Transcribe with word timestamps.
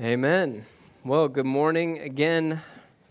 Amen. 0.00 0.64
Well, 1.04 1.26
good 1.26 1.44
morning 1.44 1.98
again. 1.98 2.62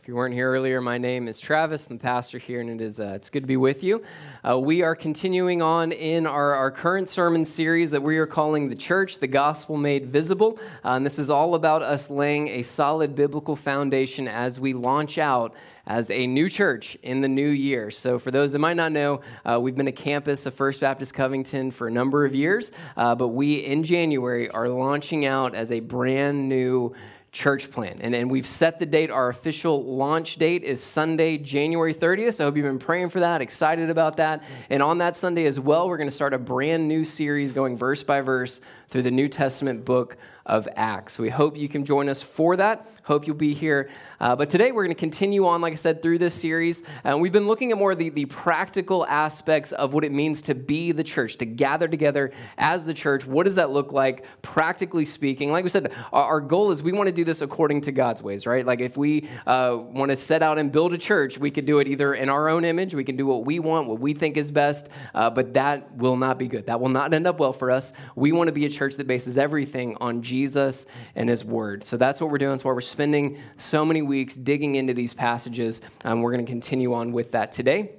If 0.07 0.09
you 0.11 0.15
weren't 0.15 0.33
here 0.33 0.49
earlier, 0.49 0.79
my 0.79 0.97
name 0.97 1.27
is 1.27 1.37
Travis. 1.37 1.87
I'm 1.87 1.97
the 1.97 2.01
pastor 2.01 2.37
here, 2.37 2.61
and 2.61 2.69
it 2.69 2.79
is 2.79 3.01
uh, 3.01 3.11
it's 3.15 3.29
good 3.29 3.43
to 3.43 3.47
be 3.47 3.57
with 3.57 3.83
you. 3.83 4.03
Uh, 4.41 4.57
we 4.57 4.81
are 4.81 4.95
continuing 4.95 5.61
on 5.61 5.91
in 5.91 6.25
our, 6.25 6.53
our 6.53 6.71
current 6.71 7.09
sermon 7.09 7.43
series 7.43 7.91
that 7.91 8.01
we 8.01 8.17
are 8.17 8.25
calling 8.25 8.69
"The 8.69 8.75
Church: 8.77 9.19
The 9.19 9.27
Gospel 9.27 9.75
Made 9.75 10.07
Visible," 10.07 10.59
uh, 10.85 10.91
and 10.91 11.05
this 11.05 11.19
is 11.19 11.29
all 11.29 11.55
about 11.55 11.81
us 11.81 12.09
laying 12.09 12.47
a 12.47 12.61
solid 12.61 13.15
biblical 13.15 13.57
foundation 13.57 14.29
as 14.29 14.61
we 14.61 14.71
launch 14.71 15.17
out 15.17 15.53
as 15.85 16.09
a 16.09 16.25
new 16.25 16.49
church 16.49 16.95
in 17.03 17.19
the 17.19 17.27
new 17.27 17.49
year. 17.49 17.91
So, 17.91 18.17
for 18.17 18.31
those 18.31 18.53
that 18.53 18.59
might 18.59 18.77
not 18.77 18.93
know, 18.93 19.19
uh, 19.45 19.59
we've 19.59 19.75
been 19.75 19.87
a 19.87 19.91
campus 19.91 20.45
of 20.45 20.53
First 20.53 20.79
Baptist 20.79 21.13
Covington 21.15 21.69
for 21.69 21.87
a 21.87 21.91
number 21.91 22.25
of 22.25 22.33
years, 22.33 22.71
uh, 22.95 23.13
but 23.13 23.29
we 23.29 23.55
in 23.55 23.83
January 23.83 24.49
are 24.49 24.69
launching 24.69 25.25
out 25.25 25.53
as 25.53 25.69
a 25.69 25.81
brand 25.81 26.47
new 26.47 26.93
church 27.31 27.69
plant. 27.69 27.99
And, 28.01 28.15
and 28.15 28.31
we've 28.31 28.47
set 28.47 28.79
the 28.79 28.85
date. 28.85 29.11
Our 29.11 29.29
official 29.29 29.83
launch 29.83 30.37
date 30.37 30.63
is 30.63 30.81
Sunday, 30.81 31.37
January 31.37 31.93
30th. 31.93 32.35
So 32.35 32.43
I 32.43 32.47
hope 32.47 32.55
you've 32.55 32.65
been 32.65 32.79
praying 32.79 33.09
for 33.09 33.19
that, 33.19 33.41
excited 33.41 33.89
about 33.89 34.17
that. 34.17 34.43
And 34.69 34.81
on 34.81 34.97
that 34.99 35.15
Sunday 35.15 35.45
as 35.45 35.59
well, 35.59 35.87
we're 35.87 35.97
going 35.97 36.09
to 36.09 36.15
start 36.15 36.33
a 36.33 36.37
brand 36.37 36.87
new 36.87 37.03
series 37.05 37.51
going 37.51 37.77
verse 37.77 38.03
by 38.03 38.21
verse 38.21 38.61
through 38.89 39.03
the 39.03 39.11
New 39.11 39.27
Testament 39.27 39.85
book 39.85 40.17
of 40.47 40.67
Acts. 40.77 41.19
We 41.19 41.29
hope 41.29 41.57
you 41.57 41.67
can 41.67 41.83
join 41.83 42.07
us 42.07 42.21
for 42.21 42.55
that. 42.55 42.89
Hope 43.03 43.27
you'll 43.27 43.35
be 43.35 43.53
here. 43.53 43.89
Uh, 44.19 44.35
but 44.35 44.49
today 44.49 44.71
we're 44.71 44.83
going 44.83 44.95
to 44.95 44.99
continue 44.99 45.45
on, 45.45 45.61
like 45.61 45.73
I 45.73 45.75
said, 45.75 46.01
through 46.01 46.19
this 46.19 46.33
series. 46.33 46.83
And 47.03 47.15
uh, 47.15 47.17
we've 47.17 47.33
been 47.33 47.47
looking 47.47 47.71
at 47.71 47.77
more 47.77 47.91
of 47.91 47.97
the, 47.97 48.09
the 48.09 48.25
practical 48.25 49.05
aspects 49.05 49.73
of 49.73 49.93
what 49.93 50.05
it 50.05 50.11
means 50.11 50.41
to 50.43 50.55
be 50.55 50.93
the 50.93 51.03
church, 51.03 51.37
to 51.37 51.45
gather 51.45 51.87
together 51.87 52.31
as 52.57 52.85
the 52.85 52.93
church. 52.93 53.25
What 53.25 53.45
does 53.45 53.55
that 53.55 53.71
look 53.71 53.91
like, 53.91 54.25
practically 54.41 55.03
speaking? 55.03 55.51
Like 55.51 55.63
we 55.63 55.69
said, 55.69 55.93
our, 56.13 56.23
our 56.23 56.41
goal 56.41 56.71
is 56.71 56.81
we 56.81 56.93
want 56.93 57.07
to 57.07 57.13
do 57.13 57.25
this 57.25 57.41
according 57.41 57.81
to 57.81 57.91
God's 57.91 58.23
ways, 58.23 58.47
right? 58.47 58.65
Like 58.65 58.79
if 58.79 58.95
we 58.95 59.27
uh, 59.45 59.77
want 59.81 60.11
to 60.11 60.17
set 60.17 60.41
out 60.41 60.57
and 60.57 60.71
build 60.71 60.93
a 60.93 60.97
church, 60.97 61.37
we 61.37 61.51
could 61.51 61.65
do 61.65 61.79
it 61.79 61.89
either 61.89 62.13
in 62.13 62.29
our 62.29 62.47
own 62.47 62.63
image, 62.63 62.95
we 62.95 63.03
can 63.03 63.17
do 63.17 63.25
what 63.25 63.45
we 63.45 63.59
want, 63.59 63.87
what 63.87 63.99
we 63.99 64.13
think 64.13 64.37
is 64.37 64.49
best, 64.49 64.87
uh, 65.13 65.29
but 65.29 65.53
that 65.55 65.93
will 65.97 66.15
not 66.15 66.39
be 66.39 66.47
good. 66.47 66.67
That 66.67 66.79
will 66.79 66.89
not 66.89 67.13
end 67.13 67.27
up 67.27 67.39
well 67.39 67.53
for 67.53 67.69
us. 67.69 67.91
We 68.15 68.31
want 68.31 68.47
to 68.47 68.53
be 68.53 68.65
a 68.65 68.69
church 68.69 68.95
that 68.95 69.07
bases 69.07 69.37
everything 69.37 69.97
on 69.99 70.21
Jesus 70.21 70.36
and 70.45 71.29
His 71.29 71.43
Word. 71.43 71.83
So 71.83 71.97
that's 71.97 72.21
what 72.21 72.29
we're 72.29 72.37
doing. 72.37 72.51
That's 72.51 72.63
why 72.63 72.73
we're 72.73 72.81
spending 72.81 73.37
so 73.57 73.83
many 73.85 74.01
weeks 74.01 74.35
digging 74.35 74.75
into 74.75 74.93
these 74.93 75.13
passages. 75.13 75.81
Um, 76.03 76.21
we're 76.21 76.31
going 76.33 76.45
to 76.45 76.51
continue 76.51 76.93
on 76.93 77.11
with 77.11 77.31
that 77.31 77.51
today. 77.51 77.91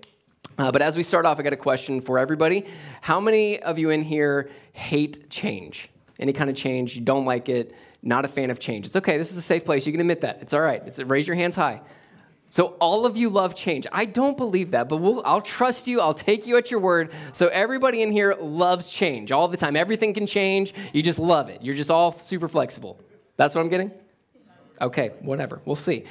Uh, 0.58 0.72
but 0.72 0.82
as 0.82 0.96
we 0.96 1.02
start 1.02 1.24
off, 1.24 1.38
I 1.38 1.42
got 1.42 1.52
a 1.52 1.56
question 1.56 2.00
for 2.00 2.18
everybody. 2.18 2.66
How 3.00 3.20
many 3.20 3.60
of 3.60 3.78
you 3.78 3.90
in 3.90 4.02
here 4.02 4.50
hate 4.72 5.30
change? 5.30 5.88
Any 6.18 6.32
kind 6.32 6.50
of 6.50 6.56
change, 6.56 6.96
you 6.96 7.02
don't 7.02 7.24
like 7.24 7.48
it, 7.48 7.74
not 8.02 8.24
a 8.24 8.28
fan 8.28 8.50
of 8.50 8.58
change. 8.58 8.86
It's 8.86 8.96
okay, 8.96 9.16
this 9.16 9.30
is 9.30 9.38
a 9.38 9.42
safe 9.42 9.64
place. 9.64 9.86
You 9.86 9.92
can 9.92 10.00
admit 10.00 10.22
that. 10.22 10.38
It's 10.42 10.52
all 10.52 10.60
right. 10.60 10.82
It's, 10.84 10.98
raise 10.98 11.28
your 11.28 11.36
hands 11.36 11.54
high. 11.54 11.80
So 12.50 12.76
all 12.80 13.04
of 13.04 13.16
you 13.16 13.28
love 13.28 13.54
change. 13.54 13.86
I 13.92 14.06
don't 14.06 14.36
believe 14.36 14.70
that, 14.70 14.88
but 14.88 14.96
we'll, 14.96 15.22
I'll 15.26 15.42
trust 15.42 15.86
you. 15.86 16.00
I'll 16.00 16.14
take 16.14 16.46
you 16.46 16.56
at 16.56 16.70
your 16.70 16.80
word. 16.80 17.12
So 17.32 17.48
everybody 17.48 18.00
in 18.00 18.10
here 18.10 18.34
loves 18.40 18.88
change 18.88 19.30
all 19.32 19.48
the 19.48 19.58
time. 19.58 19.76
Everything 19.76 20.14
can 20.14 20.26
change. 20.26 20.72
You 20.94 21.02
just 21.02 21.18
love 21.18 21.50
it. 21.50 21.62
You're 21.62 21.74
just 21.74 21.90
all 21.90 22.12
super 22.18 22.48
flexible. 22.48 22.98
That's 23.36 23.54
what 23.54 23.60
I'm 23.60 23.68
getting? 23.68 23.92
Okay, 24.80 25.10
whatever. 25.20 25.60
We'll 25.66 25.76
see. 25.76 26.04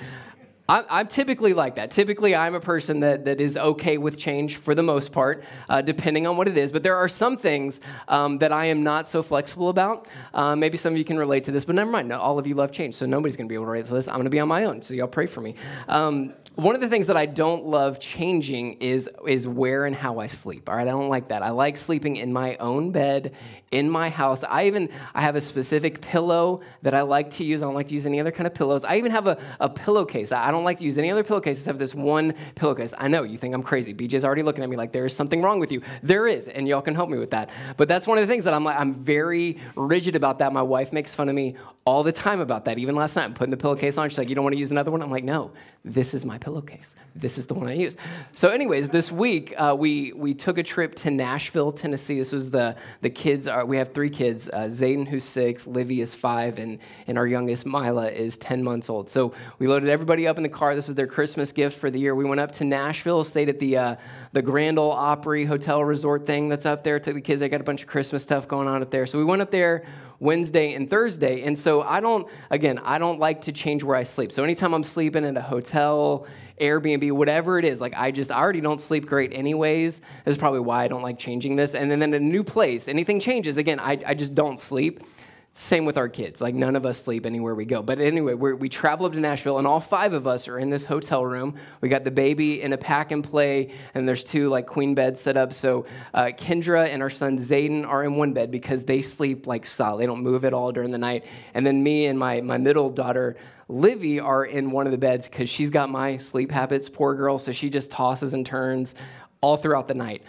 I'm 0.70 1.08
typically 1.08 1.54
like 1.54 1.76
that. 1.76 1.92
Typically, 1.92 2.36
I'm 2.36 2.54
a 2.54 2.60
person 2.60 3.00
that, 3.00 3.24
that 3.24 3.40
is 3.40 3.56
okay 3.56 3.98
with 3.98 4.18
change 4.18 4.58
for 4.58 4.76
the 4.76 4.84
most 4.84 5.14
part, 5.14 5.46
uh, 5.70 5.82
depending 5.82 6.28
on 6.28 6.36
what 6.36 6.50
it 6.50 6.58
is. 6.58 6.74
But 6.74 6.84
there 6.84 6.98
are 6.98 7.08
some 7.08 7.38
things 7.38 7.80
um, 8.10 8.40
that 8.40 8.52
I 8.52 8.66
am 8.66 8.84
not 8.84 9.08
so 9.08 9.24
flexible 9.24 9.70
about. 9.70 10.10
Uh, 10.34 10.58
maybe 10.58 10.78
some 10.78 10.92
of 10.92 10.98
you 10.98 11.06
can 11.06 11.18
relate 11.18 11.46
to 11.46 11.52
this, 11.52 11.64
but 11.64 11.76
never 11.76 11.90
mind. 11.90 12.12
all 12.12 12.38
of 12.38 12.48
you 12.48 12.56
love 12.56 12.74
change, 12.74 12.96
so 12.96 13.06
nobody's 13.06 13.38
going 13.38 13.48
to 13.48 13.50
be 13.50 13.56
able 13.56 13.64
to 13.64 13.72
relate 13.72 13.86
to 13.86 13.94
this. 13.94 14.10
I'm 14.10 14.16
going 14.16 14.26
to 14.26 14.30
be 14.30 14.42
on 14.42 14.50
my 14.50 14.66
own, 14.66 14.82
so 14.82 14.94
y'all 14.94 15.08
pray 15.08 15.26
for 15.26 15.40
me. 15.40 15.56
Um, 15.88 16.34
one 16.56 16.74
of 16.74 16.82
the 16.82 16.90
things 16.90 17.06
that 17.08 17.16
I 17.16 17.28
don't 17.28 17.68
love 17.68 18.00
changing 18.00 18.74
is, 18.80 19.10
is 19.28 19.48
where 19.48 19.86
and 19.86 19.96
how 19.96 20.20
I 20.20 20.26
sleep. 20.26 20.68
All 20.68 20.76
right, 20.76 20.88
I 20.88 20.92
don't 20.92 21.08
like 21.08 21.30
that. 21.30 21.44
I 21.44 21.52
like 21.52 21.78
sleeping 21.78 22.18
in 22.18 22.34
my 22.34 22.56
own 22.58 22.92
bed 22.92 23.34
in 23.72 23.90
my 23.90 24.10
house. 24.10 24.44
I 24.44 24.66
even 24.66 24.90
I 25.14 25.22
have 25.22 25.36
a 25.36 25.42
specific 25.42 26.02
pillow 26.02 26.62
that 26.82 26.94
I 26.94 27.02
like 27.02 27.30
to 27.32 27.44
use. 27.44 27.62
I 27.62 27.66
don't 27.66 27.76
like 27.76 27.90
to 27.90 27.94
use 27.94 28.06
any 28.06 28.20
other 28.20 28.32
kind 28.32 28.48
of 28.48 28.54
pillows. 28.54 28.86
I 28.86 28.98
even 28.98 29.12
have 29.12 29.28
a, 29.28 29.38
a 29.60 29.70
pillowcase. 29.70 30.32
I 30.32 30.52
don't 30.52 30.57
like 30.64 30.78
to 30.80 30.86
use 30.86 30.98
any 30.98 31.12
other 31.12 31.24
pillowcase 31.24 31.60
except 31.60 31.80
this 31.80 31.96
one 31.96 32.34
pillowcase. 32.56 32.94
I 32.98 33.08
know 33.08 33.24
you 33.24 33.38
think 33.38 33.54
I'm 33.54 33.64
crazy. 33.64 33.94
BJ's 33.94 34.26
already 34.26 34.44
looking 34.44 34.64
at 34.64 34.70
me 34.70 34.76
like 34.76 34.92
there 34.92 35.06
is 35.06 35.16
something 35.16 35.42
wrong 35.42 35.60
with 35.60 35.72
you. 35.72 35.82
There 36.04 36.28
is, 36.28 36.48
and 36.48 36.68
y'all 36.68 36.82
can 36.82 36.96
help 36.96 37.10
me 37.10 37.18
with 37.18 37.32
that. 37.32 37.50
But 37.78 37.88
that's 37.88 38.08
one 38.08 38.18
of 38.18 38.28
the 38.28 38.32
things 38.32 38.44
that 38.44 38.54
I'm 38.54 38.64
like 38.64 38.80
I'm 38.80 38.94
very 38.94 39.60
rigid 39.76 40.16
about 40.16 40.40
that. 40.40 40.54
My 40.54 40.62
wife 40.62 40.94
makes 40.94 41.16
fun 41.16 41.30
of 41.30 41.36
me 41.36 41.56
all 41.88 42.04
the 42.04 42.12
time 42.12 42.42
about 42.42 42.66
that. 42.66 42.78
Even 42.78 42.96
last 42.96 43.16
night, 43.16 43.24
I'm 43.24 43.34
putting 43.34 43.52
the 43.52 43.56
pillowcase 43.56 43.98
on. 43.98 44.10
She's 44.10 44.18
like, 44.18 44.28
"You 44.28 44.36
don't 44.36 44.44
want 44.44 44.54
to 44.56 44.60
use 44.60 44.72
another 44.72 44.92
one?" 44.92 45.02
I'm 45.02 45.10
like, 45.10 45.24
"No, 45.24 45.52
this 45.86 46.14
is 46.14 46.26
my 46.26 46.38
pillowcase. 46.38 46.96
This 47.16 47.38
is 47.38 47.46
the 47.46 47.54
one 47.54 47.68
I 47.70 47.74
use." 47.76 47.96
So, 48.34 48.50
anyways, 48.50 48.90
this 48.90 49.10
week 49.10 49.54
uh, 49.58 49.74
we 49.78 50.12
we 50.12 50.34
took 50.34 50.58
a 50.58 50.64
trip 50.64 50.96
to 50.96 51.12
Nashville, 51.12 51.72
Tennessee. 51.72 52.18
This 52.18 52.34
was 52.34 52.52
the 52.52 52.76
the 53.00 53.10
kids. 53.10 53.48
Are, 53.48 53.66
we 53.66 53.78
have 53.78 53.94
three 53.94 54.10
kids: 54.10 54.50
uh, 54.52 54.64
Zayden, 54.64 55.08
who's 55.08 55.24
six, 55.24 55.66
Livy 55.66 56.02
is 56.02 56.14
five, 56.14 56.60
and 56.60 56.80
and 57.08 57.18
our 57.18 57.26
youngest 57.26 57.66
Mila 57.66 58.12
is 58.12 58.38
ten 58.38 58.62
months 58.62 58.90
old. 58.90 59.10
So 59.10 59.34
we 59.58 59.68
loaded 59.68 59.88
everybody 59.88 60.28
up 60.28 60.36
in 60.36 60.44
the 60.44 60.47
car. 60.50 60.76
This 60.76 60.88
was 60.88 60.96
their 60.96 61.08
Christmas 61.08 61.52
gift 61.52 61.80
for 61.80 61.90
the 61.90 62.00
year. 62.00 62.16
We 62.16 62.26
went 62.26 62.40
up 62.40 62.52
to 62.54 62.64
Nashville, 62.64 63.24
stayed 63.24 63.50
at 63.50 63.60
the 63.60 63.78
uh, 63.78 63.96
the 64.34 64.42
Grand 64.42 64.80
Ole 64.80 64.92
Opry 64.92 65.46
Hotel 65.46 65.84
Resort 65.84 66.26
thing 66.26 66.50
that's 66.50 66.66
up 66.66 66.84
there. 66.84 67.00
Took 67.00 67.16
the 67.16 67.22
kids. 67.22 67.40
They 67.40 67.50
got 67.50 67.62
a 67.62 67.66
bunch 67.66 67.82
of 67.82 67.88
Christmas 67.88 68.24
stuff 68.24 68.48
going 68.48 68.68
on 68.68 68.82
up 68.82 68.92
there. 68.92 69.06
So 69.06 69.18
we 69.18 69.26
went 69.26 69.42
up 69.42 69.52
there 69.52 69.84
Wednesday 70.20 70.74
and 70.74 70.90
Thursday. 70.90 71.44
And 71.44 71.58
so 71.58 71.82
I 71.82 72.00
don't, 72.00 72.28
again, 72.50 72.80
I 72.80 72.98
don't 72.98 73.20
like 73.20 73.42
to 73.42 73.52
change 73.52 73.84
where 73.84 73.96
I 73.96 74.04
sleep. 74.04 74.32
So 74.32 74.44
anytime 74.44 74.74
I'm 74.74 74.84
sleeping 74.84 75.24
in 75.24 75.38
a 75.38 75.42
hotel, 75.42 76.28
Airbnb, 76.60 77.12
whatever 77.12 77.60
it 77.60 77.66
is, 77.66 77.82
like 77.82 77.94
I 77.96 78.12
just, 78.12 78.32
I 78.32 78.40
already 78.40 78.62
don't 78.62 78.82
sleep 78.82 79.06
great 79.06 79.32
anyways. 79.34 80.02
That's 80.26 80.38
probably 80.38 80.62
why 80.62 80.84
I 80.84 80.88
don't 80.88 81.04
like 81.04 81.20
changing 81.20 81.56
this. 81.56 81.76
And 81.76 81.92
then 81.92 82.02
in 82.02 82.14
a 82.14 82.20
new 82.20 82.44
place, 82.44 82.88
anything 82.88 83.20
changes, 83.20 83.58
again, 83.58 83.80
I, 83.80 84.00
I 84.06 84.14
just 84.16 84.34
don't 84.34 84.60
sleep. 84.60 85.04
Same 85.52 85.86
with 85.86 85.98
our 85.98 86.08
kids. 86.08 86.40
Like 86.40 86.54
none 86.54 86.76
of 86.76 86.86
us 86.86 87.04
sleep 87.04 87.26
anywhere 87.26 87.56
we 87.56 87.66
go. 87.66 87.82
But 87.82 88.00
anyway, 88.00 88.36
we 88.36 88.70
travel 88.70 89.08
up 89.08 89.14
to 89.14 89.20
Nashville, 89.20 89.58
and 89.58 89.66
all 89.66 89.80
five 89.80 90.14
of 90.14 90.28
us 90.28 90.48
are 90.48 90.60
in 90.60 90.70
this 90.70 90.86
hotel 90.86 91.26
room. 91.26 91.56
We 91.82 91.90
got 91.90 92.04
the 92.04 92.12
baby 92.12 92.62
in 92.62 92.74
a 92.74 92.78
pack 92.78 93.12
and 93.12 93.24
play, 93.24 93.72
and 93.96 94.08
there's 94.08 94.24
two 94.24 94.50
like 94.50 94.68
queen 94.68 94.94
beds 94.94 95.20
set 95.20 95.36
up. 95.36 95.54
So 95.54 95.88
uh, 96.14 96.26
Kendra 96.26 96.88
and 96.88 97.02
our 97.02 97.10
son 97.10 97.40
Zayden 97.40 97.88
are 97.88 98.04
in 98.04 98.18
one 98.18 98.34
bed 98.34 98.52
because 98.52 98.86
they 98.86 99.02
sleep 99.02 99.48
like 99.48 99.66
solid. 99.66 100.02
They 100.02 100.06
don't 100.06 100.22
move 100.22 100.46
at 100.46 100.54
all 100.54 100.72
during 100.72 100.92
the 100.92 101.00
night. 101.00 101.26
And 101.56 101.66
then 101.66 101.82
me 101.82 102.06
and 102.06 102.20
my 102.20 102.42
my 102.42 102.58
middle 102.58 102.92
daughter 102.92 103.36
Livy 103.70 104.20
are 104.20 104.46
in 104.46 104.72
one 104.72 104.86
of 104.86 104.92
the 104.92 104.98
beds 104.98 105.28
because 105.28 105.50
she's 105.50 105.70
got 105.70 105.90
my 105.90 106.18
sleep 106.18 106.52
habits. 106.52 106.88
Poor 106.88 107.16
girl, 107.16 107.38
so 107.38 107.52
she 107.52 107.70
just 107.70 107.92
tosses 107.92 108.34
and 108.34 108.46
turns 108.46 108.96
all 109.42 109.58
throughout 109.58 109.88
the 109.88 109.94
night. 109.94 110.24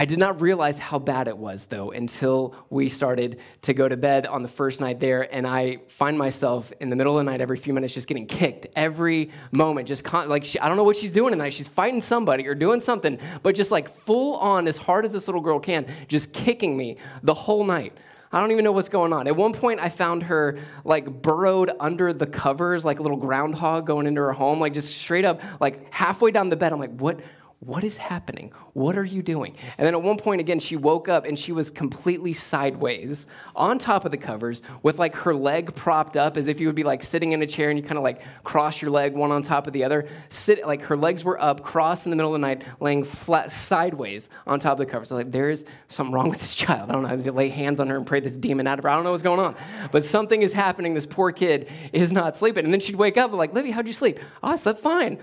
I 0.00 0.06
did 0.06 0.18
not 0.18 0.40
realize 0.40 0.78
how 0.78 0.98
bad 0.98 1.28
it 1.28 1.36
was, 1.36 1.66
though, 1.66 1.90
until 1.90 2.54
we 2.70 2.88
started 2.88 3.38
to 3.60 3.74
go 3.74 3.86
to 3.86 3.98
bed 3.98 4.26
on 4.26 4.40
the 4.42 4.48
first 4.48 4.80
night 4.80 4.98
there. 4.98 5.28
And 5.30 5.46
I 5.46 5.80
find 5.88 6.16
myself 6.16 6.72
in 6.80 6.88
the 6.88 6.96
middle 6.96 7.18
of 7.18 7.26
the 7.26 7.30
night, 7.30 7.42
every 7.42 7.58
few 7.58 7.74
minutes, 7.74 7.92
just 7.92 8.08
getting 8.08 8.26
kicked 8.26 8.66
every 8.74 9.30
moment. 9.52 9.86
Just 9.86 10.02
con- 10.02 10.30
like, 10.30 10.46
she, 10.46 10.58
I 10.58 10.68
don't 10.68 10.78
know 10.78 10.84
what 10.84 10.96
she's 10.96 11.10
doing 11.10 11.32
tonight. 11.32 11.52
She's 11.52 11.68
fighting 11.68 12.00
somebody 12.00 12.48
or 12.48 12.54
doing 12.54 12.80
something, 12.80 13.18
but 13.42 13.54
just 13.54 13.70
like 13.70 13.94
full 13.94 14.36
on, 14.36 14.68
as 14.68 14.78
hard 14.78 15.04
as 15.04 15.12
this 15.12 15.28
little 15.28 15.42
girl 15.42 15.60
can, 15.60 15.84
just 16.08 16.32
kicking 16.32 16.78
me 16.78 16.96
the 17.22 17.34
whole 17.34 17.62
night. 17.62 17.92
I 18.32 18.40
don't 18.40 18.52
even 18.52 18.64
know 18.64 18.72
what's 18.72 18.88
going 18.88 19.12
on. 19.12 19.26
At 19.26 19.36
one 19.36 19.52
point, 19.52 19.80
I 19.80 19.90
found 19.90 20.22
her 20.22 20.58
like 20.82 21.20
burrowed 21.20 21.72
under 21.78 22.14
the 22.14 22.26
covers, 22.26 22.86
like 22.86 23.00
a 23.00 23.02
little 23.02 23.18
groundhog 23.18 23.86
going 23.86 24.06
into 24.06 24.22
her 24.22 24.32
home, 24.32 24.60
like 24.60 24.72
just 24.72 24.94
straight 24.94 25.26
up, 25.26 25.42
like 25.60 25.92
halfway 25.92 26.30
down 26.30 26.48
the 26.48 26.56
bed. 26.56 26.72
I'm 26.72 26.80
like, 26.80 26.96
what? 26.96 27.20
What 27.62 27.84
is 27.84 27.98
happening? 27.98 28.52
What 28.72 28.96
are 28.96 29.04
you 29.04 29.22
doing? 29.22 29.54
And 29.76 29.86
then 29.86 29.92
at 29.92 30.00
one 30.00 30.16
point, 30.16 30.40
again, 30.40 30.58
she 30.60 30.76
woke 30.76 31.10
up 31.10 31.26
and 31.26 31.38
she 31.38 31.52
was 31.52 31.68
completely 31.68 32.32
sideways 32.32 33.26
on 33.54 33.78
top 33.78 34.06
of 34.06 34.12
the 34.12 34.16
covers 34.16 34.62
with 34.82 34.98
like 34.98 35.14
her 35.14 35.34
leg 35.34 35.74
propped 35.74 36.16
up 36.16 36.38
as 36.38 36.48
if 36.48 36.58
you 36.58 36.68
would 36.68 36.74
be 36.74 36.84
like 36.84 37.02
sitting 37.02 37.32
in 37.32 37.42
a 37.42 37.46
chair 37.46 37.68
and 37.68 37.78
you 37.78 37.82
kind 37.82 37.98
of 37.98 38.02
like 38.02 38.22
cross 38.44 38.80
your 38.80 38.90
leg 38.90 39.12
one 39.12 39.30
on 39.30 39.42
top 39.42 39.66
of 39.66 39.74
the 39.74 39.84
other. 39.84 40.08
Sit 40.30 40.66
like 40.66 40.80
her 40.80 40.96
legs 40.96 41.22
were 41.22 41.38
up, 41.38 41.62
crossed 41.62 42.06
in 42.06 42.10
the 42.10 42.16
middle 42.16 42.34
of 42.34 42.40
the 42.40 42.46
night, 42.46 42.62
laying 42.80 43.04
flat 43.04 43.52
sideways 43.52 44.30
on 44.46 44.58
top 44.58 44.80
of 44.80 44.86
the 44.86 44.90
covers. 44.90 45.10
So 45.10 45.16
like, 45.16 45.30
there's 45.30 45.66
something 45.88 46.14
wrong 46.14 46.30
with 46.30 46.40
this 46.40 46.54
child. 46.54 46.88
I 46.88 46.94
don't 46.94 47.02
know. 47.02 47.10
I 47.10 47.16
to 47.16 47.30
lay 47.30 47.50
hands 47.50 47.78
on 47.78 47.88
her 47.88 47.96
and 47.98 48.06
pray 48.06 48.20
this 48.20 48.38
demon 48.38 48.66
out 48.68 48.78
of 48.78 48.84
her. 48.84 48.88
I 48.88 48.94
don't 48.94 49.04
know 49.04 49.10
what's 49.10 49.22
going 49.22 49.38
on. 49.38 49.54
But 49.92 50.06
something 50.06 50.40
is 50.40 50.54
happening. 50.54 50.94
This 50.94 51.04
poor 51.04 51.30
kid 51.30 51.68
is 51.92 52.10
not 52.10 52.36
sleeping. 52.36 52.64
And 52.64 52.72
then 52.72 52.80
she'd 52.80 52.96
wake 52.96 53.18
up 53.18 53.32
like, 53.32 53.52
Livy, 53.52 53.70
how'd 53.70 53.86
you 53.86 53.92
sleep? 53.92 54.18
Oh, 54.42 54.52
I 54.52 54.56
slept 54.56 54.80
fine. 54.80 55.18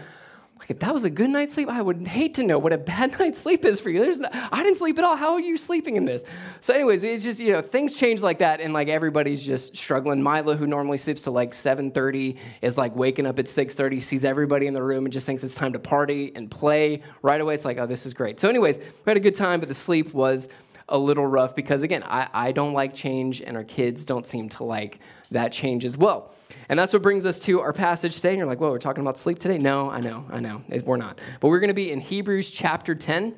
Like, 0.59 0.71
if 0.71 0.79
that 0.79 0.93
was 0.93 1.03
a 1.03 1.09
good 1.09 1.29
night's 1.29 1.53
sleep, 1.53 1.69
I 1.69 1.81
would 1.81 2.07
hate 2.07 2.33
to 2.35 2.43
know 2.43 2.57
what 2.57 2.73
a 2.73 2.77
bad 2.77 3.11
night's 3.19 3.39
sleep 3.39 3.65
is 3.65 3.79
for 3.79 3.89
you. 3.89 3.99
There's 3.99 4.19
no, 4.19 4.29
I 4.31 4.63
didn't 4.63 4.77
sleep 4.77 4.97
at 4.97 5.03
all. 5.03 5.15
How 5.15 5.33
are 5.33 5.39
you 5.39 5.57
sleeping 5.57 5.95
in 5.95 6.05
this? 6.05 6.23
So, 6.61 6.73
anyways, 6.73 7.03
it's 7.03 7.23
just, 7.23 7.39
you 7.39 7.53
know, 7.53 7.61
things 7.61 7.95
change 7.95 8.21
like 8.21 8.39
that, 8.39 8.59
and 8.59 8.73
like 8.73 8.87
everybody's 8.87 9.45
just 9.45 9.77
struggling. 9.77 10.21
Mila, 10.21 10.55
who 10.55 10.67
normally 10.67 10.97
sleeps 10.97 11.23
till 11.23 11.33
like 11.33 11.51
7:30, 11.51 12.37
is 12.61 12.77
like 12.77 12.95
waking 12.95 13.25
up 13.25 13.39
at 13.39 13.45
6:30, 13.45 14.01
sees 14.01 14.25
everybody 14.25 14.67
in 14.67 14.73
the 14.73 14.83
room 14.83 15.05
and 15.05 15.13
just 15.13 15.25
thinks 15.25 15.43
it's 15.43 15.55
time 15.55 15.73
to 15.73 15.79
party 15.79 16.31
and 16.35 16.49
play. 16.49 17.03
Right 17.21 17.39
away, 17.39 17.55
it's 17.55 17.65
like, 17.65 17.77
oh, 17.77 17.85
this 17.85 18.05
is 18.05 18.13
great. 18.13 18.39
So, 18.39 18.49
anyways, 18.49 18.79
we 18.79 18.85
had 19.05 19.17
a 19.17 19.21
good 19.21 19.35
time, 19.35 19.59
but 19.59 19.69
the 19.69 19.75
sleep 19.75 20.13
was 20.13 20.49
a 20.89 20.97
little 20.97 21.25
rough 21.25 21.55
because 21.55 21.83
again, 21.83 22.03
I, 22.05 22.29
I 22.33 22.51
don't 22.51 22.73
like 22.73 22.95
change 22.95 23.41
and 23.41 23.57
our 23.57 23.63
kids 23.63 24.05
don't 24.05 24.25
seem 24.25 24.49
to 24.49 24.63
like 24.63 24.99
that 25.31 25.51
change 25.51 25.85
as 25.85 25.97
well. 25.97 26.33
And 26.69 26.77
that's 26.77 26.93
what 26.93 27.01
brings 27.01 27.25
us 27.25 27.39
to 27.41 27.61
our 27.61 27.73
passage 27.73 28.15
today. 28.15 28.29
And 28.29 28.37
you're 28.37 28.47
like, 28.47 28.59
whoa, 28.59 28.71
we're 28.71 28.79
talking 28.79 29.01
about 29.01 29.17
sleep 29.17 29.39
today? 29.39 29.57
No, 29.57 29.89
I 29.89 29.99
know, 29.99 30.25
I 30.29 30.39
know. 30.39 30.63
We're 30.85 30.97
not. 30.97 31.19
But 31.39 31.47
we're 31.49 31.59
going 31.59 31.69
to 31.69 31.73
be 31.73 31.91
in 31.91 31.99
Hebrews 31.99 32.49
chapter 32.49 32.95
10. 32.95 33.35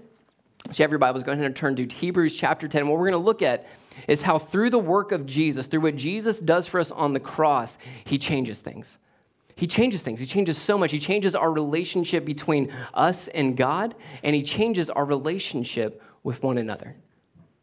So 0.72 0.72
you 0.76 0.84
have 0.84 0.92
your 0.92 1.00
Bibles, 1.00 1.24
go 1.24 1.32
ahead 1.32 1.46
and 1.46 1.56
turn 1.56 1.76
to 1.78 1.86
Hebrews 1.86 2.36
chapter 2.36 2.68
10. 2.68 2.88
What 2.88 3.00
we're 3.00 3.10
going 3.10 3.22
to 3.22 3.26
look 3.26 3.42
at 3.42 3.66
is 4.08 4.22
how 4.22 4.38
through 4.38 4.70
the 4.70 4.80
work 4.80 5.12
of 5.12 5.26
Jesus, 5.26 5.68
through 5.68 5.82
what 5.82 5.96
Jesus 5.96 6.40
does 6.40 6.68
for 6.68 6.80
us 6.80 6.92
on 6.92 7.14
the 7.14 7.20
cross, 7.20 7.78
he 8.06 8.18
changes 8.18 8.60
things. 8.60 8.98
He 9.56 9.68
changes 9.68 10.04
things. 10.04 10.20
He 10.20 10.26
changes 10.26 10.58
so 10.58 10.78
much. 10.78 10.92
He 10.92 11.00
changes 11.00 11.36
our 11.36 11.52
relationship 11.52 12.24
between 12.26 12.72
us 12.94 13.28
and 13.30 13.58
God, 13.58 13.96
and 14.24 14.36
he 14.36 14.44
changes 14.44 14.90
our 14.90 15.06
relationship 15.06 16.02
with 16.24 16.44
one 16.44 16.58
another. 16.58 16.96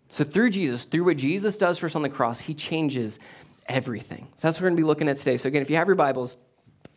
So 0.08 0.22
through 0.24 0.50
Jesus, 0.50 0.84
through 0.84 1.04
what 1.04 1.16
Jesus 1.16 1.56
does 1.58 1.78
for 1.78 1.86
us 1.86 1.96
on 1.96 2.02
the 2.02 2.08
cross, 2.08 2.40
he 2.40 2.54
changes 2.54 3.18
everything. 3.68 4.28
So 4.36 4.48
that's 4.48 4.58
what 4.58 4.64
we're 4.64 4.70
going 4.70 4.76
to 4.76 4.82
be 4.82 4.86
looking 4.86 5.08
at 5.08 5.16
today. 5.16 5.36
So 5.36 5.48
again, 5.48 5.62
if 5.62 5.70
you 5.70 5.76
have 5.76 5.86
your 5.86 5.96
Bibles, 5.96 6.36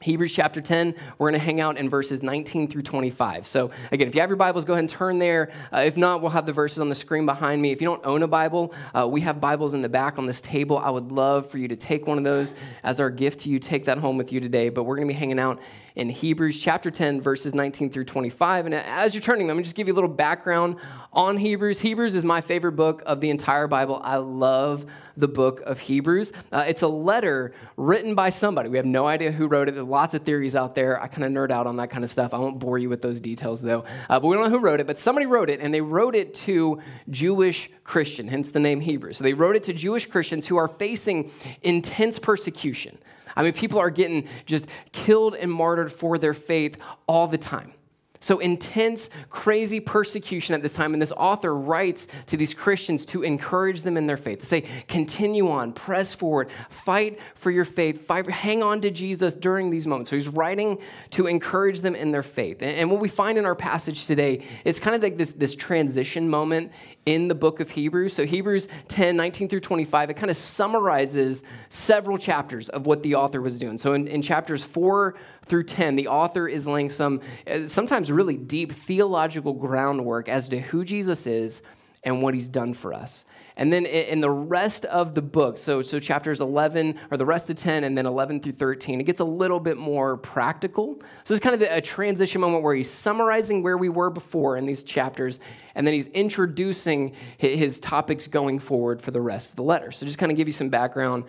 Hebrews 0.02 0.32
chapter 0.32 0.62
10, 0.62 0.96
we're 1.18 1.30
going 1.30 1.38
to 1.38 1.46
hang 1.46 1.60
out 1.60 1.76
in 1.76 1.90
verses 1.90 2.24
19 2.24 2.70
through 2.70 2.84
25. 2.84 3.46
So, 3.46 3.70
again, 3.92 4.08
if 4.08 4.16
you 4.16 4.22
have 4.22 4.30
your 4.30 4.38
Bibles, 4.38 4.64
go 4.64 4.72
ahead 4.72 4.84
and 4.84 4.90
turn 4.90 5.20
there. 5.20 5.52
Uh, 5.74 5.80
if 5.80 5.98
not, 5.98 6.22
we'll 6.22 6.32
have 6.32 6.46
the 6.46 6.54
verses 6.54 6.80
on 6.80 6.88
the 6.88 6.96
screen 6.96 7.26
behind 7.26 7.62
me. 7.62 7.72
If 7.72 7.82
you 7.82 7.88
don't 7.88 8.06
own 8.06 8.24
a 8.24 8.28
Bible, 8.28 8.74
uh, 8.96 9.06
we 9.10 9.20
have 9.22 9.42
Bibles 9.42 9.74
in 9.74 9.82
the 9.82 9.90
back 9.90 10.18
on 10.18 10.26
this 10.26 10.40
table. 10.40 10.78
I 10.78 10.90
would 10.90 11.12
love 11.12 11.52
for 11.52 11.58
you 11.58 11.68
to 11.68 11.76
take 11.76 12.08
one 12.08 12.18
of 12.18 12.24
those 12.24 12.54
as 12.82 13.02
our 13.02 13.10
gift 13.10 13.42
to 13.42 13.50
you. 13.50 13.60
Take 13.60 13.84
that 13.86 13.98
home 13.98 14.18
with 14.18 14.32
you 14.32 14.40
today. 14.40 14.70
But 14.70 14.86
we're 14.86 14.96
going 14.96 15.08
to 15.10 15.14
be 15.14 15.20
hanging 15.20 15.38
out 15.38 15.60
in 15.98 16.10
Hebrews 16.10 16.60
chapter 16.60 16.90
10, 16.90 17.20
verses 17.20 17.54
19 17.54 17.90
through 17.90 18.06
25. 18.06 18.68
And 18.68 18.76
as 18.76 19.14
you're 19.14 19.22
turning, 19.22 19.48
let 19.48 19.58
me 19.58 19.64
just 19.64 19.76
give 19.76 19.88
you 19.88 19.94
a 19.94 19.96
little 19.96 20.10
background 20.10 20.78
on 21.12 21.36
Hebrews. 21.36 21.82
Hebrews 21.82 22.16
is 22.16 22.24
my 22.24 22.40
favorite 22.40 22.78
book 22.78 23.04
of 23.06 23.20
the 23.20 23.30
entire 23.30 23.68
Bible. 23.68 24.00
I 24.02 24.16
love 24.16 24.86
the 25.18 25.28
book 25.28 25.60
of 25.62 25.80
Hebrews. 25.80 26.32
Uh, 26.54 26.64
it's 26.68 26.84
a 26.84 26.88
letter 26.88 27.52
written 27.76 28.16
by 28.16 28.30
somebody. 28.30 28.70
We 28.70 28.78
have 28.78 28.86
no 28.86 29.06
idea 29.06 29.34
who 29.34 29.48
wrote 29.48 29.68
it. 29.68 29.89
Lots 29.90 30.14
of 30.14 30.24
theories 30.24 30.56
out 30.56 30.76
there. 30.76 31.02
I 31.02 31.08
kind 31.08 31.24
of 31.26 31.32
nerd 31.32 31.52
out 31.52 31.68
on 31.68 31.78
that 31.78 31.90
kind 31.90 32.04
of 32.04 32.10
stuff. 32.10 32.34
I 32.34 32.38
won't 32.38 32.60
bore 32.60 32.78
you 32.78 32.90
with 32.90 33.02
those 33.02 33.20
details, 33.20 33.62
though. 33.62 33.84
Uh, 34.10 34.20
but 34.20 34.28
we 34.28 34.36
don't 34.36 34.46
know 34.46 34.50
who 34.50 34.60
wrote 34.60 34.80
it, 34.80 34.88
but 34.88 34.98
somebody 34.98 35.26
wrote 35.26 35.50
it, 35.50 35.60
and 35.60 35.74
they 35.74 35.82
wrote 35.82 36.16
it 36.16 36.34
to 36.36 36.80
Jewish 37.10 37.70
Christian, 37.84 38.28
hence 38.28 38.52
the 38.52 38.60
name 38.60 38.80
Hebrew. 38.80 39.14
So 39.14 39.24
they 39.24 39.34
wrote 39.34 39.56
it 39.56 39.64
to 39.64 39.74
Jewish 39.74 40.06
Christians 40.06 40.48
who 40.48 40.58
are 40.58 40.68
facing 40.68 41.32
intense 41.62 42.20
persecution. 42.20 42.98
I 43.36 43.44
mean, 43.44 43.54
people 43.54 43.80
are 43.80 43.90
getting 43.90 44.28
just 44.46 44.68
killed 44.92 45.36
and 45.36 45.52
martyred 45.52 45.92
for 45.92 46.18
their 46.18 46.34
faith 46.34 46.78
all 47.08 47.28
the 47.28 47.38
time. 47.38 47.74
So 48.22 48.40
intense, 48.40 49.10
crazy 49.30 49.80
persecution 49.80 50.54
at 50.54 50.62
this 50.62 50.74
time. 50.74 50.94
And 50.94 51.02
this 51.02 51.14
author 51.14 51.56
writes 51.56 52.08
to 52.28 52.36
these 52.36 52.54
Christians 52.54 53.06
to 53.08 53.24
encourage 53.24 53.84
them 53.84 53.96
in 53.96 54.08
their 54.08 54.18
faith, 54.18 54.40
to 54.40 54.46
say, 54.46 54.66
continue 54.88 55.50
on, 55.50 55.72
press 55.72 56.14
forward, 56.14 56.50
fight 56.70 57.20
for 57.36 57.50
your 57.50 57.64
faith, 57.64 58.06
fight, 58.06 58.30
hang 58.30 58.62
on 58.62 58.82
to 58.82 58.92
Jesus 58.92 59.36
during 59.36 59.70
these 59.70 59.88
moments. 59.88 60.10
So 60.10 60.18
he's 60.18 60.28
writing 60.28 60.80
to 61.12 61.28
encourage 61.28 61.82
them 61.82 61.96
in 61.96 62.12
their 62.12 62.24
faith. 62.24 62.62
And 62.62 62.92
what 62.92 63.00
we 63.00 63.08
find 63.08 63.38
in 63.38 63.46
our 63.46 63.56
passage 63.56 64.06
today, 64.06 64.44
it's 64.66 64.80
kind 64.80 64.96
of 64.96 65.02
like 65.02 65.18
this, 65.18 65.32
this 65.34 65.56
transition 65.56 66.30
moment 66.30 66.74
in 67.06 67.28
the 67.30 67.36
book 67.36 67.62
of 67.62 67.72
Hebrews. 67.72 68.14
So 68.14 68.26
Hebrews 68.26 68.68
10, 68.90 69.16
19 69.16 69.48
through 69.48 69.62
25, 69.62 70.10
it 70.10 70.14
kind 70.16 70.30
of 70.30 70.38
summarizes 70.38 71.44
several 71.70 72.18
chapters 72.18 72.70
of 72.70 72.86
what 72.86 73.02
the 73.02 73.16
author 73.16 73.42
was 73.42 73.58
doing. 73.58 73.78
So 73.78 73.94
in, 73.94 74.08
in 74.08 74.22
chapters 74.22 74.64
4 74.64 75.16
through 75.50 75.64
10, 75.64 75.96
the 75.96 76.08
author 76.08 76.48
is 76.48 76.68
laying 76.68 76.90
some 76.90 77.22
uh, 77.50 77.68
sometimes 77.68 78.12
really 78.12 78.38
deep 78.38 78.72
theological 78.72 79.54
groundwork 79.54 80.30
as 80.30 80.48
to 80.50 80.60
who 80.60 80.86
Jesus 80.86 81.28
is 81.28 81.62
and 82.04 82.22
what 82.22 82.34
he's 82.34 82.48
done 82.48 82.74
for 82.74 82.94
us. 82.94 83.26
And 83.58 83.74
then 83.74 83.86
in 83.86 84.22
the 84.22 84.30
rest 84.30 84.86
of 84.86 85.16
the 85.16 85.22
book, 85.22 85.58
so, 85.58 85.82
so 85.82 86.00
chapters 86.00 86.40
11, 86.40 86.98
or 87.12 87.18
the 87.18 87.26
rest 87.26 87.50
of 87.50 87.58
10, 87.58 87.84
and 87.84 87.98
then 87.98 88.06
11 88.06 88.42
through 88.42 88.54
13, 88.54 89.02
it 89.02 89.04
gets 89.04 89.20
a 89.20 89.26
little 89.26 89.60
bit 89.60 89.76
more 89.76 90.16
practical. 90.16 91.02
So 91.26 91.34
it's 91.34 91.44
kind 91.44 91.62
of 91.62 91.62
a 91.70 91.82
transition 91.82 92.40
moment 92.40 92.64
where 92.64 92.74
he's 92.74 92.90
summarizing 92.90 93.64
where 93.64 93.78
we 93.78 93.90
were 93.90 94.10
before 94.10 94.56
in 94.56 94.66
these 94.66 94.84
chapters, 94.84 95.42
and 95.76 95.86
then 95.86 95.94
he's 95.94 96.08
introducing 96.08 97.14
his 97.38 97.82
topics 97.82 98.28
going 98.28 98.60
forward 98.60 99.02
for 99.02 99.12
the 99.12 99.22
rest 99.22 99.52
of 99.52 99.56
the 99.58 99.64
letter. 99.64 99.92
So 99.92 100.06
just 100.06 100.18
kind 100.20 100.32
of 100.32 100.38
give 100.38 100.48
you 100.48 100.54
some 100.54 100.70
background 100.70 101.26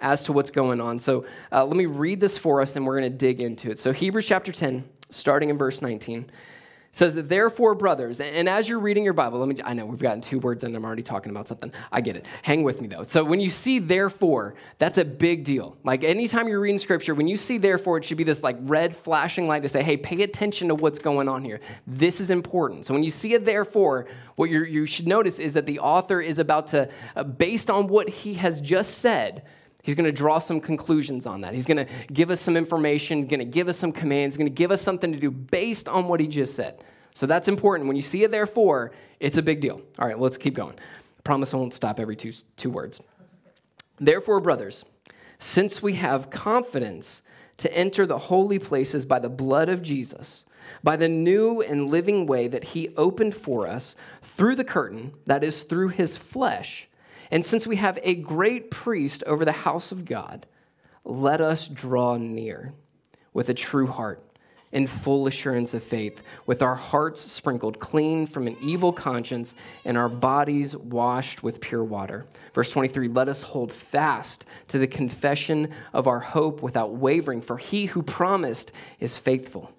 as 0.00 0.24
to 0.24 0.32
what's 0.32 0.50
going 0.50 0.80
on. 0.80 0.98
So 0.98 1.24
uh, 1.52 1.64
let 1.64 1.76
me 1.76 1.86
read 1.86 2.20
this 2.20 2.38
for 2.38 2.60
us 2.60 2.76
and 2.76 2.86
we're 2.86 2.98
going 2.98 3.10
to 3.10 3.16
dig 3.16 3.40
into 3.40 3.70
it. 3.70 3.78
So, 3.78 3.92
Hebrews 3.92 4.26
chapter 4.26 4.52
10, 4.52 4.88
starting 5.10 5.50
in 5.50 5.58
verse 5.58 5.82
19, 5.82 6.30
says 6.92 7.14
that 7.14 7.28
therefore, 7.28 7.76
brothers, 7.76 8.20
and 8.20 8.48
as 8.48 8.68
you're 8.68 8.80
reading 8.80 9.04
your 9.04 9.12
Bible, 9.12 9.38
let 9.38 9.48
me, 9.48 9.54
I 9.64 9.74
know 9.74 9.86
we've 9.86 10.00
gotten 10.00 10.20
two 10.20 10.40
words 10.40 10.64
and 10.64 10.74
I'm 10.74 10.84
already 10.84 11.04
talking 11.04 11.30
about 11.30 11.46
something. 11.46 11.72
I 11.92 12.00
get 12.00 12.16
it. 12.16 12.26
Hang 12.42 12.64
with 12.64 12.80
me 12.80 12.88
though. 12.88 13.04
So, 13.06 13.22
when 13.22 13.40
you 13.40 13.50
see 13.50 13.78
therefore, 13.78 14.54
that's 14.78 14.98
a 14.98 15.04
big 15.04 15.44
deal. 15.44 15.76
Like 15.84 16.02
anytime 16.02 16.48
you're 16.48 16.60
reading 16.60 16.78
scripture, 16.78 17.14
when 17.14 17.28
you 17.28 17.36
see 17.36 17.58
therefore, 17.58 17.98
it 17.98 18.04
should 18.04 18.16
be 18.16 18.24
this 18.24 18.42
like 18.42 18.56
red 18.62 18.96
flashing 18.96 19.46
light 19.46 19.62
to 19.62 19.68
say, 19.68 19.82
hey, 19.82 19.96
pay 19.96 20.22
attention 20.22 20.68
to 20.68 20.74
what's 20.74 20.98
going 20.98 21.28
on 21.28 21.44
here. 21.44 21.60
This 21.86 22.20
is 22.20 22.30
important. 22.30 22.86
So, 22.86 22.94
when 22.94 23.04
you 23.04 23.10
see 23.10 23.34
it 23.34 23.44
therefore, 23.44 24.06
what 24.34 24.50
you 24.50 24.86
should 24.86 25.06
notice 25.06 25.38
is 25.38 25.54
that 25.54 25.66
the 25.66 25.78
author 25.78 26.20
is 26.20 26.38
about 26.38 26.68
to, 26.68 26.88
uh, 27.14 27.22
based 27.22 27.70
on 27.70 27.86
what 27.86 28.08
he 28.08 28.34
has 28.34 28.60
just 28.60 28.98
said, 28.98 29.44
He's 29.82 29.94
going 29.94 30.06
to 30.06 30.12
draw 30.12 30.38
some 30.38 30.60
conclusions 30.60 31.26
on 31.26 31.40
that. 31.40 31.54
He's 31.54 31.66
going 31.66 31.84
to 31.84 31.92
give 32.12 32.30
us 32.30 32.40
some 32.40 32.56
information. 32.56 33.18
He's 33.18 33.26
going 33.26 33.40
to 33.40 33.44
give 33.44 33.68
us 33.68 33.76
some 33.76 33.92
commands. 33.92 34.34
He's 34.34 34.38
going 34.38 34.52
to 34.52 34.54
give 34.54 34.70
us 34.70 34.82
something 34.82 35.12
to 35.12 35.18
do 35.18 35.30
based 35.30 35.88
on 35.88 36.08
what 36.08 36.20
he 36.20 36.26
just 36.26 36.54
said. 36.54 36.84
So 37.14 37.26
that's 37.26 37.48
important. 37.48 37.88
When 37.88 37.96
you 37.96 38.02
see 38.02 38.22
it 38.22 38.30
therefore, 38.30 38.92
it's 39.18 39.38
a 39.38 39.42
big 39.42 39.60
deal. 39.60 39.80
All 39.98 40.06
right, 40.06 40.18
let's 40.18 40.38
keep 40.38 40.54
going. 40.54 40.74
I 40.74 41.22
promise 41.22 41.52
I 41.54 41.56
won't 41.56 41.74
stop 41.74 41.98
every 41.98 42.16
two, 42.16 42.32
two 42.56 42.70
words. 42.70 43.00
Therefore, 43.98 44.40
brothers, 44.40 44.84
since 45.38 45.82
we 45.82 45.94
have 45.94 46.30
confidence 46.30 47.22
to 47.58 47.74
enter 47.76 48.06
the 48.06 48.18
holy 48.18 48.58
places 48.58 49.04
by 49.04 49.18
the 49.18 49.28
blood 49.28 49.68
of 49.68 49.82
Jesus, 49.82 50.46
by 50.82 50.96
the 50.96 51.08
new 51.08 51.60
and 51.60 51.90
living 51.90 52.26
way 52.26 52.48
that 52.48 52.64
he 52.64 52.94
opened 52.96 53.34
for 53.34 53.66
us 53.66 53.96
through 54.22 54.56
the 54.56 54.64
curtain, 54.64 55.12
that 55.26 55.44
is, 55.44 55.62
through 55.62 55.88
his 55.88 56.16
flesh, 56.16 56.88
and 57.30 57.44
since 57.44 57.66
we 57.66 57.76
have 57.76 57.98
a 58.02 58.14
great 58.14 58.70
priest 58.70 59.22
over 59.24 59.44
the 59.44 59.52
house 59.52 59.92
of 59.92 60.04
God, 60.04 60.46
let 61.04 61.40
us 61.40 61.68
draw 61.68 62.16
near 62.16 62.74
with 63.32 63.48
a 63.48 63.54
true 63.54 63.86
heart 63.86 64.24
in 64.72 64.86
full 64.86 65.26
assurance 65.26 65.74
of 65.74 65.82
faith, 65.82 66.22
with 66.46 66.62
our 66.62 66.76
hearts 66.76 67.20
sprinkled 67.20 67.80
clean 67.80 68.26
from 68.26 68.46
an 68.46 68.56
evil 68.62 68.92
conscience 68.92 69.54
and 69.84 69.98
our 69.98 70.08
bodies 70.08 70.76
washed 70.76 71.42
with 71.42 71.60
pure 71.60 71.82
water. 71.82 72.24
Verse 72.54 72.70
23 72.70 73.08
Let 73.08 73.28
us 73.28 73.42
hold 73.42 73.72
fast 73.72 74.44
to 74.68 74.78
the 74.78 74.86
confession 74.86 75.70
of 75.92 76.06
our 76.06 76.20
hope 76.20 76.62
without 76.62 76.94
wavering, 76.94 77.40
for 77.40 77.58
he 77.58 77.86
who 77.86 78.02
promised 78.02 78.72
is 79.00 79.16
faithful. 79.16 79.72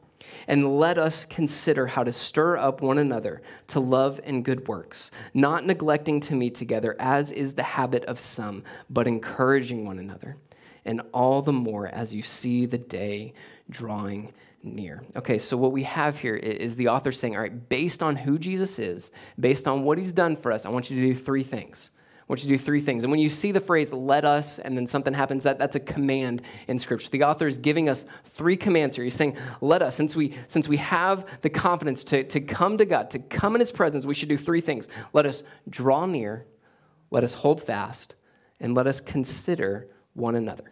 And 0.48 0.80
let 0.80 0.98
us 0.98 1.26
consider 1.26 1.88
how 1.88 2.04
to 2.04 2.12
stir 2.12 2.58
up 2.58 2.82
one 2.82 2.98
another 2.98 3.42
to 3.68 3.80
love 3.80 4.20
and 4.24 4.44
good 4.44 4.68
works, 4.68 5.12
not 5.34 5.66
neglecting 5.66 6.20
to 6.22 6.36
meet 6.36 6.56
together, 6.56 6.96
as 7.00 7.32
is 7.32 7.54
the 7.54 7.64
habit 7.64 8.06
of 8.06 8.20
some, 8.20 8.64
but 8.90 9.08
encouraging 9.08 9.86
one 9.86 10.00
another. 10.00 10.38
And 10.86 11.02
all 11.14 11.42
the 11.42 11.54
more 11.54 11.88
as 11.88 12.14
you 12.14 12.22
see 12.24 12.66
the 12.66 12.78
day 12.78 13.34
drawing 13.70 14.34
near. 14.64 15.04
Okay, 15.16 15.38
so 15.38 15.58
what 15.58 15.72
we 15.72 15.84
have 15.84 16.20
here 16.20 16.36
is 16.36 16.76
the 16.76 16.88
author 16.88 17.12
saying, 17.12 17.36
all 17.36 17.42
right, 17.42 17.70
based 17.70 18.04
on 18.04 18.16
who 18.16 18.38
Jesus 18.38 18.80
is, 18.80 19.12
based 19.40 19.68
on 19.68 19.84
what 19.84 19.98
he's 19.98 20.14
done 20.14 20.36
for 20.36 20.52
us, 20.52 20.66
I 20.66 20.70
want 20.70 20.90
you 20.90 21.00
to 21.02 21.08
do 21.08 21.16
three 21.16 21.44
things 21.44 21.92
want 22.32 22.46
you 22.46 22.48
to 22.48 22.58
do 22.58 22.64
three 22.64 22.80
things. 22.80 23.04
And 23.04 23.12
when 23.12 23.20
you 23.20 23.28
see 23.28 23.52
the 23.52 23.60
phrase 23.60 23.92
let 23.92 24.24
us 24.24 24.58
and 24.58 24.78
then 24.78 24.88
something 24.88 25.14
happens, 25.14 25.44
that, 25.44 25.60
that's 25.60 25.76
a 25.76 25.82
command 25.82 26.44
in 26.70 26.80
Scripture. 26.80 27.10
The 27.10 27.24
author 27.24 27.46
is 27.46 27.58
giving 27.58 27.90
us 27.90 28.06
three 28.24 28.56
commands 28.56 28.96
here. 28.96 29.04
He's 29.04 29.16
saying, 29.16 29.36
let 29.60 29.82
us, 29.82 29.98
since 29.98 30.16
we, 30.16 30.34
since 30.48 30.66
we 30.66 30.78
have 30.78 31.26
the 31.42 31.50
confidence 31.50 32.06
to, 32.06 32.24
to 32.24 32.40
come 32.40 32.78
to 32.78 32.86
God, 32.86 33.12
to 33.12 33.20
come 33.20 33.54
in 33.54 33.60
His 33.60 33.70
presence, 33.70 34.06
we 34.06 34.14
should 34.14 34.30
do 34.30 34.38
three 34.38 34.62
things. 34.62 34.88
Let 35.12 35.26
us 35.26 35.44
draw 35.70 36.06
near, 36.06 36.46
let 37.10 37.26
us 37.26 37.34
hold 37.34 37.62
fast, 37.62 38.16
and 38.62 38.76
let 38.76 38.88
us 38.88 39.02
consider 39.02 39.90
one 40.14 40.38
another. 40.38 40.72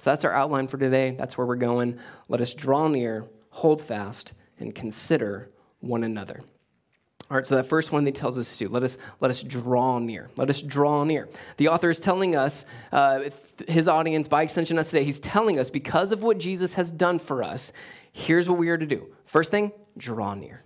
So 0.00 0.10
that's 0.10 0.24
our 0.24 0.32
outline 0.32 0.66
for 0.66 0.76
today. 0.76 1.14
That's 1.16 1.38
where 1.38 1.46
we're 1.46 1.54
going. 1.54 2.00
Let 2.28 2.40
us 2.40 2.52
draw 2.52 2.88
near, 2.88 3.26
hold 3.50 3.80
fast, 3.80 4.32
and 4.58 4.74
consider 4.74 5.50
one 5.78 6.02
another. 6.02 6.42
All 7.28 7.36
right, 7.36 7.46
so 7.46 7.56
that 7.56 7.66
first 7.66 7.90
one 7.90 8.06
he 8.06 8.12
tells 8.12 8.38
us 8.38 8.56
to 8.58 8.68
let 8.68 8.84
us, 8.84 8.98
let 9.20 9.30
us 9.32 9.42
draw 9.42 9.98
near. 9.98 10.30
Let 10.36 10.48
us 10.48 10.62
draw 10.62 11.02
near. 11.02 11.28
The 11.56 11.68
author 11.68 11.90
is 11.90 11.98
telling 11.98 12.36
us, 12.36 12.64
uh, 12.92 13.30
his 13.66 13.88
audience, 13.88 14.28
by 14.28 14.42
extension 14.42 14.78
us 14.78 14.90
today, 14.90 15.02
he's 15.02 15.18
telling 15.18 15.58
us 15.58 15.68
because 15.68 16.12
of 16.12 16.22
what 16.22 16.38
Jesus 16.38 16.74
has 16.74 16.92
done 16.92 17.18
for 17.18 17.42
us, 17.42 17.72
here's 18.12 18.48
what 18.48 18.58
we 18.58 18.68
are 18.68 18.78
to 18.78 18.86
do. 18.86 19.08
First 19.24 19.50
thing, 19.50 19.72
draw 19.98 20.34
near. 20.34 20.62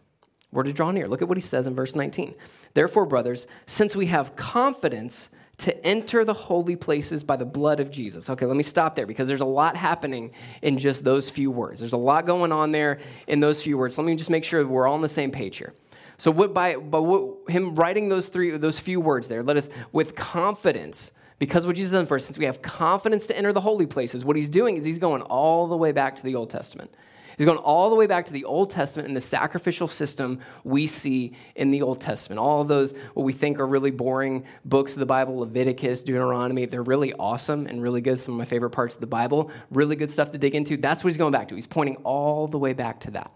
We're 0.52 0.64
to 0.64 0.72
draw 0.72 0.90
near. 0.90 1.08
Look 1.08 1.22
at 1.22 1.28
what 1.28 1.38
he 1.38 1.42
says 1.42 1.66
in 1.66 1.74
verse 1.74 1.94
19. 1.94 2.34
Therefore, 2.74 3.06
brothers, 3.06 3.46
since 3.66 3.96
we 3.96 4.06
have 4.06 4.36
confidence 4.36 5.30
to 5.58 5.86
enter 5.86 6.24
the 6.24 6.32
holy 6.32 6.74
places 6.74 7.22
by 7.22 7.36
the 7.36 7.44
blood 7.44 7.80
of 7.80 7.90
Jesus. 7.90 8.30
Okay, 8.30 8.46
let 8.46 8.56
me 8.56 8.62
stop 8.62 8.96
there 8.96 9.06
because 9.06 9.28
there's 9.28 9.42
a 9.42 9.46
lot 9.46 9.76
happening 9.76 10.32
in 10.62 10.78
just 10.78 11.04
those 11.04 11.28
few 11.28 11.50
words. 11.50 11.80
There's 11.80 11.92
a 11.92 11.98
lot 11.98 12.24
going 12.24 12.50
on 12.50 12.72
there 12.72 12.98
in 13.26 13.40
those 13.40 13.62
few 13.62 13.76
words. 13.76 13.98
Let 13.98 14.06
me 14.06 14.16
just 14.16 14.30
make 14.30 14.42
sure 14.42 14.66
we're 14.66 14.86
all 14.86 14.94
on 14.94 15.02
the 15.02 15.08
same 15.08 15.30
page 15.30 15.58
here. 15.58 15.74
So 16.20 16.30
what 16.30 16.52
by, 16.52 16.76
by 16.76 16.98
what, 16.98 17.48
him 17.48 17.74
writing 17.74 18.10
those 18.10 18.28
three 18.28 18.50
those 18.58 18.78
few 18.78 19.00
words 19.00 19.26
there, 19.26 19.42
let 19.42 19.56
us 19.56 19.70
with 19.90 20.14
confidence 20.14 21.12
Because 21.40 21.66
what 21.66 21.74
Jesus 21.74 21.92
done 21.92 22.04
for 22.04 22.16
us, 22.16 22.26
since 22.26 22.38
we 22.38 22.44
have 22.44 22.60
confidence 22.60 23.26
to 23.28 23.36
enter 23.36 23.52
the 23.52 23.62
holy 23.62 23.86
places, 23.86 24.24
what 24.24 24.36
he's 24.36 24.50
doing 24.50 24.76
is 24.76 24.84
he's 24.84 24.98
going 24.98 25.22
all 25.22 25.66
the 25.66 25.76
way 25.76 25.90
back 25.90 26.14
to 26.16 26.22
the 26.22 26.34
Old 26.34 26.50
Testament. 26.50 26.94
He's 27.38 27.46
going 27.46 27.58
all 27.58 27.88
the 27.88 27.96
way 27.96 28.06
back 28.06 28.26
to 28.26 28.32
the 28.34 28.44
Old 28.44 28.68
Testament 28.68 29.08
and 29.08 29.16
the 29.16 29.22
sacrificial 29.22 29.88
system 29.88 30.40
we 30.62 30.86
see 30.86 31.32
in 31.56 31.70
the 31.70 31.80
Old 31.80 32.02
Testament. 32.02 32.38
All 32.38 32.60
of 32.60 32.68
those, 32.68 32.92
what 33.14 33.22
we 33.22 33.32
think 33.32 33.58
are 33.58 33.66
really 33.66 33.90
boring 33.90 34.44
books 34.66 34.92
of 34.92 34.98
the 34.98 35.06
Bible, 35.06 35.38
Leviticus, 35.38 36.02
Deuteronomy, 36.02 36.66
they're 36.66 36.82
really 36.82 37.14
awesome 37.14 37.66
and 37.66 37.82
really 37.82 38.02
good. 38.02 38.20
Some 38.20 38.34
of 38.34 38.38
my 38.38 38.44
favorite 38.44 38.70
parts 38.70 38.94
of 38.94 39.00
the 39.00 39.06
Bible, 39.06 39.50
really 39.70 39.96
good 39.96 40.10
stuff 40.10 40.32
to 40.32 40.38
dig 40.38 40.54
into. 40.54 40.76
That's 40.76 41.02
what 41.02 41.08
he's 41.08 41.16
going 41.16 41.32
back 41.32 41.48
to. 41.48 41.54
He's 41.54 41.66
pointing 41.66 41.96
all 42.04 42.46
the 42.46 42.58
way 42.58 42.74
back 42.74 43.00
to 43.00 43.12
that. 43.12 43.32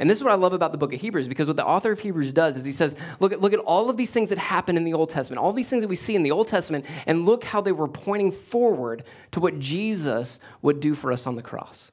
And 0.00 0.08
this 0.08 0.16
is 0.18 0.24
what 0.24 0.32
I 0.32 0.36
love 0.36 0.54
about 0.54 0.72
the 0.72 0.78
book 0.78 0.94
of 0.94 1.00
Hebrews, 1.00 1.28
because 1.28 1.46
what 1.46 1.56
the 1.56 1.64
author 1.64 1.92
of 1.92 2.00
Hebrews 2.00 2.32
does 2.32 2.56
is 2.56 2.64
he 2.64 2.72
says, 2.72 2.96
look 3.20 3.32
at, 3.32 3.40
look 3.42 3.52
at 3.52 3.58
all 3.60 3.90
of 3.90 3.98
these 3.98 4.10
things 4.10 4.30
that 4.30 4.38
happen 4.38 4.78
in 4.78 4.84
the 4.84 4.94
Old 4.94 5.10
Testament, 5.10 5.40
all 5.40 5.52
these 5.52 5.68
things 5.68 5.82
that 5.82 5.88
we 5.88 5.94
see 5.94 6.16
in 6.16 6.22
the 6.22 6.30
Old 6.30 6.48
Testament, 6.48 6.86
and 7.06 7.26
look 7.26 7.44
how 7.44 7.60
they 7.60 7.70
were 7.70 7.86
pointing 7.86 8.32
forward 8.32 9.04
to 9.32 9.40
what 9.40 9.60
Jesus 9.60 10.40
would 10.62 10.80
do 10.80 10.94
for 10.94 11.12
us 11.12 11.26
on 11.26 11.36
the 11.36 11.42
cross. 11.42 11.92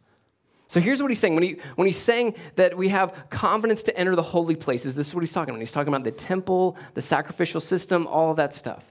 So 0.67 0.79
here's 0.79 1.01
what 1.01 1.11
he's 1.11 1.19
saying. 1.19 1.35
When, 1.35 1.43
he, 1.43 1.57
when 1.75 1.85
he's 1.85 1.97
saying 1.97 2.35
that 2.55 2.77
we 2.77 2.89
have 2.89 3.25
confidence 3.29 3.83
to 3.83 3.97
enter 3.97 4.15
the 4.15 4.23
holy 4.23 4.55
places, 4.55 4.95
this 4.95 5.07
is 5.07 5.13
what 5.13 5.21
he's 5.21 5.33
talking 5.33 5.51
about. 5.53 5.59
He's 5.59 5.73
talking 5.73 5.93
about 5.93 6.05
the 6.05 6.11
temple, 6.11 6.77
the 6.93 7.01
sacrificial 7.01 7.59
system, 7.59 8.07
all 8.07 8.31
of 8.31 8.37
that 8.37 8.53
stuff. 8.53 8.85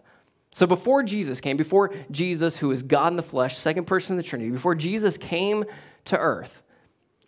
So 0.50 0.66
before 0.66 1.02
Jesus 1.02 1.40
came, 1.40 1.56
before 1.56 1.92
Jesus, 2.10 2.58
who 2.58 2.70
is 2.70 2.82
God 2.82 3.12
in 3.12 3.16
the 3.16 3.22
flesh, 3.22 3.56
second 3.56 3.86
person 3.86 4.12
in 4.12 4.16
the 4.18 4.22
Trinity, 4.22 4.50
before 4.50 4.74
Jesus 4.74 5.16
came 5.16 5.64
to 6.06 6.18
earth, 6.18 6.62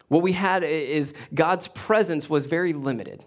what 0.09 0.23
we 0.23 0.33
had 0.33 0.65
is 0.65 1.15
God's 1.35 1.69
presence 1.69 2.29
was 2.29 2.47
very 2.47 2.73
limited. 2.73 3.25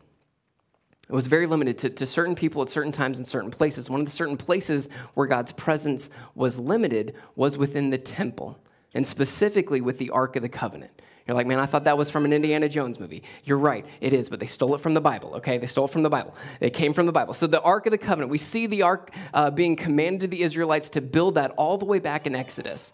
It 1.08 1.14
was 1.14 1.28
very 1.28 1.46
limited 1.46 1.78
to, 1.80 1.90
to 1.90 2.06
certain 2.06 2.36
people 2.36 2.62
at 2.62 2.70
certain 2.70 2.92
times 2.92 3.20
in 3.20 3.26
certain 3.26 3.52
places. 3.52 3.90
One 3.90 4.00
of 4.00 4.06
the 4.06 4.12
certain 4.12 4.38
places 4.38 4.88
where 5.14 5.28
God's 5.28 5.52
presence 5.52 6.10
was 6.36 6.58
limited 6.58 7.16
was 7.36 7.58
within 7.58 7.90
the 7.90 7.98
temple, 7.98 8.58
and 8.94 9.06
specifically 9.06 9.82
with 9.82 9.98
the 9.98 10.10
Ark 10.12 10.36
of 10.36 10.42
the 10.42 10.50
Covenant. 10.50 11.02
You're 11.28 11.36
like, 11.36 11.48
man, 11.48 11.60
I 11.60 11.66
thought 11.66 11.84
that 11.84 11.98
was 11.98 12.10
from 12.10 12.26
an 12.26 12.34
Indiana 12.34 12.68
Jones 12.68 13.00
movie. 13.00 13.24
You're 13.44 13.58
right, 13.58 13.86
it 14.00 14.12
is, 14.12 14.28
but 14.28 14.40
they 14.40 14.48
stole 14.48 14.74
it 14.74 14.82
from 14.82 14.94
the 14.94 15.02
Bible, 15.02 15.36
okay? 15.36 15.58
They 15.58 15.68
stole 15.68 15.86
it 15.86 15.92
from 15.92 16.02
the 16.02 16.10
Bible. 16.10 16.36
It 16.60 16.74
came 16.74 16.94
from 16.94 17.06
the 17.06 17.12
Bible. 17.12 17.34
So 17.34 17.46
the 17.46 17.62
Ark 17.62 17.86
of 17.86 17.92
the 17.92 17.98
Covenant, 17.98 18.32
we 18.32 18.38
see 18.38 18.66
the 18.66 18.82
Ark 18.82 19.14
uh, 19.34 19.52
being 19.52 19.76
commanded 19.76 20.22
to 20.22 20.28
the 20.28 20.42
Israelites 20.42 20.90
to 20.92 21.02
build 21.02 21.36
that 21.36 21.52
all 21.52 21.78
the 21.78 21.86
way 21.86 22.00
back 22.00 22.26
in 22.26 22.36
Exodus 22.36 22.92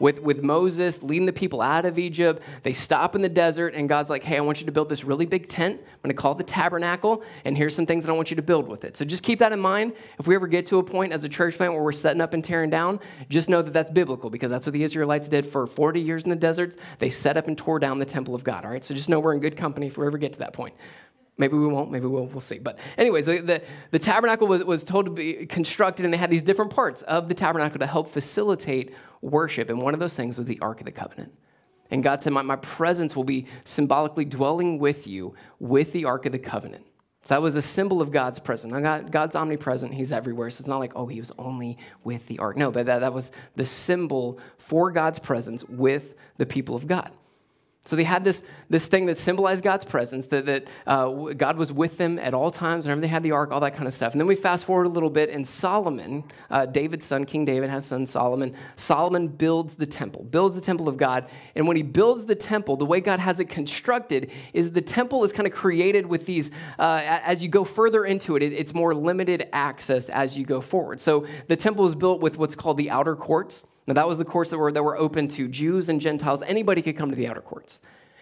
with, 0.00 0.20
with 0.20 0.42
Moses 0.42 1.00
leading 1.04 1.26
the 1.26 1.32
people 1.32 1.60
out 1.60 1.84
of 1.84 1.96
Egypt. 1.96 2.42
They 2.64 2.72
stop 2.72 3.14
in 3.14 3.22
the 3.22 3.28
desert, 3.28 3.74
and 3.74 3.88
God's 3.88 4.10
like, 4.10 4.24
hey, 4.24 4.38
I 4.38 4.40
want 4.40 4.58
you 4.58 4.66
to 4.66 4.72
build 4.72 4.88
this 4.88 5.04
really 5.04 5.26
big 5.26 5.46
tent. 5.46 5.78
I'm 5.80 5.98
going 6.02 6.16
to 6.16 6.20
call 6.20 6.32
it 6.32 6.38
the 6.38 6.44
tabernacle, 6.44 7.22
and 7.44 7.56
here's 7.56 7.76
some 7.76 7.86
things 7.86 8.02
that 8.04 8.10
I 8.10 8.14
want 8.14 8.30
you 8.30 8.36
to 8.36 8.42
build 8.42 8.66
with 8.66 8.84
it. 8.84 8.96
So 8.96 9.04
just 9.04 9.22
keep 9.22 9.38
that 9.38 9.52
in 9.52 9.60
mind. 9.60 9.92
If 10.18 10.26
we 10.26 10.34
ever 10.34 10.48
get 10.48 10.66
to 10.66 10.78
a 10.78 10.82
point 10.82 11.12
as 11.12 11.22
a 11.22 11.28
church 11.28 11.56
plant 11.56 11.74
where 11.74 11.82
we're 11.82 11.92
setting 11.92 12.20
up 12.20 12.34
and 12.34 12.42
tearing 12.42 12.70
down, 12.70 12.98
just 13.28 13.48
know 13.48 13.62
that 13.62 13.72
that's 13.72 13.90
biblical 13.90 14.30
because 14.30 14.50
that's 14.50 14.66
what 14.66 14.72
the 14.72 14.82
Israelites 14.82 15.28
did 15.28 15.46
for 15.46 15.66
40 15.66 16.00
years 16.00 16.24
in 16.24 16.30
the 16.30 16.36
deserts. 16.36 16.76
They 16.98 17.10
set 17.10 17.36
up 17.36 17.46
and 17.46 17.56
tore 17.56 17.78
down 17.78 17.98
the 17.98 18.06
temple 18.06 18.34
of 18.34 18.42
God, 18.42 18.64
all 18.64 18.70
right? 18.70 18.82
So 18.82 18.94
just 18.94 19.08
know 19.08 19.20
we're 19.20 19.34
in 19.34 19.40
good 19.40 19.56
company 19.56 19.86
if 19.86 19.98
we 19.98 20.06
ever 20.06 20.18
get 20.18 20.32
to 20.32 20.38
that 20.40 20.54
point. 20.54 20.74
Maybe 21.40 21.56
we 21.56 21.66
won't, 21.66 21.90
maybe 21.90 22.06
we'll, 22.06 22.26
we'll 22.26 22.40
see. 22.40 22.58
But, 22.58 22.78
anyways, 22.98 23.24
the, 23.24 23.38
the, 23.38 23.62
the, 23.90 23.98
tabernacle 23.98 24.46
was, 24.46 24.62
was 24.62 24.84
told 24.84 25.06
to 25.06 25.10
be 25.10 25.46
constructed, 25.46 26.04
and 26.04 26.12
they 26.12 26.18
had 26.18 26.28
these 26.28 26.42
different 26.42 26.70
parts 26.70 27.00
of 27.02 27.28
the 27.28 27.34
tabernacle 27.34 27.78
to 27.78 27.86
help 27.86 28.10
facilitate 28.10 28.94
worship. 29.22 29.70
And 29.70 29.80
one 29.80 29.94
of 29.94 30.00
those 30.00 30.14
things 30.14 30.36
was 30.36 30.46
the 30.46 30.60
Ark 30.60 30.80
of 30.80 30.84
the 30.84 30.92
Covenant. 30.92 31.32
And 31.90 32.02
God 32.02 32.20
said, 32.20 32.34
My, 32.34 32.42
my 32.42 32.56
presence 32.56 33.16
will 33.16 33.24
be 33.24 33.46
symbolically 33.64 34.26
dwelling 34.26 34.78
with 34.78 35.06
you 35.06 35.34
with 35.58 35.92
the 35.92 36.04
Ark 36.04 36.26
of 36.26 36.32
the 36.32 36.38
Covenant. 36.38 36.84
So 37.22 37.34
that 37.34 37.42
was 37.42 37.56
a 37.56 37.62
symbol 37.62 38.02
of 38.02 38.10
God's 38.10 38.38
presence. 38.38 38.72
God, 38.72 39.10
God's 39.10 39.34
omnipresent, 39.34 39.94
He's 39.94 40.12
everywhere. 40.12 40.50
So 40.50 40.60
it's 40.60 40.68
not 40.68 40.78
like, 40.78 40.92
oh, 40.94 41.06
He 41.06 41.20
was 41.20 41.32
only 41.38 41.78
with 42.04 42.26
the 42.28 42.38
ark. 42.38 42.56
No, 42.56 42.70
but 42.70 42.86
that, 42.86 43.00
that 43.00 43.12
was 43.12 43.32
the 43.56 43.66
symbol 43.66 44.38
for 44.58 44.90
God's 44.90 45.18
presence 45.18 45.64
with 45.64 46.14
the 46.36 46.46
people 46.46 46.76
of 46.76 46.86
God. 46.86 47.10
So 47.86 47.96
they 47.96 48.04
had 48.04 48.24
this, 48.24 48.42
this 48.68 48.86
thing 48.86 49.06
that 49.06 49.16
symbolized 49.16 49.64
God's 49.64 49.86
presence, 49.86 50.26
that, 50.26 50.44
that 50.44 50.68
uh, 50.86 51.32
God 51.32 51.56
was 51.56 51.72
with 51.72 51.96
them 51.96 52.18
at 52.18 52.34
all 52.34 52.50
times, 52.50 52.84
whenever 52.84 53.00
they 53.00 53.08
had 53.08 53.22
the 53.22 53.32
ark, 53.32 53.52
all 53.52 53.60
that 53.60 53.74
kind 53.74 53.86
of 53.86 53.94
stuff. 53.94 54.12
And 54.12 54.20
then 54.20 54.28
we 54.28 54.36
fast 54.36 54.66
forward 54.66 54.84
a 54.84 54.90
little 54.90 55.08
bit, 55.08 55.30
and 55.30 55.48
Solomon, 55.48 56.24
uh, 56.50 56.66
David's 56.66 57.06
son, 57.06 57.24
King 57.24 57.46
David 57.46 57.70
has 57.70 57.86
son 57.86 58.04
Solomon, 58.04 58.54
Solomon 58.76 59.28
builds 59.28 59.76
the 59.76 59.86
temple, 59.86 60.24
builds 60.24 60.56
the 60.56 60.60
temple 60.60 60.88
of 60.88 60.98
God. 60.98 61.30
And 61.54 61.66
when 61.66 61.76
he 61.76 61.82
builds 61.82 62.26
the 62.26 62.34
temple, 62.34 62.76
the 62.76 62.84
way 62.84 63.00
God 63.00 63.18
has 63.18 63.40
it 63.40 63.46
constructed 63.46 64.30
is 64.52 64.72
the 64.72 64.82
temple 64.82 65.24
is 65.24 65.32
kind 65.32 65.46
of 65.46 65.54
created 65.54 66.04
with 66.04 66.26
these, 66.26 66.50
uh, 66.78 67.00
as 67.02 67.42
you 67.42 67.48
go 67.48 67.64
further 67.64 68.04
into 68.04 68.36
it, 68.36 68.42
it, 68.42 68.52
it's 68.52 68.74
more 68.74 68.94
limited 68.94 69.48
access 69.54 70.10
as 70.10 70.36
you 70.36 70.44
go 70.44 70.60
forward. 70.60 71.00
So 71.00 71.26
the 71.48 71.56
temple 71.56 71.86
is 71.86 71.94
built 71.94 72.20
with 72.20 72.36
what's 72.36 72.54
called 72.54 72.76
the 72.76 72.90
outer 72.90 73.16
courts. 73.16 73.64
Now, 73.90 73.94
that 73.94 74.06
was 74.06 74.18
the 74.18 74.24
courts 74.24 74.50
that 74.50 74.58
were, 74.58 74.70
that 74.70 74.84
were 74.84 74.96
open 74.96 75.26
to 75.30 75.48
Jews 75.48 75.88
and 75.88 76.00
Gentiles. 76.00 76.44
Anybody 76.44 76.80
could 76.80 76.96
come 76.96 77.10
to 77.10 77.16
the 77.16 77.26
outer 77.26 77.40
courts. 77.40 77.80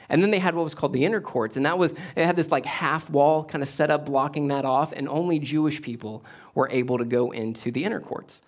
And 0.09 0.23
then 0.23 0.31
they 0.31 0.39
had 0.39 0.55
what 0.55 0.65
was 0.65 0.75
called 0.75 0.95
the 0.95 1.05
inner 1.05 1.21
courts, 1.21 1.59
and 1.59 1.67
that 1.67 1.79
was, 1.79 1.93
it 1.93 2.25
had 2.25 2.37
this 2.37 2.51
like 2.51 2.65
half 2.65 3.11
wall 3.11 3.45
kind 3.45 3.61
of 3.61 3.69
set 3.69 3.91
up 3.91 4.07
blocking 4.07 4.49
that 4.49 4.65
off, 4.65 4.93
and 4.93 5.07
only 5.11 5.39
Jewish 5.39 5.83
people 5.83 6.25
were 6.55 6.71
able 6.71 6.97
to 6.97 7.05
go 7.05 7.33
into 7.33 7.71
the 7.71 7.85
inner 7.85 8.01
courts. 8.01 8.41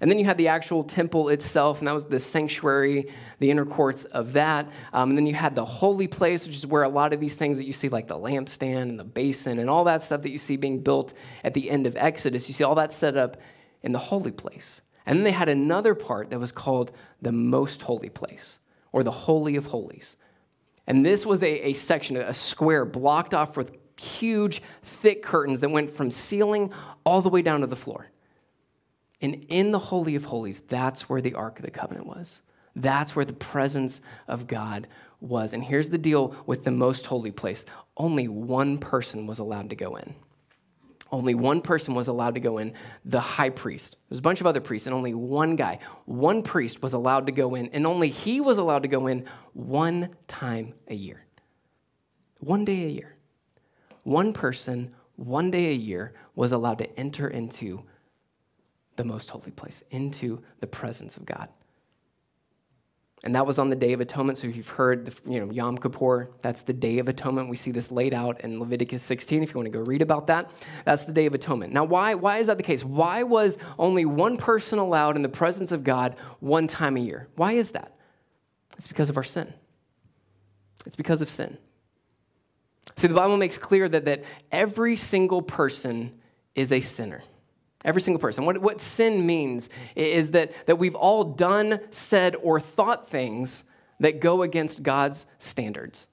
And 0.00 0.10
then 0.10 0.18
you 0.18 0.24
had 0.24 0.36
the 0.36 0.48
actual 0.48 0.82
temple 0.82 1.28
itself, 1.28 1.78
and 1.78 1.86
that 1.86 1.94
was 1.94 2.06
the 2.06 2.18
sanctuary, 2.18 3.06
the 3.38 3.52
inner 3.52 3.64
courts 3.64 4.02
of 4.06 4.32
that. 4.32 4.66
Um, 4.92 5.10
and 5.10 5.18
then 5.18 5.28
you 5.28 5.34
had 5.34 5.54
the 5.54 5.64
holy 5.64 6.08
place, 6.08 6.44
which 6.44 6.56
is 6.56 6.66
where 6.66 6.82
a 6.82 6.88
lot 6.88 7.12
of 7.12 7.20
these 7.20 7.36
things 7.36 7.56
that 7.58 7.66
you 7.66 7.72
see, 7.72 7.88
like 7.88 8.08
the 8.08 8.18
lampstand 8.18 8.82
and 8.82 8.98
the 8.98 9.04
basin 9.04 9.60
and 9.60 9.70
all 9.70 9.84
that 9.84 10.02
stuff 10.02 10.22
that 10.22 10.30
you 10.30 10.38
see 10.38 10.56
being 10.56 10.80
built 10.80 11.14
at 11.44 11.54
the 11.54 11.70
end 11.70 11.86
of 11.86 11.96
Exodus, 11.96 12.48
you 12.48 12.54
see 12.54 12.64
all 12.64 12.74
that 12.74 12.92
set 12.92 13.16
up 13.16 13.36
in 13.84 13.92
the 13.92 14.00
holy 14.00 14.32
place. 14.32 14.82
And 15.06 15.18
then 15.18 15.24
they 15.24 15.32
had 15.32 15.48
another 15.48 15.94
part 15.94 16.30
that 16.30 16.38
was 16.38 16.52
called 16.52 16.90
the 17.20 17.32
most 17.32 17.82
holy 17.82 18.08
place, 18.08 18.58
or 18.92 19.02
the 19.02 19.10
Holy 19.10 19.56
of 19.56 19.66
Holies. 19.66 20.16
And 20.86 21.04
this 21.04 21.26
was 21.26 21.42
a, 21.42 21.68
a 21.68 21.72
section, 21.74 22.16
a 22.16 22.34
square 22.34 22.84
blocked 22.84 23.34
off 23.34 23.56
with 23.56 23.76
huge, 24.00 24.62
thick 24.82 25.22
curtains 25.22 25.60
that 25.60 25.70
went 25.70 25.90
from 25.90 26.10
ceiling 26.10 26.72
all 27.04 27.22
the 27.22 27.28
way 27.28 27.42
down 27.42 27.60
to 27.60 27.66
the 27.66 27.76
floor. 27.76 28.10
And 29.20 29.46
in 29.48 29.70
the 29.70 29.78
Holy 29.78 30.16
of 30.16 30.24
Holies, 30.24 30.60
that's 30.60 31.08
where 31.08 31.20
the 31.20 31.34
Ark 31.34 31.58
of 31.58 31.64
the 31.64 31.70
Covenant 31.70 32.06
was. 32.06 32.42
That's 32.76 33.14
where 33.14 33.24
the 33.24 33.32
presence 33.32 34.00
of 34.26 34.46
God 34.46 34.88
was. 35.20 35.54
And 35.54 35.64
here's 35.64 35.90
the 35.90 35.98
deal 35.98 36.36
with 36.44 36.64
the 36.64 36.70
most 36.70 37.06
holy 37.06 37.30
place 37.30 37.64
only 37.96 38.26
one 38.26 38.78
person 38.78 39.26
was 39.26 39.38
allowed 39.38 39.70
to 39.70 39.76
go 39.76 39.96
in 39.96 40.14
only 41.14 41.34
one 41.34 41.62
person 41.62 41.94
was 41.94 42.08
allowed 42.08 42.34
to 42.34 42.40
go 42.40 42.58
in 42.58 42.74
the 43.04 43.20
high 43.20 43.50
priest. 43.50 43.96
There's 44.08 44.18
a 44.18 44.22
bunch 44.22 44.40
of 44.40 44.46
other 44.46 44.60
priests, 44.60 44.86
and 44.88 44.94
only 44.94 45.14
one 45.14 45.54
guy, 45.54 45.78
one 46.06 46.42
priest 46.42 46.82
was 46.82 46.92
allowed 46.92 47.26
to 47.26 47.32
go 47.32 47.54
in, 47.54 47.68
and 47.68 47.86
only 47.86 48.08
he 48.08 48.40
was 48.40 48.58
allowed 48.58 48.82
to 48.82 48.88
go 48.88 49.06
in 49.06 49.24
one 49.52 50.10
time 50.26 50.74
a 50.88 50.94
year. 50.94 51.24
One 52.40 52.64
day 52.64 52.84
a 52.84 52.88
year. 52.88 53.14
One 54.02 54.32
person, 54.32 54.92
one 55.14 55.52
day 55.52 55.70
a 55.70 55.74
year, 55.74 56.14
was 56.34 56.50
allowed 56.50 56.78
to 56.78 56.98
enter 56.98 57.28
into 57.28 57.84
the 58.96 59.04
most 59.04 59.30
holy 59.30 59.52
place, 59.52 59.84
into 59.90 60.42
the 60.58 60.66
presence 60.66 61.16
of 61.16 61.24
God. 61.24 61.48
And 63.24 63.34
that 63.34 63.46
was 63.46 63.58
on 63.58 63.70
the 63.70 63.76
Day 63.76 63.94
of 63.94 64.02
Atonement. 64.02 64.36
So 64.36 64.48
if 64.48 64.54
you've 64.54 64.68
heard, 64.68 65.06
the, 65.06 65.30
you 65.30 65.40
know, 65.40 65.50
Yom 65.50 65.78
Kippur, 65.78 66.28
that's 66.42 66.60
the 66.60 66.74
Day 66.74 66.98
of 66.98 67.08
Atonement. 67.08 67.48
We 67.48 67.56
see 67.56 67.70
this 67.70 67.90
laid 67.90 68.12
out 68.12 68.42
in 68.42 68.60
Leviticus 68.60 69.02
16 69.02 69.42
if 69.42 69.48
you 69.48 69.54
want 69.54 69.64
to 69.64 69.70
go 69.70 69.80
read 69.80 70.02
about 70.02 70.26
that. 70.26 70.50
That's 70.84 71.04
the 71.04 71.12
Day 71.12 71.24
of 71.24 71.32
Atonement. 71.32 71.72
Now, 71.72 71.84
why, 71.84 72.14
why 72.14 72.38
is 72.38 72.48
that 72.48 72.58
the 72.58 72.62
case? 72.62 72.84
Why 72.84 73.22
was 73.22 73.56
only 73.78 74.04
one 74.04 74.36
person 74.36 74.78
allowed 74.78 75.16
in 75.16 75.22
the 75.22 75.30
presence 75.30 75.72
of 75.72 75.82
God 75.82 76.16
one 76.40 76.68
time 76.68 76.98
a 76.98 77.00
year? 77.00 77.28
Why 77.36 77.52
is 77.52 77.72
that? 77.72 77.96
It's 78.76 78.88
because 78.88 79.08
of 79.08 79.16
our 79.16 79.24
sin. 79.24 79.54
It's 80.84 80.96
because 80.96 81.22
of 81.22 81.30
sin. 81.30 81.56
See, 82.96 83.08
the 83.08 83.14
Bible 83.14 83.38
makes 83.38 83.56
clear 83.56 83.88
that, 83.88 84.04
that 84.04 84.24
every 84.52 84.96
single 84.96 85.40
person 85.40 86.20
is 86.54 86.72
a 86.72 86.80
sinner. 86.80 87.22
Every 87.84 88.00
single 88.00 88.20
person. 88.20 88.46
What, 88.46 88.58
what 88.58 88.80
sin 88.80 89.26
means 89.26 89.68
is 89.94 90.30
that, 90.30 90.66
that 90.66 90.76
we've 90.76 90.94
all 90.94 91.24
done, 91.24 91.80
said, 91.90 92.34
or 92.42 92.58
thought 92.58 93.10
things 93.10 93.64
that 94.00 94.20
go 94.20 94.42
against 94.42 94.82
God's 94.82 95.26
standards. 95.38 96.08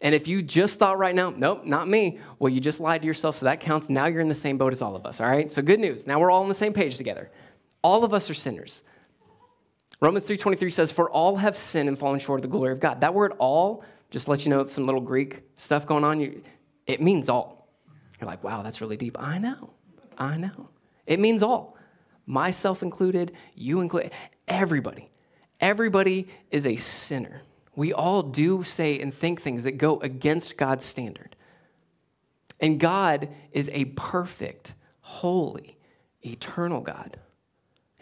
And 0.00 0.14
if 0.14 0.26
you 0.26 0.42
just 0.42 0.78
thought 0.78 0.98
right 0.98 1.14
now, 1.14 1.30
nope, 1.30 1.64
not 1.64 1.88
me, 1.88 2.18
well, 2.38 2.52
you 2.52 2.60
just 2.60 2.80
lied 2.80 3.02
to 3.02 3.06
yourself, 3.06 3.36
so 3.36 3.44
that 3.46 3.60
counts. 3.60 3.88
Now 3.88 4.06
you're 4.06 4.20
in 4.20 4.28
the 4.28 4.34
same 4.34 4.58
boat 4.58 4.72
as 4.72 4.82
all 4.82 4.96
of 4.96 5.06
us, 5.06 5.20
all 5.20 5.28
right? 5.28 5.50
So 5.52 5.62
good 5.62 5.78
news. 5.78 6.06
Now 6.06 6.18
we're 6.18 6.30
all 6.30 6.42
on 6.42 6.48
the 6.48 6.54
same 6.54 6.72
page 6.72 6.96
together. 6.96 7.30
All 7.82 8.04
of 8.04 8.12
us 8.12 8.28
are 8.28 8.34
sinners. 8.34 8.82
Romans 10.00 10.26
3.23 10.26 10.72
says, 10.72 10.90
for 10.90 11.08
all 11.10 11.36
have 11.36 11.56
sinned 11.56 11.88
and 11.88 11.96
fallen 11.96 12.18
short 12.18 12.40
of 12.40 12.42
the 12.42 12.48
glory 12.48 12.72
of 12.72 12.80
God. 12.80 13.02
That 13.02 13.14
word 13.14 13.34
all, 13.38 13.84
just 14.10 14.26
let 14.26 14.44
you 14.44 14.50
know 14.50 14.64
some 14.64 14.84
little 14.84 15.00
Greek 15.00 15.42
stuff 15.56 15.86
going 15.86 16.02
on, 16.02 16.42
it 16.86 17.00
means 17.00 17.28
all. 17.28 17.68
You're 18.20 18.26
like, 18.26 18.42
wow, 18.42 18.62
that's 18.62 18.80
really 18.80 18.96
deep. 18.96 19.16
I 19.20 19.38
know, 19.38 19.70
I 20.18 20.36
know. 20.36 20.68
It 21.06 21.20
means 21.20 21.42
all, 21.42 21.76
myself 22.26 22.82
included, 22.82 23.32
you 23.54 23.80
included, 23.80 24.12
everybody. 24.48 25.10
Everybody 25.60 26.28
is 26.50 26.66
a 26.66 26.76
sinner. 26.76 27.42
We 27.76 27.92
all 27.92 28.22
do 28.22 28.62
say 28.62 29.00
and 29.00 29.14
think 29.14 29.40
things 29.42 29.64
that 29.64 29.78
go 29.78 29.98
against 30.00 30.56
God's 30.56 30.84
standard. 30.84 31.36
And 32.60 32.78
God 32.78 33.28
is 33.52 33.70
a 33.72 33.86
perfect, 33.86 34.74
holy, 35.00 35.78
eternal 36.22 36.80
God. 36.80 37.18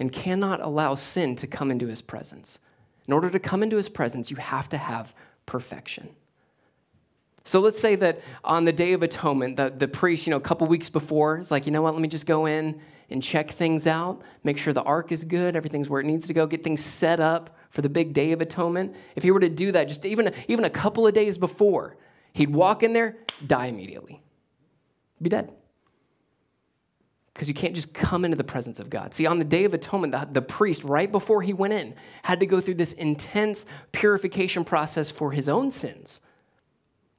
and 0.01 0.11
cannot 0.11 0.61
allow 0.63 0.95
sin 0.95 1.37
to 1.37 1.47
come 1.47 1.71
into 1.71 1.87
his 1.87 2.01
presence. 2.01 2.59
In 3.07 3.13
order 3.13 3.29
to 3.31 3.39
come 3.39 3.63
into 3.63 3.77
his 3.77 3.91
presence, 3.91 4.31
you 4.31 4.39
have 4.39 4.69
to 4.71 4.79
have 4.79 5.15
perfection. 5.45 6.09
So 7.51 7.59
let's 7.59 7.81
say 7.81 7.97
that 7.97 8.21
on 8.45 8.65
the 8.65 8.73
Day 8.73 8.93
of 8.93 9.03
Atonement, 9.03 9.57
the, 9.57 9.75
the 9.77 9.89
priest, 9.89 10.25
you 10.25 10.31
know, 10.31 10.37
a 10.37 10.41
couple 10.41 10.69
weeks 10.69 10.89
before, 10.89 11.41
is 11.41 11.51
like, 11.51 11.67
you 11.67 11.73
know 11.73 11.83
what, 11.83 11.95
let 11.95 12.01
me 12.01 12.07
just 12.07 12.25
go 12.25 12.47
in 12.47 12.81
and 13.11 13.21
check 13.21 13.51
things 13.51 13.89
out, 13.89 14.23
make 14.45 14.57
sure 14.57 14.73
the 14.73 14.85
ark 14.85 15.11
is 15.11 15.25
good, 15.25 15.57
everything's 15.57 15.89
where 15.89 16.01
it 16.01 16.07
needs 16.07 16.29
to 16.29 16.33
go, 16.33 16.47
get 16.47 16.63
things 16.63 16.81
set 16.81 17.19
up 17.19 17.57
for 17.71 17.83
the 17.83 17.89
big 17.89 18.13
Day 18.13 18.31
of 18.31 18.41
Atonement. 18.41 18.95
If 19.17 19.25
he 19.25 19.33
were 19.33 19.41
to 19.41 19.49
do 19.49 19.73
that 19.73 19.89
just 19.89 20.07
even, 20.07 20.33
even 20.47 20.65
a 20.65 20.71
couple 20.71 21.09
of 21.09 21.13
days 21.13 21.39
before, 21.39 21.97
he'd 22.35 22.55
walk 22.55 22.85
in 22.85 22.93
there, 22.93 23.17
die 23.45 23.67
immediately, 23.67 24.23
be 25.21 25.29
dead. 25.29 25.53
Because 27.35 27.49
you 27.49 27.55
can't 27.55 27.75
just 27.75 27.93
come 27.93 28.25
into 28.25 28.37
the 28.37 28.45
presence 28.45 28.79
of 28.79 28.91
God. 28.91 29.13
See, 29.13 29.27
on 29.27 29.41
the 29.41 29.45
Day 29.45 29.65
of 29.65 29.75
Atonement, 29.75 30.13
the, 30.13 30.29
the 30.35 30.43
priest, 30.43 30.85
right 30.85 31.11
before 31.11 31.43
he 31.43 31.53
went 31.53 31.73
in, 31.73 31.97
had 32.23 32.39
to 32.39 32.47
go 32.47 32.61
through 32.61 32.75
this 32.75 32.93
intense 32.93 33.67
purification 33.91 34.65
process 34.65 35.11
for 35.11 35.33
his 35.33 35.49
own 35.49 35.73
sins 35.73 36.21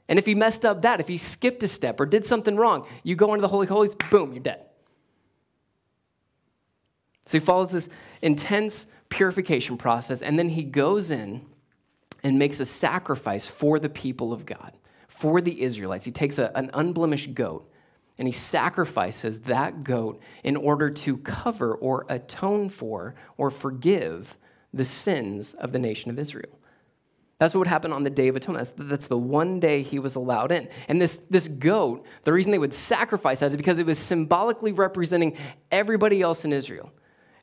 and 0.08 0.20
if 0.20 0.26
he 0.26 0.36
messed 0.36 0.66
up 0.66 0.82
that, 0.82 1.00
if 1.00 1.08
he 1.08 1.18
skipped 1.18 1.64
a 1.64 1.68
step 1.68 2.00
or 2.00 2.06
did 2.06 2.26
something 2.26 2.58
wrong, 2.58 2.86
you 3.04 3.16
go 3.16 3.34
into 3.34 3.42
the 3.42 3.48
Holy 3.48 3.68
Holies, 3.68 3.96
boom, 4.10 4.34
you're 4.34 4.44
dead. 4.44 4.66
So 7.26 7.38
he 7.38 7.40
follows 7.40 7.72
this 7.72 7.88
intense 8.22 8.88
purification 9.10 9.78
process, 9.78 10.22
and 10.22 10.38
then 10.38 10.50
he 10.50 10.64
goes 10.64 11.12
in 11.12 11.46
and 12.24 12.38
makes 12.38 12.60
a 12.60 12.66
sacrifice 12.66 13.48
for 13.48 13.80
the 13.80 13.90
people 13.90 14.34
of 14.34 14.46
God, 14.46 14.74
for 15.08 15.42
the 15.42 15.62
Israelites. 15.62 16.06
He 16.06 16.12
takes 16.12 16.40
a, 16.40 16.52
an 16.56 16.70
unblemished 16.74 17.34
goat 17.34 17.68
and 18.18 18.28
he 18.28 18.32
sacrifices 18.32 19.40
that 19.42 19.84
goat 19.84 20.22
in 20.44 20.56
order 20.56 20.92
to 20.92 21.18
cover 21.18 21.74
or 21.74 22.06
atone 22.08 22.70
for 22.70 23.16
or 23.36 23.50
forgive 23.50 24.38
the 24.72 24.86
sins 24.86 25.56
of 25.56 25.72
the 25.72 25.80
nation 25.80 26.12
of 26.12 26.20
Israel. 26.20 26.60
That's 27.42 27.56
what 27.56 27.62
would 27.62 27.68
happen 27.70 27.92
on 27.92 28.04
the 28.04 28.12
Day 28.12 28.28
of 28.28 28.36
Atonement. 28.36 28.72
That's, 28.78 29.08
the 29.08 29.18
one 29.18 29.60
day 29.60 29.82
he 29.82 29.98
was 29.98 30.14
allowed 30.14 30.52
in. 30.52 30.70
And 30.88 31.02
this, 31.02 31.22
this 31.32 31.48
goat, 31.48 32.06
the 32.24 32.32
reason 32.32 32.52
they 32.52 32.60
would 32.60 32.72
sacrifice 32.72 33.40
that 33.40 33.50
is 33.50 33.56
because 33.56 33.80
it 33.80 33.88
was 33.88 33.98
symbolically 33.98 34.74
representing 34.74 35.36
everybody 35.72 36.22
else 36.22 36.46
in 36.46 36.54
Israel. 36.54 36.92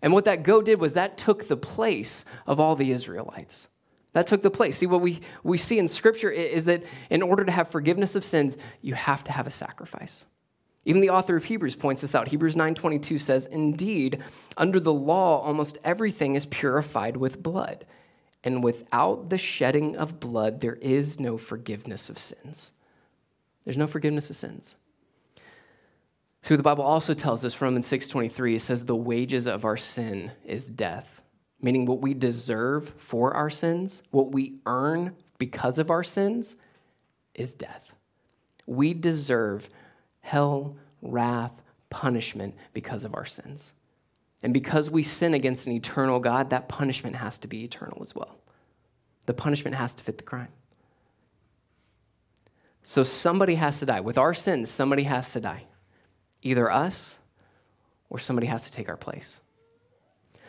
And 0.00 0.12
what 0.12 0.24
that 0.26 0.44
goat 0.44 0.66
did 0.66 0.78
was 0.78 0.92
that 0.92 1.18
took 1.18 1.48
the 1.48 1.56
place 1.56 2.24
of 2.46 2.60
all 2.60 2.76
the 2.76 2.92
Israelites. 2.92 3.66
That 4.12 4.28
took 4.28 4.40
the 4.40 4.52
place. 4.52 4.76
See, 4.76 4.86
what 4.86 5.00
we, 5.00 5.18
we 5.42 5.58
see 5.58 5.80
in 5.80 5.88
Scripture 5.88 6.30
is 6.30 6.66
that 6.66 6.84
in 7.10 7.20
order 7.20 7.44
to 7.44 7.50
have 7.50 7.68
forgiveness 7.68 8.14
of 8.14 8.24
sins, 8.24 8.56
you 8.80 8.94
have 8.94 9.24
to 9.24 9.32
have 9.32 9.48
a 9.48 9.50
sacrifice. 9.50 10.26
Even 10.84 11.02
the 11.02 11.10
author 11.10 11.34
of 11.34 11.46
Hebrews 11.46 11.74
points 11.74 12.02
this 12.02 12.14
out. 12.14 12.28
Hebrews 12.28 12.54
9:22 12.54 13.18
says, 13.18 13.46
"Indeed, 13.46 14.22
under 14.56 14.78
the 14.78 14.92
law 14.92 15.40
almost 15.40 15.76
everything 15.82 16.36
is 16.36 16.46
purified 16.46 17.16
with 17.16 17.42
blood." 17.42 17.84
And 18.48 18.64
without 18.64 19.28
the 19.28 19.36
shedding 19.36 19.94
of 19.98 20.20
blood, 20.20 20.62
there 20.62 20.76
is 20.76 21.20
no 21.20 21.36
forgiveness 21.36 22.08
of 22.08 22.18
sins. 22.18 22.72
There's 23.66 23.76
no 23.76 23.86
forgiveness 23.86 24.30
of 24.30 24.36
sins. 24.36 24.76
So 26.40 26.56
the 26.56 26.62
Bible 26.62 26.82
also 26.82 27.12
tells 27.12 27.44
us, 27.44 27.60
Romans 27.60 27.86
6.23, 27.86 28.54
it 28.54 28.60
says, 28.60 28.86
the 28.86 28.96
wages 28.96 29.46
of 29.46 29.66
our 29.66 29.76
sin 29.76 30.32
is 30.46 30.64
death, 30.64 31.20
meaning 31.60 31.84
what 31.84 32.00
we 32.00 32.14
deserve 32.14 32.94
for 32.96 33.34
our 33.34 33.50
sins, 33.50 34.02
what 34.12 34.32
we 34.32 34.54
earn 34.64 35.14
because 35.36 35.78
of 35.78 35.90
our 35.90 36.02
sins, 36.02 36.56
is 37.34 37.52
death. 37.52 37.92
We 38.64 38.94
deserve 38.94 39.68
hell, 40.20 40.74
wrath, 41.02 41.52
punishment 41.90 42.54
because 42.72 43.04
of 43.04 43.14
our 43.14 43.26
sins. 43.26 43.74
And 44.42 44.54
because 44.54 44.90
we 44.90 45.02
sin 45.02 45.34
against 45.34 45.66
an 45.66 45.72
eternal 45.72 46.18
God, 46.18 46.48
that 46.48 46.70
punishment 46.70 47.16
has 47.16 47.36
to 47.40 47.46
be 47.46 47.62
eternal 47.62 47.98
as 48.00 48.14
well. 48.14 48.37
The 49.28 49.34
punishment 49.34 49.76
has 49.76 49.92
to 49.92 50.02
fit 50.02 50.16
the 50.16 50.24
crime. 50.24 50.48
So 52.82 53.02
somebody 53.02 53.56
has 53.56 53.78
to 53.80 53.84
die. 53.84 54.00
With 54.00 54.16
our 54.16 54.32
sins, 54.32 54.70
somebody 54.70 55.02
has 55.02 55.34
to 55.34 55.40
die. 55.40 55.64
Either 56.40 56.72
us 56.72 57.18
or 58.08 58.18
somebody 58.18 58.46
has 58.46 58.64
to 58.64 58.72
take 58.72 58.88
our 58.88 58.96
place. 58.96 59.42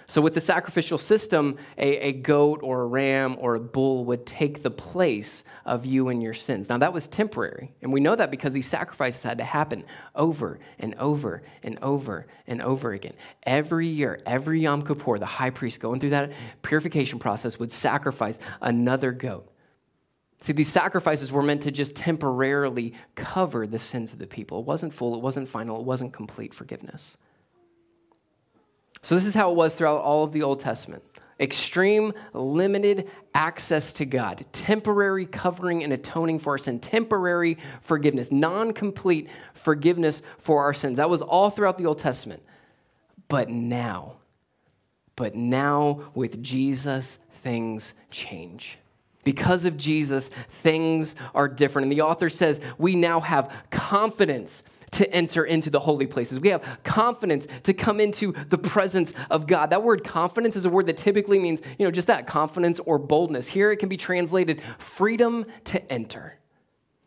So, 0.09 0.21
with 0.21 0.33
the 0.33 0.41
sacrificial 0.41 0.97
system, 0.97 1.57
a, 1.77 2.07
a 2.07 2.11
goat 2.13 2.61
or 2.63 2.81
a 2.81 2.87
ram 2.87 3.37
or 3.39 3.53
a 3.53 3.59
bull 3.59 4.05
would 4.05 4.25
take 4.25 4.63
the 4.63 4.71
place 4.71 5.43
of 5.67 5.85
you 5.85 6.09
and 6.09 6.21
your 6.21 6.33
sins. 6.33 6.67
Now, 6.67 6.79
that 6.79 6.91
was 6.91 7.07
temporary. 7.07 7.71
And 7.83 7.93
we 7.93 7.99
know 7.99 8.15
that 8.15 8.31
because 8.31 8.53
these 8.53 8.67
sacrifices 8.67 9.21
had 9.21 9.37
to 9.37 9.43
happen 9.43 9.85
over 10.15 10.57
and 10.79 10.95
over 10.95 11.43
and 11.61 11.77
over 11.83 12.25
and 12.47 12.59
over 12.59 12.91
again. 12.91 13.13
Every 13.43 13.85
year, 13.85 14.19
every 14.25 14.61
Yom 14.61 14.83
Kippur, 14.83 15.19
the 15.19 15.27
high 15.27 15.51
priest 15.51 15.79
going 15.79 15.99
through 15.99 16.09
that 16.09 16.31
purification 16.63 17.19
process 17.19 17.59
would 17.59 17.71
sacrifice 17.71 18.39
another 18.61 19.11
goat. 19.11 19.47
See, 20.41 20.53
these 20.53 20.69
sacrifices 20.69 21.31
were 21.31 21.43
meant 21.43 21.61
to 21.63 21.71
just 21.71 21.95
temporarily 21.95 22.95
cover 23.13 23.67
the 23.67 23.77
sins 23.77 24.11
of 24.11 24.17
the 24.17 24.25
people. 24.25 24.61
It 24.61 24.65
wasn't 24.65 24.91
full, 24.91 25.13
it 25.13 25.21
wasn't 25.21 25.47
final, 25.47 25.79
it 25.79 25.85
wasn't 25.85 26.13
complete 26.13 26.51
forgiveness. 26.51 27.15
So, 29.01 29.15
this 29.15 29.25
is 29.25 29.33
how 29.33 29.51
it 29.51 29.55
was 29.55 29.75
throughout 29.75 30.01
all 30.01 30.23
of 30.23 30.31
the 30.31 30.43
Old 30.43 30.59
Testament 30.59 31.03
extreme, 31.39 32.13
limited 32.33 33.09
access 33.33 33.93
to 33.93 34.05
God, 34.05 34.45
temporary 34.51 35.25
covering 35.25 35.83
and 35.83 35.93
atoning 35.93 36.39
for 36.39 36.51
our 36.51 36.57
sin, 36.57 36.79
temporary 36.79 37.57
forgiveness, 37.81 38.31
non 38.31 38.73
complete 38.73 39.29
forgiveness 39.53 40.21
for 40.37 40.63
our 40.63 40.73
sins. 40.73 40.97
That 40.97 41.09
was 41.09 41.21
all 41.21 41.49
throughout 41.49 41.77
the 41.77 41.85
Old 41.85 41.99
Testament. 41.99 42.43
But 43.27 43.49
now, 43.49 44.17
but 45.15 45.35
now 45.35 46.11
with 46.13 46.41
Jesus, 46.41 47.19
things 47.43 47.93
change. 48.11 48.77
Because 49.23 49.65
of 49.65 49.77
Jesus, 49.77 50.29
things 50.29 51.15
are 51.35 51.47
different. 51.47 51.83
And 51.83 51.91
the 51.91 52.01
author 52.01 52.29
says 52.29 52.59
we 52.77 52.95
now 52.95 53.19
have 53.19 53.53
confidence 53.69 54.63
to 54.91 55.11
enter 55.13 55.45
into 55.45 55.69
the 55.69 55.79
holy 55.79 56.07
places. 56.07 56.39
We 56.39 56.49
have 56.49 56.63
confidence 56.83 57.47
to 57.63 57.73
come 57.73 57.99
into 57.99 58.33
the 58.49 58.57
presence 58.57 59.13
of 59.29 59.47
God. 59.47 59.69
That 59.69 59.83
word 59.83 60.03
confidence 60.03 60.55
is 60.55 60.65
a 60.65 60.69
word 60.69 60.87
that 60.87 60.97
typically 60.97 61.39
means, 61.39 61.61
you 61.77 61.85
know, 61.85 61.91
just 61.91 62.07
that 62.07 62.27
confidence 62.27 62.79
or 62.79 62.97
boldness. 62.97 63.47
Here 63.47 63.71
it 63.71 63.77
can 63.77 63.89
be 63.89 63.97
translated 63.97 64.61
freedom 64.77 65.45
to 65.65 65.91
enter. 65.91 66.37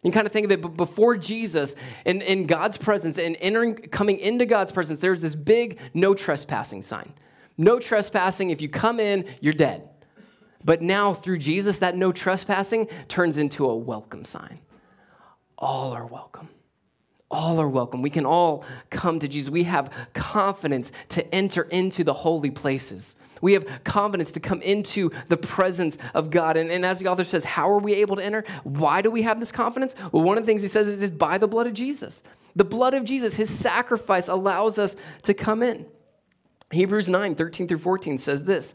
You 0.02 0.10
kind 0.10 0.26
of 0.26 0.32
think 0.32 0.44
of 0.44 0.50
it 0.50 0.60
but 0.60 0.76
before 0.76 1.16
Jesus 1.16 1.76
in, 2.04 2.22
in 2.22 2.44
God's 2.44 2.76
presence 2.76 3.18
and 3.18 3.36
entering, 3.40 3.76
coming 3.76 4.18
into 4.18 4.46
God's 4.46 4.72
presence, 4.72 5.00
there's 5.00 5.22
this 5.22 5.34
big 5.34 5.78
no 5.94 6.14
trespassing 6.14 6.82
sign. 6.82 7.12
No 7.56 7.78
trespassing. 7.78 8.50
If 8.50 8.60
you 8.60 8.68
come 8.68 8.98
in, 8.98 9.26
you're 9.40 9.52
dead. 9.52 9.88
But 10.64 10.82
now 10.82 11.12
through 11.12 11.38
Jesus, 11.38 11.78
that 11.78 11.96
no 11.96 12.12
trespassing 12.12 12.88
turns 13.08 13.38
into 13.38 13.68
a 13.68 13.76
welcome 13.76 14.24
sign. 14.24 14.60
All 15.58 15.92
are 15.92 16.06
welcome 16.06 16.48
all 17.32 17.60
are 17.60 17.68
welcome. 17.68 18.02
We 18.02 18.10
can 18.10 18.26
all 18.26 18.64
come 18.90 19.18
to 19.18 19.26
Jesus. 19.26 19.50
We 19.50 19.64
have 19.64 19.92
confidence 20.14 20.92
to 21.10 21.34
enter 21.34 21.62
into 21.62 22.04
the 22.04 22.12
holy 22.12 22.50
places. 22.50 23.16
We 23.40 23.54
have 23.54 23.66
confidence 23.82 24.30
to 24.32 24.40
come 24.40 24.62
into 24.62 25.10
the 25.28 25.36
presence 25.36 25.98
of 26.14 26.30
God. 26.30 26.56
And, 26.56 26.70
and, 26.70 26.86
as 26.86 27.00
the 27.00 27.08
author 27.08 27.24
says, 27.24 27.44
how 27.44 27.68
are 27.68 27.78
we 27.78 27.94
able 27.94 28.16
to 28.16 28.24
enter? 28.24 28.44
Why 28.62 29.02
do 29.02 29.10
we 29.10 29.22
have 29.22 29.40
this 29.40 29.50
confidence? 29.50 29.96
Well, 30.12 30.22
one 30.22 30.38
of 30.38 30.44
the 30.44 30.46
things 30.46 30.62
he 30.62 30.68
says 30.68 30.86
is, 30.86 31.02
is 31.02 31.10
by 31.10 31.38
the 31.38 31.48
blood 31.48 31.66
of 31.66 31.74
Jesus. 31.74 32.22
The 32.54 32.64
blood 32.64 32.94
of 32.94 33.04
Jesus, 33.04 33.34
his 33.34 33.50
sacrifice, 33.50 34.28
allows 34.28 34.78
us 34.78 34.94
to 35.22 35.34
come 35.34 35.62
in. 35.62 35.86
Hebrews 36.70 37.08
9, 37.08 37.34
13 37.34 37.68
through 37.68 37.78
14 37.78 38.16
says 38.18 38.44
this 38.44 38.74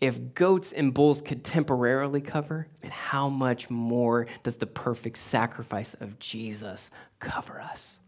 if 0.00 0.34
goats 0.34 0.72
and 0.72 0.92
bulls 0.92 1.20
could 1.22 1.44
temporarily 1.44 2.20
cover, 2.20 2.68
and 2.82 2.92
how 2.92 3.28
much 3.28 3.70
more 3.70 4.26
does 4.42 4.56
the 4.56 4.66
perfect 4.66 5.18
sacrifice 5.18 5.94
of 5.94 6.18
Jesus 6.18 6.90
cover 7.20 7.60
us? 7.60 7.98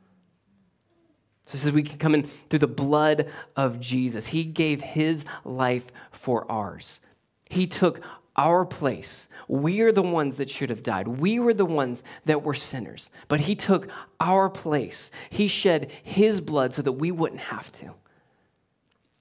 So 1.46 1.58
says 1.58 1.72
we 1.72 1.84
can 1.84 1.98
come 1.98 2.14
in 2.14 2.24
through 2.24 2.58
the 2.58 2.66
blood 2.66 3.30
of 3.54 3.78
Jesus. 3.78 4.26
He 4.26 4.44
gave 4.44 4.80
his 4.80 5.24
life 5.44 5.86
for 6.10 6.50
ours. 6.50 7.00
He 7.48 7.68
took 7.68 8.00
our 8.36 8.64
place. 8.64 9.28
We 9.48 9.80
are 9.80 9.92
the 9.92 10.02
ones 10.02 10.36
that 10.36 10.50
should 10.50 10.70
have 10.70 10.82
died. 10.82 11.08
We 11.08 11.38
were 11.38 11.54
the 11.54 11.64
ones 11.64 12.02
that 12.24 12.42
were 12.42 12.54
sinners. 12.54 13.10
But 13.28 13.40
he 13.40 13.54
took 13.54 13.88
our 14.20 14.50
place. 14.50 15.10
He 15.30 15.48
shed 15.48 15.90
his 16.02 16.40
blood 16.40 16.74
so 16.74 16.82
that 16.82 16.92
we 16.92 17.12
wouldn't 17.12 17.40
have 17.42 17.70
to. 17.72 17.94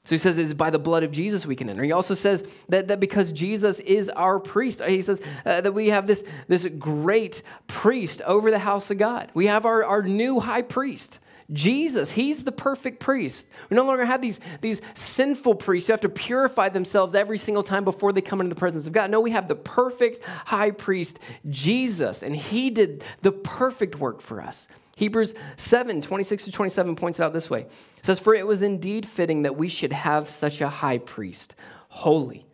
So 0.06 0.14
he 0.14 0.20
says 0.20 0.38
it's 0.38 0.54
by 0.54 0.70
the 0.70 0.80
blood 0.80 1.04
of 1.04 1.12
Jesus 1.12 1.48
we 1.48 1.56
can 1.56 1.68
enter. 1.68 1.84
He 1.84 1.92
also 1.92 2.14
says 2.14 2.46
that, 2.70 2.90
that 2.90 3.00
because 3.00 3.32
Jesus 3.32 3.80
is 3.80 4.10
our 4.10 4.40
priest, 4.40 4.82
he 4.84 5.02
says 5.02 5.20
uh, 5.46 5.62
that 5.62 5.74
we 5.74 5.88
have 5.88 6.06
this, 6.06 6.24
this 6.48 6.68
great 6.78 7.42
priest 7.66 8.22
over 8.22 8.52
the 8.52 8.60
house 8.60 8.92
of 8.92 9.00
God. 9.00 9.32
We 9.34 9.48
have 9.48 9.66
our, 9.66 9.84
our 9.84 10.04
new 10.04 10.40
high 10.40 10.62
priest. 10.62 11.20
Jesus, 11.52 12.12
he's 12.12 12.44
the 12.44 12.52
perfect 12.52 13.00
priest. 13.00 13.48
We 13.70 13.76
no 13.76 13.84
longer 13.84 14.06
have 14.06 14.22
these, 14.22 14.40
these 14.62 14.82
sinful 14.94 15.56
priests 15.56 15.88
who 15.88 15.94
have 15.94 16.02
to 16.02 16.10
purify 16.10 16.70
themselves 16.70 17.14
every 17.14 17.38
single 17.38 17.64
time 17.64 17.84
before 17.84 18.14
they 18.14 18.22
come 18.22 18.42
into 18.42 18.54
the 18.54 18.60
presence 18.60 18.88
of 18.88 18.94
God. 18.94 19.10
No, 19.12 19.20
we 19.20 19.32
have 19.32 19.48
the 19.48 19.56
perfect 19.56 20.22
high 20.46 20.72
priest, 20.72 21.20
Jesus, 21.50 22.24
and 22.24 22.36
he 22.36 22.70
did 22.70 23.04
the 23.22 23.32
perfect 23.32 23.96
work 24.00 24.22
for 24.22 24.42
us. 24.42 24.68
Hebrews 24.96 25.36
7 25.58 26.02
26 26.02 26.46
to 26.46 26.52
27 26.52 26.96
points 26.96 27.20
it 27.20 27.24
out 27.24 27.34
this 27.34 27.50
way. 27.50 27.62
It 27.62 28.06
says, 28.06 28.20
For 28.20 28.34
it 28.34 28.48
was 28.48 28.62
indeed 28.62 29.08
fitting 29.08 29.44
that 29.44 29.58
we 29.58 29.68
should 29.68 29.94
have 29.94 30.30
such 30.30 30.62
a 30.62 30.70
high 30.70 31.00
priest, 31.00 31.54
holy, 31.90 32.46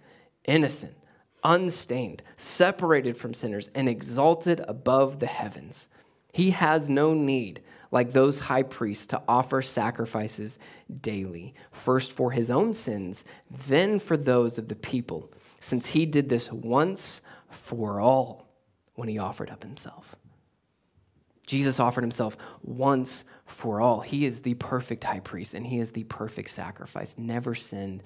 innocent, 0.45 0.95
unstained, 1.43 2.23
separated 2.38 3.15
from 3.15 3.36
sinners, 3.36 3.69
and 3.75 3.88
exalted 3.88 4.60
above 4.67 5.19
the 5.19 5.27
heavens. 5.27 5.88
He 6.34 6.51
has 6.51 6.89
no 6.89 7.13
need, 7.13 7.62
like 7.91 8.12
those 8.12 8.39
high 8.39 8.63
priests, 8.63 9.08
to 9.08 9.21
offer 9.27 9.62
sacrifices 9.62 10.58
daily, 11.01 11.54
first 11.71 12.12
for 12.12 12.32
his 12.32 12.49
own 12.49 12.73
sins, 12.73 13.23
then 13.67 13.99
for 13.99 14.17
those 14.17 14.58
of 14.58 14.67
the 14.67 14.75
people, 14.75 15.32
since 15.60 15.88
he 15.88 16.08
did 16.08 16.30
this 16.30 16.51
once 16.51 17.21
for 17.49 17.99
all 17.99 18.47
when 18.95 19.10
he 19.10 19.19
offered 19.19 19.49
up 19.49 19.62
himself. 19.62 20.15
Jesus 21.52 21.82
offered 21.82 22.02
himself 22.02 22.38
once 22.64 23.26
for 23.46 23.82
all. 23.82 24.00
He 24.00 24.24
is 24.24 24.42
the 24.42 24.54
perfect 24.54 25.04
high 25.04 25.20
priest 25.20 25.54
and 25.54 25.68
he 25.68 25.80
is 25.80 25.92
the 25.92 26.06
perfect 26.06 26.50
sacrifice, 26.50 27.18
never 27.18 27.56
sinned, 27.56 28.04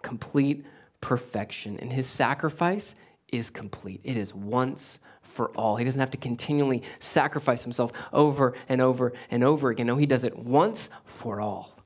complete 0.00 0.64
perfection. 1.02 1.78
And 1.80 1.92
his 1.92 2.06
sacrifice 2.06 2.94
is 3.30 3.50
complete, 3.50 4.00
it 4.04 4.16
is 4.16 4.34
once 4.34 5.00
for 5.20 5.50
all. 5.50 5.76
He 5.76 5.84
doesn't 5.84 6.00
have 6.00 6.12
to 6.12 6.16
continually 6.16 6.82
sacrifice 6.98 7.62
himself 7.62 7.92
over 8.10 8.54
and 8.70 8.80
over 8.80 9.12
and 9.30 9.44
over 9.44 9.68
again. 9.68 9.86
No, 9.86 9.98
he 9.98 10.06
does 10.06 10.24
it 10.24 10.38
once 10.38 10.88
for 11.04 11.42
all. 11.42 11.78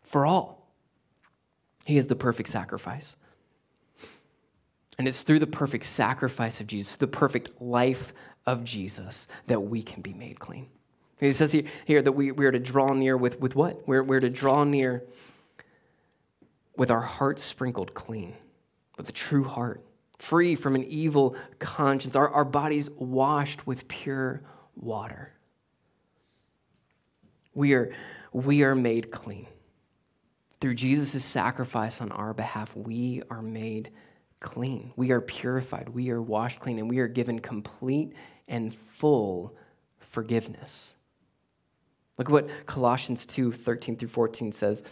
For 0.00 0.24
all. 0.24 0.72
He 1.84 1.98
is 1.98 2.06
the 2.06 2.16
perfect 2.16 2.48
sacrifice. 2.48 3.16
And 4.98 5.06
it's 5.06 5.22
through 5.22 5.40
the 5.40 5.46
perfect 5.46 5.84
sacrifice 5.84 6.58
of 6.62 6.66
Jesus, 6.66 6.96
the 6.96 7.06
perfect 7.06 7.60
life 7.60 8.14
of 8.46 8.64
Jesus 8.64 9.28
that 9.46 9.60
we 9.60 9.82
can 9.82 10.02
be 10.02 10.12
made 10.12 10.38
clean. 10.38 10.66
He 11.18 11.30
says 11.32 11.52
here, 11.52 11.64
here 11.84 12.02
that 12.02 12.12
we, 12.12 12.32
we 12.32 12.46
are 12.46 12.52
to 12.52 12.58
draw 12.58 12.92
near 12.94 13.16
with, 13.16 13.40
with 13.40 13.54
what? 13.54 13.86
We're, 13.86 14.02
we're 14.02 14.20
to 14.20 14.30
draw 14.30 14.64
near 14.64 15.04
with 16.76 16.90
our 16.90 17.02
hearts 17.02 17.42
sprinkled 17.42 17.92
clean, 17.92 18.34
with 18.96 19.08
a 19.08 19.12
true 19.12 19.44
heart, 19.44 19.84
free 20.18 20.54
from 20.54 20.74
an 20.74 20.84
evil 20.84 21.36
conscience, 21.58 22.16
our, 22.16 22.30
our 22.30 22.44
bodies 22.44 22.88
washed 22.90 23.66
with 23.66 23.86
pure 23.86 24.42
water. 24.74 25.32
We 27.54 27.74
are, 27.74 27.92
we 28.32 28.62
are 28.62 28.74
made 28.74 29.10
clean. 29.10 29.46
Through 30.60 30.74
Jesus' 30.74 31.24
sacrifice 31.24 32.00
on 32.00 32.12
our 32.12 32.32
behalf, 32.32 32.74
we 32.74 33.22
are 33.30 33.42
made 33.42 33.90
clean. 34.40 34.92
We 34.96 35.12
are 35.12 35.20
purified. 35.20 35.90
We 35.90 36.10
are 36.10 36.20
washed 36.20 36.58
clean, 36.58 36.78
and 36.78 36.88
we 36.88 36.98
are 36.98 37.08
given 37.08 37.38
complete 37.38 38.14
and 38.48 38.74
full 38.98 39.54
forgiveness. 39.98 40.94
Look 42.18 42.28
at 42.28 42.32
what 42.32 42.66
Colossians 42.66 43.24
2 43.26 43.52
13 43.52 43.96
through 43.96 44.08
14 44.08 44.52
says. 44.52 44.82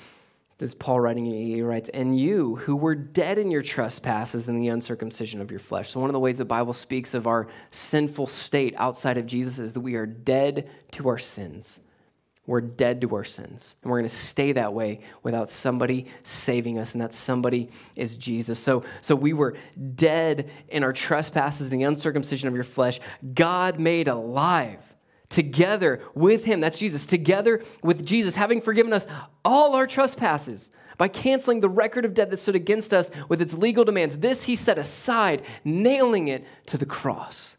This 0.58 0.70
is 0.70 0.74
Paul 0.74 0.98
writing, 0.98 1.24
he 1.24 1.62
writes, 1.62 1.88
And 1.90 2.18
you 2.18 2.56
who 2.56 2.74
were 2.74 2.96
dead 2.96 3.38
in 3.38 3.48
your 3.48 3.62
trespasses 3.62 4.48
and 4.48 4.60
the 4.60 4.68
uncircumcision 4.68 5.40
of 5.40 5.52
your 5.52 5.60
flesh. 5.60 5.90
So, 5.90 6.00
one 6.00 6.08
of 6.10 6.14
the 6.14 6.20
ways 6.20 6.38
the 6.38 6.44
Bible 6.44 6.72
speaks 6.72 7.14
of 7.14 7.28
our 7.28 7.46
sinful 7.70 8.26
state 8.26 8.74
outside 8.76 9.18
of 9.18 9.26
Jesus 9.26 9.60
is 9.60 9.72
that 9.74 9.80
we 9.80 9.94
are 9.94 10.06
dead 10.06 10.68
to 10.92 11.08
our 11.08 11.18
sins. 11.18 11.78
We're 12.48 12.62
dead 12.62 13.02
to 13.02 13.14
our 13.14 13.24
sins. 13.24 13.76
And 13.82 13.90
we're 13.90 13.98
going 13.98 14.08
to 14.08 14.14
stay 14.14 14.52
that 14.52 14.72
way 14.72 15.00
without 15.22 15.50
somebody 15.50 16.06
saving 16.22 16.78
us, 16.78 16.94
and 16.94 17.02
that 17.02 17.12
somebody 17.12 17.68
is 17.94 18.16
Jesus. 18.16 18.58
So, 18.58 18.84
so 19.02 19.14
we 19.14 19.34
were 19.34 19.54
dead 19.94 20.50
in 20.68 20.82
our 20.82 20.94
trespasses 20.94 21.70
and 21.70 21.78
the 21.78 21.84
uncircumcision 21.84 22.48
of 22.48 22.54
your 22.54 22.64
flesh. 22.64 23.00
God 23.34 23.78
made 23.78 24.08
alive 24.08 24.82
together 25.28 26.00
with 26.14 26.44
him. 26.44 26.60
That's 26.60 26.78
Jesus. 26.78 27.04
Together 27.04 27.62
with 27.82 28.06
Jesus, 28.06 28.34
having 28.34 28.62
forgiven 28.62 28.94
us 28.94 29.06
all 29.44 29.74
our 29.74 29.86
trespasses 29.86 30.70
by 30.96 31.08
canceling 31.08 31.60
the 31.60 31.68
record 31.68 32.06
of 32.06 32.14
debt 32.14 32.30
that 32.30 32.38
stood 32.38 32.56
against 32.56 32.94
us 32.94 33.10
with 33.28 33.42
its 33.42 33.52
legal 33.52 33.84
demands. 33.84 34.16
This 34.16 34.44
he 34.44 34.56
set 34.56 34.78
aside, 34.78 35.44
nailing 35.66 36.28
it 36.28 36.46
to 36.64 36.78
the 36.78 36.86
cross. 36.86 37.57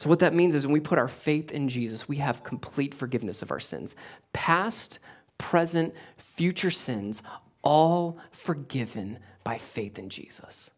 So, 0.00 0.08
what 0.08 0.20
that 0.20 0.32
means 0.32 0.54
is 0.54 0.66
when 0.66 0.72
we 0.72 0.80
put 0.80 0.98
our 0.98 1.08
faith 1.08 1.50
in 1.50 1.68
Jesus, 1.68 2.08
we 2.08 2.16
have 2.16 2.42
complete 2.42 2.94
forgiveness 2.94 3.42
of 3.42 3.50
our 3.50 3.60
sins 3.60 3.94
past, 4.32 4.98
present, 5.36 5.94
future 6.16 6.70
sins, 6.70 7.22
all 7.60 8.16
forgiven 8.30 9.18
by 9.44 9.58
faith 9.58 9.98
in 9.98 10.08
Jesus. 10.08 10.70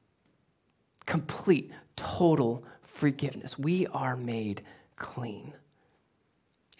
Complete, 1.06 1.70
total 1.94 2.64
forgiveness. 2.80 3.56
We 3.56 3.87
are 3.87 4.16
made 4.16 4.62
clean. 4.96 5.52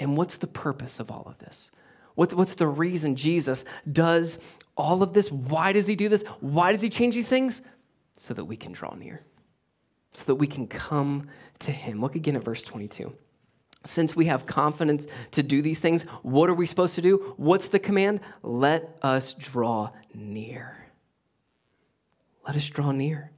And 0.01 0.17
what's 0.17 0.39
the 0.39 0.49
purpose 0.49 0.99
of 0.99 1.13
all 1.13 1.23
of 1.27 1.39
this? 1.39 1.71
What's, 2.17 2.35
what's 2.35 2.57
the 2.57 2.67
reason 2.67 3.15
Jesus 3.15 3.65
does 3.93 4.41
all 4.77 5.05
of 5.05 5.13
this? 5.13 5.31
Why 5.31 5.73
does 5.73 5.87
he 5.87 5.95
do 5.95 6.09
this? 6.09 6.25
Why 6.41 6.73
does 6.73 6.83
he 6.83 6.91
change 6.91 7.15
these 7.15 7.29
things? 7.29 7.63
So 8.17 8.35
that 8.35 8.47
we 8.47 8.57
can 8.57 8.73
draw 8.73 8.97
near 8.97 9.21
so 10.13 10.25
that 10.25 10.35
we 10.37 10.47
can 10.47 10.67
come 10.67 11.29
to 11.61 11.71
him. 11.71 12.01
Look 12.01 12.15
again 12.15 12.37
at 12.37 12.45
verse 12.45 12.63
22. 12.63 13.13
Since 13.85 14.15
we 14.15 14.27
have 14.27 14.47
confidence 14.47 15.07
to 15.33 15.43
do 15.43 15.61
these 15.61 15.81
things, 15.81 16.03
what 16.23 16.49
are 16.49 16.55
we 16.55 16.67
supposed 16.67 16.95
to 16.95 17.03
do? 17.03 17.35
What's 17.37 17.69
the 17.69 17.79
command? 17.79 18.21
Let 18.43 18.97
us 19.03 19.35
draw 19.35 19.91
near. 20.15 20.77
Let 22.47 22.57
us 22.57 22.69
draw 22.69 22.93
near. 22.93 23.31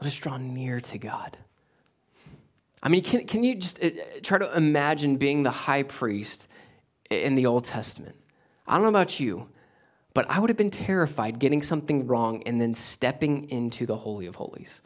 Let 0.00 0.08
us 0.08 0.14
draw 0.14 0.36
near 0.36 0.80
to 0.80 0.98
God. 0.98 1.38
I 2.82 2.90
mean, 2.90 3.02
can, 3.02 3.26
can 3.26 3.42
you 3.42 3.54
just 3.54 3.82
uh, 3.82 3.90
try 4.22 4.36
to 4.36 4.54
imagine 4.54 5.16
being 5.16 5.42
the 5.42 5.50
high 5.50 5.84
priest 5.84 6.46
in 7.08 7.34
the 7.34 7.46
Old 7.46 7.64
Testament? 7.64 8.16
I 8.66 8.74
don't 8.74 8.82
know 8.82 8.90
about 8.90 9.18
you, 9.18 9.48
but 10.12 10.28
I 10.28 10.38
would 10.38 10.50
have 10.50 10.56
been 10.58 10.70
terrified 10.70 11.38
getting 11.38 11.62
something 11.62 12.06
wrong 12.06 12.42
and 12.44 12.60
then 12.60 12.74
stepping 12.74 13.48
into 13.50 13.86
the 13.86 13.96
Holy 13.96 14.26
of 14.26 14.34
Holies. 14.34 14.82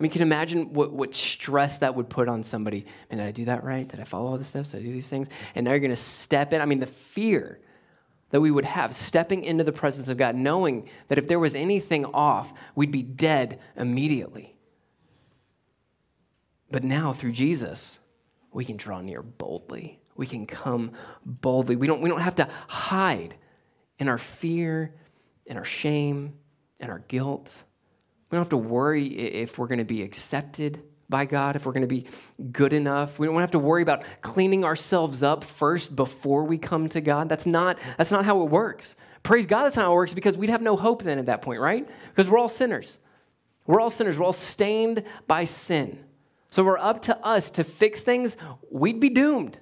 I 0.00 0.02
mean, 0.02 0.10
can 0.10 0.20
you 0.20 0.26
imagine 0.26 0.72
what, 0.72 0.94
what 0.94 1.14
stress 1.14 1.76
that 1.78 1.94
would 1.94 2.08
put 2.08 2.26
on 2.26 2.42
somebody? 2.42 2.86
And 3.10 3.20
did 3.20 3.26
I 3.26 3.32
do 3.32 3.44
that 3.44 3.62
right? 3.62 3.86
Did 3.86 4.00
I 4.00 4.04
follow 4.04 4.30
all 4.30 4.38
the 4.38 4.44
steps? 4.44 4.70
Did 4.70 4.80
I 4.80 4.84
do 4.84 4.92
these 4.92 5.10
things? 5.10 5.28
And 5.54 5.62
now 5.62 5.72
you're 5.72 5.80
going 5.80 5.90
to 5.90 5.96
step 5.96 6.54
in. 6.54 6.62
I 6.62 6.64
mean, 6.64 6.80
the 6.80 6.86
fear 6.86 7.60
that 8.30 8.40
we 8.40 8.50
would 8.50 8.64
have 8.64 8.94
stepping 8.94 9.44
into 9.44 9.62
the 9.62 9.72
presence 9.72 10.08
of 10.08 10.16
God, 10.16 10.36
knowing 10.36 10.88
that 11.08 11.18
if 11.18 11.28
there 11.28 11.38
was 11.38 11.54
anything 11.54 12.06
off, 12.06 12.50
we'd 12.74 12.90
be 12.90 13.02
dead 13.02 13.60
immediately. 13.76 14.56
But 16.70 16.82
now, 16.82 17.12
through 17.12 17.32
Jesus, 17.32 18.00
we 18.52 18.64
can 18.64 18.78
draw 18.78 19.02
near 19.02 19.22
boldly. 19.22 20.00
We 20.16 20.26
can 20.26 20.46
come 20.46 20.92
boldly. 21.26 21.76
We 21.76 21.86
don't, 21.86 22.00
we 22.00 22.08
don't 22.08 22.22
have 22.22 22.36
to 22.36 22.48
hide 22.68 23.34
in 23.98 24.08
our 24.08 24.18
fear, 24.18 24.94
in 25.44 25.58
our 25.58 25.64
shame, 25.64 26.38
in 26.78 26.88
our 26.88 27.00
guilt. 27.00 27.64
We 28.30 28.36
don't 28.36 28.42
have 28.42 28.50
to 28.50 28.56
worry 28.56 29.06
if 29.06 29.58
we're 29.58 29.66
going 29.66 29.78
to 29.78 29.84
be 29.84 30.02
accepted 30.02 30.82
by 31.08 31.24
God, 31.24 31.56
if 31.56 31.66
we're 31.66 31.72
going 31.72 31.82
to 31.82 31.88
be 31.88 32.06
good 32.52 32.72
enough. 32.72 33.18
We 33.18 33.26
don't 33.26 33.40
have 33.40 33.50
to 33.50 33.58
worry 33.58 33.82
about 33.82 34.04
cleaning 34.22 34.64
ourselves 34.64 35.24
up 35.24 35.42
first 35.42 35.96
before 35.96 36.44
we 36.44 36.56
come 36.56 36.88
to 36.90 37.00
God. 37.00 37.28
That's 37.28 37.46
not, 37.46 37.78
that's 37.98 38.12
not 38.12 38.24
how 38.24 38.42
it 38.42 38.50
works. 38.50 38.94
Praise 39.24 39.46
God, 39.46 39.64
that's 39.64 39.76
not 39.76 39.86
how 39.86 39.92
it 39.92 39.96
works 39.96 40.14
because 40.14 40.36
we'd 40.36 40.50
have 40.50 40.62
no 40.62 40.76
hope 40.76 41.02
then 41.02 41.18
at 41.18 41.26
that 41.26 41.42
point, 41.42 41.60
right? 41.60 41.86
Because 42.08 42.30
we're 42.30 42.38
all 42.38 42.48
sinners. 42.48 43.00
We're 43.66 43.80
all 43.80 43.90
sinners. 43.90 44.18
We're 44.18 44.24
all 44.24 44.32
stained 44.32 45.02
by 45.26 45.44
sin. 45.44 45.98
So 46.48 46.62
we're 46.62 46.78
up 46.78 47.02
to 47.02 47.18
us 47.18 47.50
to 47.52 47.64
fix 47.64 48.02
things, 48.02 48.36
we'd 48.70 49.00
be 49.00 49.10
doomed. 49.10 49.58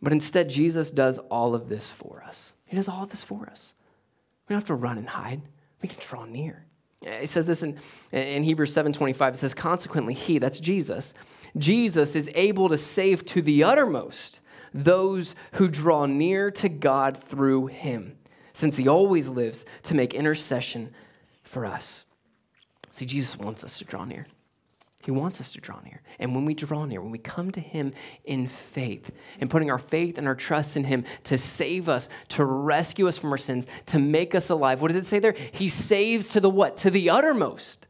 But 0.00 0.12
instead, 0.12 0.48
Jesus 0.48 0.90
does 0.90 1.18
all 1.18 1.54
of 1.54 1.68
this 1.68 1.90
for 1.90 2.22
us. 2.26 2.54
He 2.66 2.76
does 2.76 2.88
all 2.88 3.02
of 3.02 3.10
this 3.10 3.24
for 3.24 3.48
us. 3.50 3.74
We 4.48 4.54
don't 4.54 4.60
have 4.60 4.68
to 4.68 4.74
run 4.74 4.96
and 4.96 5.08
hide 5.08 5.42
we 5.82 5.88
can 5.88 6.00
draw 6.00 6.24
near. 6.24 6.64
It 7.02 7.28
says 7.28 7.46
this 7.46 7.62
in, 7.62 7.78
in 8.12 8.42
Hebrews 8.42 8.74
7:25. 8.74 9.32
It 9.32 9.36
says, 9.36 9.54
consequently, 9.54 10.14
he, 10.14 10.38
that's 10.38 10.60
Jesus, 10.60 11.14
Jesus 11.56 12.14
is 12.14 12.30
able 12.34 12.68
to 12.68 12.76
save 12.76 13.24
to 13.26 13.42
the 13.42 13.64
uttermost 13.64 14.40
those 14.74 15.34
who 15.52 15.68
draw 15.68 16.06
near 16.06 16.50
to 16.50 16.68
God 16.68 17.16
through 17.16 17.66
him, 17.66 18.18
since 18.52 18.76
he 18.76 18.88
always 18.88 19.28
lives 19.28 19.64
to 19.84 19.94
make 19.94 20.12
intercession 20.12 20.92
for 21.42 21.64
us. 21.64 22.04
See, 22.90 23.06
Jesus 23.06 23.38
wants 23.38 23.64
us 23.64 23.78
to 23.78 23.84
draw 23.84 24.04
near. 24.04 24.26
He 25.08 25.12
wants 25.12 25.40
us 25.40 25.52
to 25.52 25.60
draw 25.62 25.80
near. 25.86 26.02
And 26.18 26.34
when 26.34 26.44
we 26.44 26.52
draw 26.52 26.84
near, 26.84 27.00
when 27.00 27.10
we 27.10 27.16
come 27.16 27.50
to 27.52 27.60
Him 27.60 27.94
in 28.26 28.46
faith 28.46 29.10
and 29.40 29.48
putting 29.48 29.70
our 29.70 29.78
faith 29.78 30.18
and 30.18 30.28
our 30.28 30.34
trust 30.34 30.76
in 30.76 30.84
Him 30.84 31.04
to 31.24 31.38
save 31.38 31.88
us, 31.88 32.10
to 32.28 32.44
rescue 32.44 33.08
us 33.08 33.16
from 33.16 33.32
our 33.32 33.38
sins, 33.38 33.66
to 33.86 33.98
make 33.98 34.34
us 34.34 34.50
alive, 34.50 34.82
what 34.82 34.88
does 34.88 34.98
it 34.98 35.06
say 35.06 35.18
there? 35.18 35.34
He 35.52 35.70
saves 35.70 36.28
to 36.32 36.40
the 36.40 36.50
what? 36.50 36.76
To 36.78 36.90
the 36.90 37.08
uttermost, 37.08 37.86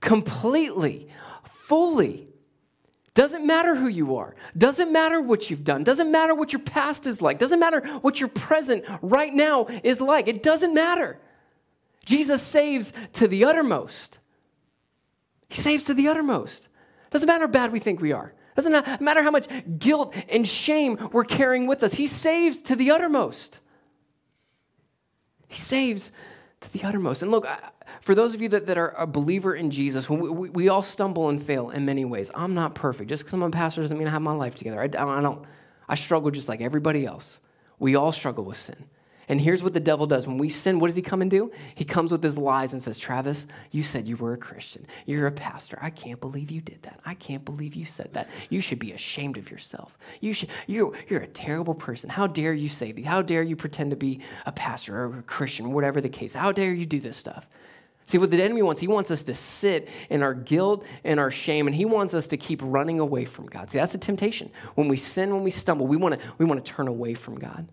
completely, 0.00 1.08
fully. 1.44 2.28
Doesn't 3.14 3.46
matter 3.46 3.74
who 3.74 3.88
you 3.88 4.16
are. 4.16 4.36
Doesn't 4.54 4.92
matter 4.92 5.22
what 5.22 5.48
you've 5.48 5.64
done. 5.64 5.82
Doesn't 5.82 6.12
matter 6.12 6.34
what 6.34 6.52
your 6.52 6.60
past 6.60 7.06
is 7.06 7.22
like. 7.22 7.38
Doesn't 7.38 7.58
matter 7.58 7.80
what 8.02 8.20
your 8.20 8.28
present 8.28 8.84
right 9.00 9.32
now 9.32 9.66
is 9.82 10.02
like. 10.02 10.28
It 10.28 10.42
doesn't 10.42 10.74
matter. 10.74 11.18
Jesus 12.04 12.42
saves 12.42 12.92
to 13.14 13.26
the 13.28 13.46
uttermost. 13.46 14.18
He 15.48 15.56
saves 15.56 15.84
to 15.84 15.94
the 15.94 16.08
uttermost. 16.08 16.68
Doesn't 17.10 17.26
matter 17.26 17.46
how 17.46 17.52
bad 17.52 17.72
we 17.72 17.78
think 17.78 18.00
we 18.00 18.12
are. 18.12 18.34
Doesn't 18.54 19.00
matter 19.00 19.22
how 19.22 19.30
much 19.30 19.46
guilt 19.78 20.14
and 20.28 20.46
shame 20.46 21.08
we're 21.12 21.24
carrying 21.24 21.66
with 21.66 21.82
us. 21.82 21.94
He 21.94 22.06
saves 22.06 22.60
to 22.62 22.74
the 22.74 22.90
uttermost. 22.90 23.60
He 25.46 25.56
saves 25.56 26.12
to 26.60 26.72
the 26.72 26.82
uttermost. 26.82 27.22
And 27.22 27.30
look, 27.30 27.46
for 28.00 28.14
those 28.14 28.34
of 28.34 28.42
you 28.42 28.48
that, 28.50 28.66
that 28.66 28.76
are 28.76 28.94
a 28.98 29.06
believer 29.06 29.54
in 29.54 29.70
Jesus, 29.70 30.10
we, 30.10 30.16
we, 30.28 30.50
we 30.50 30.68
all 30.68 30.82
stumble 30.82 31.28
and 31.28 31.40
fail 31.40 31.70
in 31.70 31.86
many 31.86 32.04
ways. 32.04 32.30
I'm 32.34 32.54
not 32.54 32.74
perfect. 32.74 33.08
Just 33.08 33.22
because 33.22 33.34
I'm 33.34 33.42
a 33.42 33.50
pastor 33.50 33.80
doesn't 33.80 33.96
mean 33.96 34.08
I 34.08 34.10
have 34.10 34.22
my 34.22 34.32
life 34.32 34.56
together. 34.56 34.80
I, 34.80 34.84
I 34.84 35.22
don't. 35.22 35.44
I 35.88 35.94
struggle 35.94 36.30
just 36.30 36.48
like 36.48 36.60
everybody 36.60 37.06
else. 37.06 37.40
We 37.78 37.94
all 37.94 38.12
struggle 38.12 38.44
with 38.44 38.58
sin. 38.58 38.86
And 39.28 39.40
here's 39.40 39.62
what 39.62 39.74
the 39.74 39.80
devil 39.80 40.06
does. 40.06 40.26
When 40.26 40.38
we 40.38 40.48
sin, 40.48 40.78
what 40.78 40.86
does 40.86 40.96
he 40.96 41.02
come 41.02 41.20
and 41.20 41.30
do? 41.30 41.52
He 41.74 41.84
comes 41.84 42.12
with 42.12 42.22
his 42.22 42.38
lies 42.38 42.72
and 42.72 42.82
says, 42.82 42.98
Travis, 42.98 43.46
you 43.70 43.82
said 43.82 44.08
you 44.08 44.16
were 44.16 44.32
a 44.32 44.38
Christian. 44.38 44.86
You're 45.06 45.26
a 45.26 45.32
pastor. 45.32 45.78
I 45.82 45.90
can't 45.90 46.20
believe 46.20 46.50
you 46.50 46.60
did 46.60 46.82
that. 46.82 47.00
I 47.04 47.14
can't 47.14 47.44
believe 47.44 47.74
you 47.74 47.84
said 47.84 48.14
that. 48.14 48.28
You 48.48 48.60
should 48.60 48.78
be 48.78 48.92
ashamed 48.92 49.36
of 49.36 49.50
yourself. 49.50 49.98
You 50.20 50.32
should, 50.32 50.48
you're, 50.66 50.92
you're 51.08 51.20
a 51.20 51.26
terrible 51.26 51.74
person. 51.74 52.08
How 52.08 52.26
dare 52.26 52.54
you 52.54 52.68
say 52.68 52.92
these? 52.92 53.06
How 53.06 53.22
dare 53.22 53.42
you 53.42 53.56
pretend 53.56 53.90
to 53.90 53.96
be 53.96 54.20
a 54.46 54.52
pastor 54.52 54.96
or 54.96 55.18
a 55.18 55.22
Christian, 55.22 55.72
whatever 55.72 56.00
the 56.00 56.08
case? 56.08 56.34
How 56.34 56.52
dare 56.52 56.72
you 56.72 56.86
do 56.86 57.00
this 57.00 57.16
stuff? 57.16 57.46
See, 58.08 58.16
what 58.16 58.30
the 58.30 58.42
enemy 58.42 58.62
wants, 58.62 58.80
he 58.80 58.88
wants 58.88 59.10
us 59.10 59.22
to 59.24 59.34
sit 59.34 59.90
in 60.08 60.22
our 60.22 60.32
guilt 60.32 60.86
and 61.04 61.20
our 61.20 61.30
shame, 61.30 61.66
and 61.66 61.76
he 61.76 61.84
wants 61.84 62.14
us 62.14 62.26
to 62.28 62.38
keep 62.38 62.62
running 62.64 63.00
away 63.00 63.26
from 63.26 63.44
God. 63.44 63.68
See, 63.68 63.76
that's 63.76 63.94
a 63.94 63.98
temptation. 63.98 64.50
When 64.76 64.88
we 64.88 64.96
sin, 64.96 65.34
when 65.34 65.44
we 65.44 65.50
stumble, 65.50 65.86
we 65.86 65.98
want 65.98 66.18
to 66.18 66.26
we 66.38 66.46
want 66.46 66.64
to 66.64 66.72
turn 66.72 66.88
away 66.88 67.12
from 67.12 67.38
God. 67.38 67.68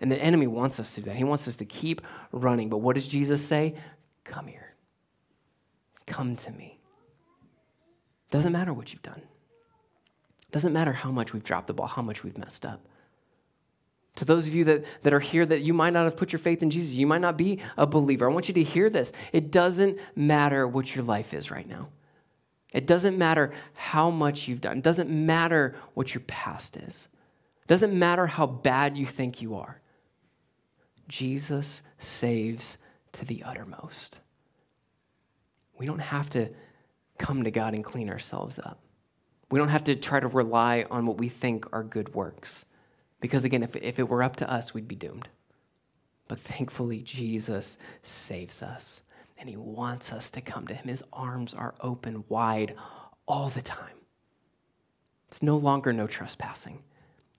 And 0.00 0.12
the 0.12 0.22
enemy 0.22 0.46
wants 0.46 0.78
us 0.78 0.94
to 0.94 1.00
do 1.00 1.06
that. 1.06 1.16
He 1.16 1.24
wants 1.24 1.48
us 1.48 1.56
to 1.56 1.64
keep 1.64 2.02
running. 2.32 2.68
But 2.68 2.78
what 2.78 2.94
does 2.94 3.06
Jesus 3.06 3.44
say? 3.44 3.74
Come 4.24 4.46
here. 4.46 4.74
Come 6.06 6.36
to 6.36 6.52
me. 6.52 6.78
Doesn't 8.30 8.52
matter 8.52 8.72
what 8.72 8.92
you've 8.92 9.02
done. 9.02 9.22
Doesn't 10.50 10.72
matter 10.72 10.92
how 10.92 11.10
much 11.10 11.32
we've 11.32 11.44
dropped 11.44 11.66
the 11.66 11.74
ball, 11.74 11.86
how 11.86 12.02
much 12.02 12.22
we've 12.22 12.38
messed 12.38 12.64
up. 12.64 12.86
To 14.16 14.24
those 14.24 14.48
of 14.48 14.54
you 14.54 14.64
that, 14.64 14.84
that 15.02 15.12
are 15.12 15.20
here 15.20 15.46
that 15.46 15.60
you 15.60 15.72
might 15.72 15.92
not 15.92 16.04
have 16.04 16.16
put 16.16 16.32
your 16.32 16.40
faith 16.40 16.62
in 16.62 16.70
Jesus, 16.70 16.94
you 16.94 17.06
might 17.06 17.20
not 17.20 17.36
be 17.36 17.60
a 17.76 17.86
believer. 17.86 18.28
I 18.28 18.32
want 18.32 18.48
you 18.48 18.54
to 18.54 18.62
hear 18.62 18.90
this. 18.90 19.12
It 19.32 19.50
doesn't 19.50 19.98
matter 20.16 20.66
what 20.66 20.94
your 20.94 21.04
life 21.04 21.32
is 21.32 21.50
right 21.50 21.68
now. 21.68 21.88
It 22.72 22.86
doesn't 22.86 23.16
matter 23.16 23.52
how 23.74 24.10
much 24.10 24.48
you've 24.48 24.60
done. 24.60 24.78
It 24.78 24.84
doesn't 24.84 25.08
matter 25.08 25.76
what 25.94 26.14
your 26.14 26.22
past 26.26 26.76
is. 26.76 27.08
It 27.62 27.68
doesn't 27.68 27.96
matter 27.96 28.26
how 28.26 28.46
bad 28.46 28.96
you 28.96 29.06
think 29.06 29.40
you 29.40 29.54
are. 29.54 29.80
Jesus 31.08 31.82
saves 31.98 32.78
to 33.12 33.24
the 33.24 33.42
uttermost. 33.42 34.18
We 35.78 35.86
don't 35.86 35.98
have 36.00 36.30
to 36.30 36.50
come 37.18 37.44
to 37.44 37.50
God 37.50 37.74
and 37.74 37.84
clean 37.84 38.10
ourselves 38.10 38.58
up. 38.58 38.78
We 39.50 39.58
don't 39.58 39.68
have 39.68 39.84
to 39.84 39.96
try 39.96 40.20
to 40.20 40.28
rely 40.28 40.84
on 40.90 41.06
what 41.06 41.16
we 41.16 41.28
think 41.28 41.66
are 41.72 41.82
good 41.82 42.14
works. 42.14 42.66
Because 43.20 43.44
again, 43.44 43.62
if, 43.62 43.74
if 43.76 43.98
it 43.98 44.08
were 44.08 44.22
up 44.22 44.36
to 44.36 44.50
us, 44.50 44.74
we'd 44.74 44.88
be 44.88 44.94
doomed. 44.94 45.28
But 46.28 46.40
thankfully, 46.40 47.00
Jesus 47.00 47.78
saves 48.02 48.62
us, 48.62 49.02
and 49.38 49.48
he 49.48 49.56
wants 49.56 50.12
us 50.12 50.30
to 50.30 50.42
come 50.42 50.66
to 50.66 50.74
him. 50.74 50.86
His 50.86 51.02
arms 51.12 51.54
are 51.54 51.74
open 51.80 52.24
wide 52.28 52.74
all 53.26 53.48
the 53.48 53.62
time. 53.62 53.96
It's 55.28 55.42
no 55.42 55.56
longer 55.56 55.92
no 55.92 56.06
trespassing, 56.06 56.82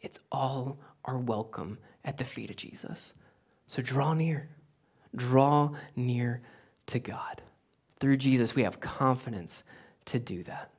it's 0.01 0.19
all 0.31 0.79
our 1.05 1.17
welcome 1.17 1.77
at 2.03 2.17
the 2.17 2.25
feet 2.25 2.49
of 2.49 2.55
Jesus. 2.55 3.13
So 3.69 3.83
draw 3.83 4.13
near. 4.13 4.49
Draw 5.15 5.75
near 5.95 6.41
to 6.87 6.99
God. 6.99 7.41
Through 7.99 8.17
Jesus, 8.17 8.55
we 8.55 8.63
have 8.63 8.79
confidence 8.79 9.63
to 10.05 10.19
do 10.19 10.43
that. 10.43 10.71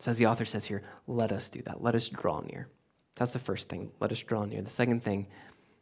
So, 0.00 0.10
as 0.10 0.18
the 0.18 0.26
author 0.26 0.44
says 0.44 0.64
here, 0.64 0.82
let 1.06 1.30
us 1.30 1.48
do 1.48 1.62
that. 1.62 1.80
Let 1.80 1.94
us 1.94 2.08
draw 2.08 2.40
near. 2.40 2.68
That's 3.14 3.32
the 3.32 3.38
first 3.38 3.68
thing. 3.68 3.92
Let 4.00 4.10
us 4.10 4.18
draw 4.18 4.44
near. 4.44 4.62
The 4.62 4.70
second 4.70 5.04
thing 5.04 5.28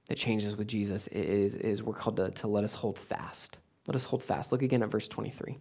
that 0.09 0.19
changes 0.19 0.57
with 0.57 0.69
Jesus 0.69 1.07
is, 1.09 1.55
is 1.55 1.83
we're 1.83 1.95
called 1.95 2.17
to, 2.17 2.31
to 2.31 2.49
let 2.49 2.65
us 2.65 2.75
hold 2.75 2.99
fast. 2.99 3.57
Let 3.87 3.95
us 3.95 4.05
hold 4.05 4.23
fast. 4.23 4.53
Look 4.53 4.61
again 4.61 4.83
at 4.83 4.91
verse 4.91 5.09
23. 5.09 5.57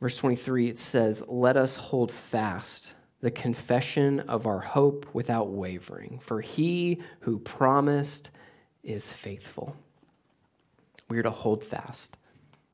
Verse 0.00 0.16
23, 0.16 0.68
it 0.68 0.80
says, 0.80 1.22
Let 1.28 1.56
us 1.56 1.76
hold 1.76 2.10
fast 2.10 2.92
the 3.22 3.30
confession 3.30 4.20
of 4.20 4.46
our 4.46 4.60
hope 4.60 5.06
without 5.14 5.48
wavering, 5.48 6.18
for 6.20 6.40
he 6.40 7.00
who 7.20 7.38
promised 7.38 8.30
is 8.82 9.10
faithful. 9.10 9.76
We're 11.08 11.22
to 11.22 11.30
hold 11.30 11.64
fast. 11.64 12.16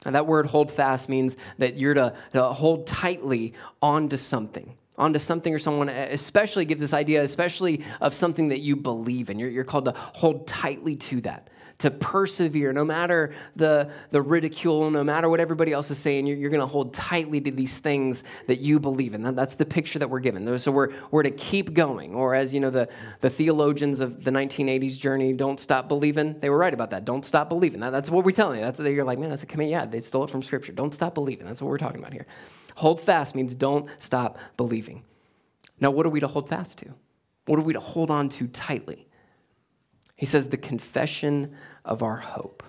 And 0.05 0.15
that 0.15 0.27
word 0.27 0.47
hold 0.47 0.71
fast 0.71 1.09
means 1.09 1.37
that 1.59 1.77
you're 1.77 1.95
to, 1.95 2.15
to 2.33 2.45
hold 2.45 2.87
tightly 2.87 3.53
onto 3.81 4.17
something 4.17 4.75
onto 4.99 5.21
something 5.21 5.55
or 5.55 5.61
someone, 5.61 5.89
especially 5.89 6.65
gives 6.65 6.81
this 6.81 6.93
idea, 6.93 7.23
especially 7.23 7.85
of 8.01 8.13
something 8.13 8.49
that 8.49 8.59
you 8.59 8.75
believe 8.75 9.31
in. 9.31 9.39
You're, 9.39 9.49
you're 9.49 9.65
called 9.65 9.85
to 9.85 9.93
hold 9.93 10.49
tightly 10.49 10.97
to 10.97 11.21
that 11.21 11.49
to 11.79 11.93
persevere 11.93 12.73
no 12.73 12.85
matter 12.85 13.33
the, 13.55 13.91
the 14.11 14.21
ridicule, 14.21 14.91
no 14.91 15.05
matter 15.05 15.29
what 15.29 15.39
everybody 15.39 15.73
else 15.73 15.91
is 15.91 15.99
saying. 15.99 16.27
You're, 16.27 16.37
you're 16.37 16.51
going 16.51 16.61
to 16.61 16.67
hold 16.67 16.93
tightly 16.93 17.41
to 17.41 17.51
these 17.53 17.79
things 17.79 18.25
that 18.49 18.59
you 18.59 18.81
believe 18.81 19.15
in. 19.15 19.23
That, 19.23 19.37
that's 19.37 19.55
the 19.55 19.65
picture 19.65 20.01
that 20.01 20.11
we're 20.11 20.21
given. 20.21 20.59
So 20.59 20.73
we're, 20.73 20.93
we're 21.13 21.23
to 21.23 21.31
keep 21.31 21.75
going. 21.75 22.15
Or 22.15 22.35
as 22.35 22.53
you 22.53 22.59
know, 22.59 22.71
the, 22.71 22.89
the 23.21 23.31
theologians 23.31 24.01
of 24.01 24.25
the 24.25 24.33
1980s 24.33 24.99
Journey, 24.99 25.33
don't 25.33 25.61
stop 25.61 25.89
believing. 25.89 26.39
They 26.41 26.51
were 26.51 26.59
right 26.59 26.75
about 26.75 26.91
that. 26.91 27.05
Don't 27.05 27.25
stop 27.25 27.49
believing. 27.49 27.81
That, 27.81 27.91
that's 27.91 28.11
what 28.11 28.25
we're 28.25 28.33
telling 28.33 28.59
you. 28.59 28.65
That's 28.65 28.81
you're 28.81 29.05
like, 29.05 29.21
man, 29.21 29.31
that's 29.31 29.45
a 29.45 29.47
command. 29.47 29.71
Yeah, 29.71 29.87
they 29.87 30.01
stole 30.01 30.25
it 30.25 30.31
from 30.31 30.43
Scripture. 30.43 30.73
Don't 30.73 30.95
stop 30.95 31.15
believing. 31.15 31.47
That's 31.47 31.63
what 31.63 31.69
we're 31.69 31.79
talking 31.79 32.01
about 32.01 32.13
here. 32.13 32.27
Hold 32.75 33.01
fast 33.01 33.35
means 33.35 33.55
don't 33.55 33.89
stop 33.99 34.39
believing. 34.57 35.05
Now, 35.81 35.91
what 35.93 36.07
are 36.07 36.11
we 36.11 36.21
to 36.21 36.27
hold 36.27 36.49
fast 36.49 36.79
to? 36.79 36.93
What 37.47 37.59
are 37.59 37.63
we 37.63 37.73
to 37.73 37.81
hold 37.81 38.11
on 38.11 38.29
to 38.31 38.49
tightly? 38.49 39.08
He 40.19 40.27
says, 40.27 40.49
the 40.49 40.57
confession 40.57 41.55
of 41.85 42.03
our 42.03 42.17
hope. 42.17 42.65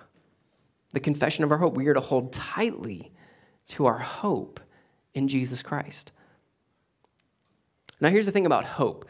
The 0.92 1.00
confession 1.00 1.42
of 1.42 1.50
our 1.50 1.58
hope. 1.58 1.74
We 1.74 1.88
are 1.88 1.94
to 1.94 2.00
hold 2.00 2.32
tightly 2.32 3.12
to 3.68 3.86
our 3.86 3.98
hope 3.98 4.60
in 5.14 5.26
Jesus 5.26 5.60
Christ. 5.60 6.12
Now, 8.00 8.08
here's 8.08 8.24
the 8.24 8.32
thing 8.32 8.46
about 8.46 8.64
hope. 8.64 9.04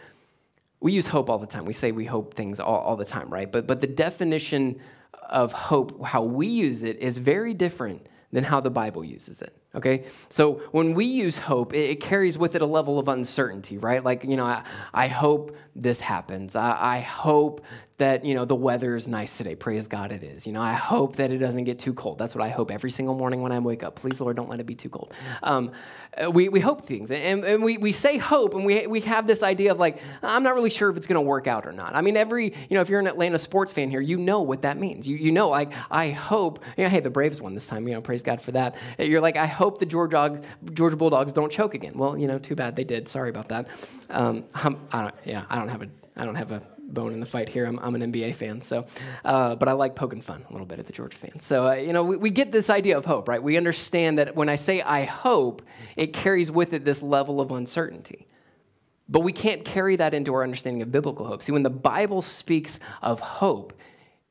We 0.80 0.92
use 0.92 1.06
hope 1.06 1.28
all 1.28 1.38
the 1.38 1.46
time. 1.46 1.66
We 1.66 1.74
say 1.74 1.92
we 1.92 2.06
hope 2.06 2.32
things 2.32 2.60
all, 2.60 2.78
all 2.78 2.96
the 2.96 3.04
time, 3.04 3.28
right? 3.28 3.52
But, 3.52 3.66
but 3.66 3.82
the 3.82 3.86
definition 3.86 4.80
of 5.28 5.52
hope, 5.52 6.02
how 6.02 6.22
we 6.22 6.46
use 6.46 6.82
it, 6.82 6.96
is 6.96 7.18
very 7.18 7.52
different 7.52 8.06
than 8.32 8.44
how 8.44 8.60
the 8.60 8.70
Bible 8.70 9.04
uses 9.04 9.42
it. 9.42 9.54
Okay? 9.74 10.04
So 10.28 10.62
when 10.72 10.94
we 10.94 11.04
use 11.04 11.38
hope, 11.38 11.74
it, 11.74 11.90
it, 11.90 12.00
carries 12.00 12.38
with 12.38 12.54
it 12.54 12.62
a 12.62 12.66
level 12.66 12.98
of 12.98 13.08
uncertainty, 13.08 13.78
right? 13.78 14.02
Like, 14.02 14.24
you 14.24 14.36
know, 14.36 14.44
I, 14.44 14.64
I 14.92 15.08
hope 15.08 15.56
this 15.76 16.00
happens. 16.00 16.56
I, 16.56 16.76
I, 16.96 17.00
hope 17.00 17.64
that, 18.00 18.24
you 18.24 18.34
know, 18.34 18.44
the 18.44 18.54
weather 18.54 18.96
is 18.96 19.08
nice 19.08 19.38
today. 19.38 19.54
Praise 19.54 19.86
God 19.86 20.12
it 20.12 20.22
is. 20.22 20.46
You 20.46 20.52
know, 20.52 20.60
I 20.60 20.72
hope 20.72 21.16
that 21.16 21.30
it 21.30 21.38
doesn't 21.38 21.64
get 21.64 21.78
too 21.78 21.94
cold. 21.94 22.18
That's 22.18 22.34
what 22.34 22.44
I 22.44 22.48
hope 22.48 22.70
every 22.70 22.90
single 22.90 23.14
morning 23.14 23.40
when 23.40 23.52
I 23.52 23.58
wake 23.58 23.82
up. 23.82 23.94
Please, 23.94 24.20
Lord, 24.20 24.36
don't 24.36 24.50
let 24.50 24.60
it 24.60 24.66
be 24.66 24.74
too 24.74 24.90
cold. 24.90 25.14
Um, 25.42 25.72
uh, 26.20 26.30
we, 26.30 26.48
we 26.48 26.60
hope 26.60 26.86
things. 26.86 27.10
And, 27.10 27.44
and 27.44 27.62
we, 27.62 27.78
we 27.78 27.92
say 27.92 28.18
hope, 28.18 28.54
and 28.54 28.64
we, 28.64 28.86
we 28.86 29.00
have 29.02 29.26
this 29.26 29.42
idea 29.42 29.70
of 29.72 29.78
like, 29.78 29.98
I'm 30.22 30.42
not 30.42 30.54
really 30.54 30.70
sure 30.70 30.90
if 30.90 30.96
it's 30.96 31.06
going 31.06 31.22
to 31.22 31.28
work 31.28 31.46
out 31.46 31.66
or 31.66 31.72
not. 31.72 31.94
I 31.94 32.00
mean, 32.00 32.16
every, 32.16 32.46
you 32.46 32.74
know, 32.74 32.80
if 32.80 32.88
you're 32.88 33.00
an 33.00 33.06
Atlanta 33.06 33.38
sports 33.38 33.72
fan 33.72 33.90
here, 33.90 34.00
you 34.00 34.16
know 34.18 34.42
what 34.42 34.62
that 34.62 34.78
means. 34.78 35.06
You, 35.06 35.16
you 35.16 35.30
know, 35.30 35.48
like, 35.48 35.72
I 35.90 36.10
hope, 36.10 36.64
you 36.76 36.84
know, 36.84 36.90
hey, 36.90 37.00
the 37.00 37.10
Braves 37.10 37.40
won 37.40 37.54
this 37.54 37.68
time, 37.68 37.86
you 37.86 37.94
know, 37.94 38.00
praise 38.00 38.22
God 38.22 38.40
for 38.40 38.52
that. 38.52 38.76
You're 38.98 39.20
like, 39.20 39.36
I 39.36 39.46
hope 39.46 39.78
the 39.78 39.86
Georgia, 39.86 40.40
Georgia 40.72 40.96
Bulldogs 40.96 41.32
don't 41.32 41.52
choke 41.52 41.74
again. 41.74 41.92
Well, 41.96 42.18
you 42.18 42.26
know, 42.26 42.38
too 42.38 42.56
bad 42.56 42.76
they 42.76 42.84
did. 42.84 43.08
Sorry 43.08 43.30
about 43.30 43.48
that. 43.50 43.68
Um, 44.08 44.46
I 44.54 45.02
don't, 45.02 45.14
yeah, 45.24 45.44
I 45.48 45.56
don't 45.56 45.68
have 45.68 45.82
a, 45.82 45.88
I 46.16 46.24
don't 46.24 46.34
have 46.34 46.50
a 46.50 46.62
bone 46.92 47.12
in 47.12 47.20
the 47.20 47.26
fight 47.26 47.48
here. 47.48 47.66
I'm, 47.66 47.78
I'm 47.78 47.94
an 47.94 48.12
NBA 48.12 48.34
fan, 48.34 48.60
so, 48.60 48.86
uh, 49.24 49.54
but 49.56 49.68
I 49.68 49.72
like 49.72 49.94
poking 49.94 50.20
fun 50.20 50.44
a 50.48 50.52
little 50.52 50.66
bit 50.66 50.78
at 50.78 50.86
the 50.86 50.92
Georgia 50.92 51.16
fans. 51.16 51.44
So, 51.44 51.68
uh, 51.68 51.74
you 51.74 51.92
know, 51.92 52.04
we, 52.04 52.16
we, 52.16 52.30
get 52.30 52.52
this 52.52 52.70
idea 52.70 52.96
of 52.96 53.04
hope, 53.04 53.28
right? 53.28 53.42
We 53.42 53.56
understand 53.56 54.18
that 54.18 54.36
when 54.36 54.48
I 54.48 54.54
say 54.54 54.82
I 54.82 55.04
hope, 55.04 55.62
it 55.96 56.12
carries 56.12 56.50
with 56.50 56.72
it 56.72 56.84
this 56.84 57.02
level 57.02 57.40
of 57.40 57.50
uncertainty. 57.50 58.26
But 59.08 59.20
we 59.20 59.32
can't 59.32 59.64
carry 59.64 59.96
that 59.96 60.14
into 60.14 60.32
our 60.34 60.42
understanding 60.42 60.82
of 60.82 60.92
biblical 60.92 61.26
hope. 61.26 61.42
See, 61.42 61.52
when 61.52 61.64
the 61.64 61.70
Bible 61.70 62.22
speaks 62.22 62.78
of 63.02 63.20
hope, 63.20 63.72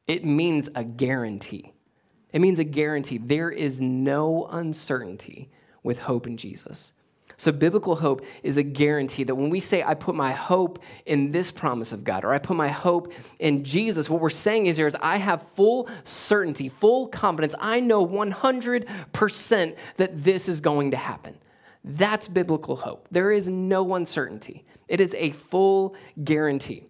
it 0.07 0.23
means 0.23 0.69
a 0.73 0.83
guarantee. 0.83 1.73
It 2.31 2.39
means 2.39 2.59
a 2.59 2.63
guarantee. 2.63 3.17
There 3.17 3.51
is 3.51 3.81
no 3.81 4.47
uncertainty 4.49 5.49
with 5.83 5.99
hope 5.99 6.27
in 6.27 6.37
Jesus. 6.37 6.93
So, 7.39 7.53
biblical 7.53 7.95
hope 7.95 8.25
is 8.43 8.57
a 8.57 8.63
guarantee 8.63 9.23
that 9.23 9.33
when 9.33 9.49
we 9.49 9.61
say, 9.61 9.81
I 9.81 9.93
put 9.93 10.13
my 10.13 10.33
hope 10.33 10.83
in 11.05 11.31
this 11.31 11.51
promise 11.51 11.93
of 11.93 12.03
God, 12.03 12.25
or 12.25 12.33
I 12.33 12.37
put 12.37 12.57
my 12.57 12.67
hope 12.67 13.13
in 13.39 13.63
Jesus, 13.63 14.09
what 14.09 14.19
we're 14.19 14.29
saying 14.29 14.65
is 14.65 14.75
here 14.75 14.87
is 14.87 14.97
I 15.01 15.15
have 15.15 15.41
full 15.55 15.87
certainty, 16.03 16.67
full 16.67 17.07
confidence. 17.07 17.55
I 17.57 17.79
know 17.79 18.05
100% 18.05 19.77
that 19.95 20.21
this 20.21 20.49
is 20.49 20.59
going 20.59 20.91
to 20.91 20.97
happen. 20.97 21.37
That's 21.85 22.27
biblical 22.27 22.75
hope. 22.75 23.07
There 23.09 23.31
is 23.31 23.47
no 23.47 23.95
uncertainty, 23.95 24.65
it 24.89 24.99
is 24.99 25.15
a 25.17 25.31
full 25.31 25.95
guarantee. 26.21 26.83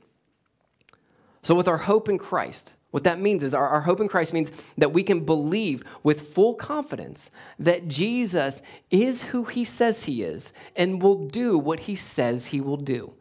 So, 1.43 1.53
with 1.53 1.67
our 1.67 1.77
hope 1.77 2.09
in 2.09 2.17
Christ, 2.17 2.73
what 2.91 3.03
that 3.03 3.19
means 3.19 3.43
is 3.43 3.53
our, 3.53 3.67
our 3.67 3.81
hope 3.81 3.99
in 3.99 4.07
Christ 4.07 4.33
means 4.33 4.51
that 4.77 4.93
we 4.93 5.03
can 5.03 5.23
believe 5.23 5.83
with 6.01 6.33
full 6.33 6.55
confidence 6.55 7.29
that 7.59 7.87
Jesus 7.87 8.61
is 8.89 9.23
who 9.23 9.43
he 9.43 9.63
says 9.63 10.05
he 10.05 10.23
is 10.23 10.53
and 10.75 11.01
will 11.01 11.27
do 11.27 11.57
what 11.57 11.81
he 11.81 11.93
says 11.95 12.47
he 12.47 12.61
will 12.61 12.77
do. 12.77 13.13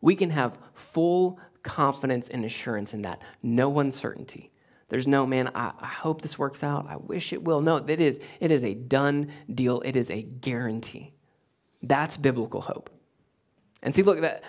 We 0.00 0.14
can 0.14 0.30
have 0.30 0.58
full 0.74 1.40
confidence 1.62 2.28
and 2.28 2.44
assurance 2.44 2.92
in 2.92 3.02
that, 3.02 3.20
no 3.42 3.78
uncertainty. 3.78 4.50
There's 4.90 5.06
no, 5.06 5.26
man, 5.26 5.50
I, 5.54 5.72
I 5.78 5.86
hope 5.86 6.22
this 6.22 6.38
works 6.38 6.62
out. 6.62 6.86
I 6.88 6.96
wish 6.96 7.32
it 7.32 7.42
will. 7.42 7.60
No, 7.60 7.76
it 7.76 8.00
is, 8.00 8.20
it 8.40 8.50
is 8.50 8.64
a 8.64 8.74
done 8.74 9.30
deal, 9.52 9.80
it 9.82 9.96
is 9.96 10.10
a 10.10 10.22
guarantee. 10.22 11.12
That's 11.82 12.16
biblical 12.16 12.60
hope. 12.60 12.90
And 13.82 13.94
see, 13.94 14.02
look, 14.02 14.20
that 14.20 14.42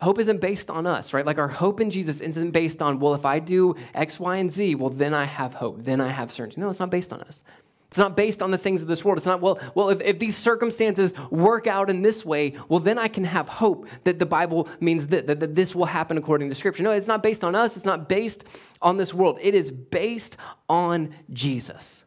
Hope 0.00 0.18
isn't 0.18 0.40
based 0.40 0.68
on 0.68 0.86
us, 0.86 1.14
right? 1.14 1.24
Like 1.24 1.38
our 1.38 1.48
hope 1.48 1.80
in 1.80 1.90
Jesus 1.90 2.20
isn't 2.20 2.50
based 2.50 2.82
on, 2.82 3.00
well, 3.00 3.14
if 3.14 3.24
I 3.24 3.38
do 3.38 3.74
X, 3.94 4.20
Y, 4.20 4.36
and 4.36 4.50
Z, 4.50 4.74
well, 4.74 4.90
then 4.90 5.14
I 5.14 5.24
have 5.24 5.54
hope. 5.54 5.82
Then 5.82 6.00
I 6.02 6.08
have 6.08 6.30
certainty. 6.30 6.60
No, 6.60 6.68
it's 6.68 6.80
not 6.80 6.90
based 6.90 7.12
on 7.12 7.22
us. 7.22 7.42
It's 7.88 7.98
not 7.98 8.16
based 8.16 8.42
on 8.42 8.50
the 8.50 8.58
things 8.58 8.82
of 8.82 8.88
this 8.88 9.04
world. 9.04 9.16
It's 9.16 9.26
not, 9.26 9.40
well, 9.40 9.58
well 9.74 9.88
if, 9.90 10.00
if 10.02 10.18
these 10.18 10.36
circumstances 10.36 11.14
work 11.30 11.66
out 11.66 11.88
in 11.88 12.02
this 12.02 12.26
way, 12.26 12.54
well, 12.68 12.80
then 12.80 12.98
I 12.98 13.08
can 13.08 13.24
have 13.24 13.48
hope 13.48 13.88
that 14.04 14.18
the 14.18 14.26
Bible 14.26 14.68
means 14.80 15.06
that, 15.06 15.28
that, 15.28 15.40
that 15.40 15.54
this 15.54 15.74
will 15.74 15.86
happen 15.86 16.18
according 16.18 16.50
to 16.50 16.54
Scripture. 16.54 16.82
No, 16.82 16.90
it's 16.90 17.06
not 17.06 17.22
based 17.22 17.42
on 17.42 17.54
us. 17.54 17.76
It's 17.76 17.86
not 17.86 18.08
based 18.08 18.44
on 18.82 18.96
this 18.98 19.14
world. 19.14 19.38
It 19.40 19.54
is 19.54 19.70
based 19.70 20.36
on 20.68 21.14
Jesus. 21.32 22.04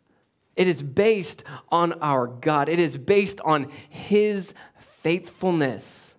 It 0.55 0.67
is 0.67 0.83
based 0.83 1.43
on 1.69 1.93
our 2.01 2.27
God. 2.27 2.67
It 2.67 2.79
is 2.79 2.97
based 2.97 3.39
on 3.41 3.71
His 3.89 4.53
faithfulness. 5.01 6.15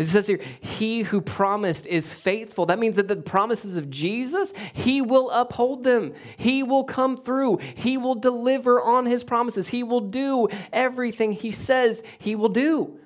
It 0.00 0.06
says 0.06 0.26
here, 0.26 0.40
He 0.60 1.02
who 1.02 1.20
promised 1.20 1.86
is 1.86 2.14
faithful. 2.14 2.64
That 2.64 2.78
means 2.78 2.96
that 2.96 3.06
the 3.06 3.16
promises 3.16 3.76
of 3.76 3.90
Jesus, 3.90 4.54
He 4.72 5.02
will 5.02 5.30
uphold 5.30 5.84
them. 5.84 6.14
He 6.38 6.62
will 6.62 6.84
come 6.84 7.18
through. 7.18 7.58
He 7.58 7.98
will 7.98 8.14
deliver 8.14 8.80
on 8.80 9.04
His 9.04 9.22
promises. 9.22 9.68
He 9.68 9.82
will 9.82 10.00
do 10.00 10.48
everything 10.72 11.32
He 11.32 11.50
says 11.50 12.02
He 12.18 12.34
will 12.34 12.48
do. 12.48 12.98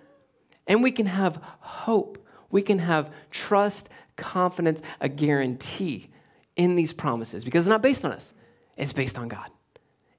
And 0.69 0.85
we 0.85 0.93
can 0.93 1.07
have 1.07 1.41
hope. 1.59 2.25
We 2.53 2.63
can 2.63 2.79
have 2.79 3.13
trust, 3.33 3.89
confidence, 4.15 4.81
a 5.01 5.09
guarantee 5.09 6.11
in 6.55 6.77
these 6.77 6.93
promises 6.93 7.45
because 7.45 7.65
it's 7.65 7.71
not 7.71 7.83
based 7.83 8.05
on 8.05 8.13
us, 8.13 8.35
it's 8.77 8.93
based 8.93 9.19
on 9.19 9.27
God. 9.27 9.51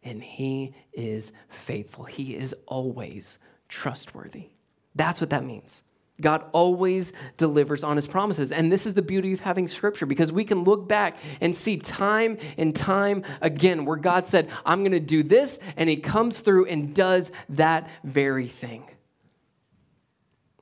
And 0.03 0.21
He 0.21 0.75
is 0.91 1.31
faithful, 1.47 2.03
He 2.03 2.35
is 2.35 2.53
always 2.65 3.39
trustworthy. 3.69 4.49
That's 4.93 5.21
what 5.21 5.29
that 5.29 5.45
means. 5.45 5.83
God 6.21 6.45
always 6.53 7.11
delivers 7.37 7.83
on 7.83 7.97
his 7.97 8.07
promises. 8.07 8.51
And 8.51 8.71
this 8.71 8.85
is 8.85 8.93
the 8.93 9.01
beauty 9.01 9.33
of 9.33 9.41
having 9.41 9.67
scripture 9.67 10.05
because 10.05 10.31
we 10.31 10.45
can 10.45 10.63
look 10.63 10.87
back 10.87 11.17
and 11.41 11.55
see 11.55 11.77
time 11.77 12.37
and 12.57 12.75
time 12.75 13.23
again 13.41 13.85
where 13.85 13.97
God 13.97 14.25
said, 14.25 14.49
I'm 14.65 14.79
going 14.79 14.93
to 14.93 14.99
do 14.99 15.23
this, 15.23 15.59
and 15.75 15.89
he 15.89 15.97
comes 15.97 16.39
through 16.39 16.65
and 16.65 16.95
does 16.95 17.31
that 17.49 17.89
very 18.03 18.47
thing. 18.47 18.85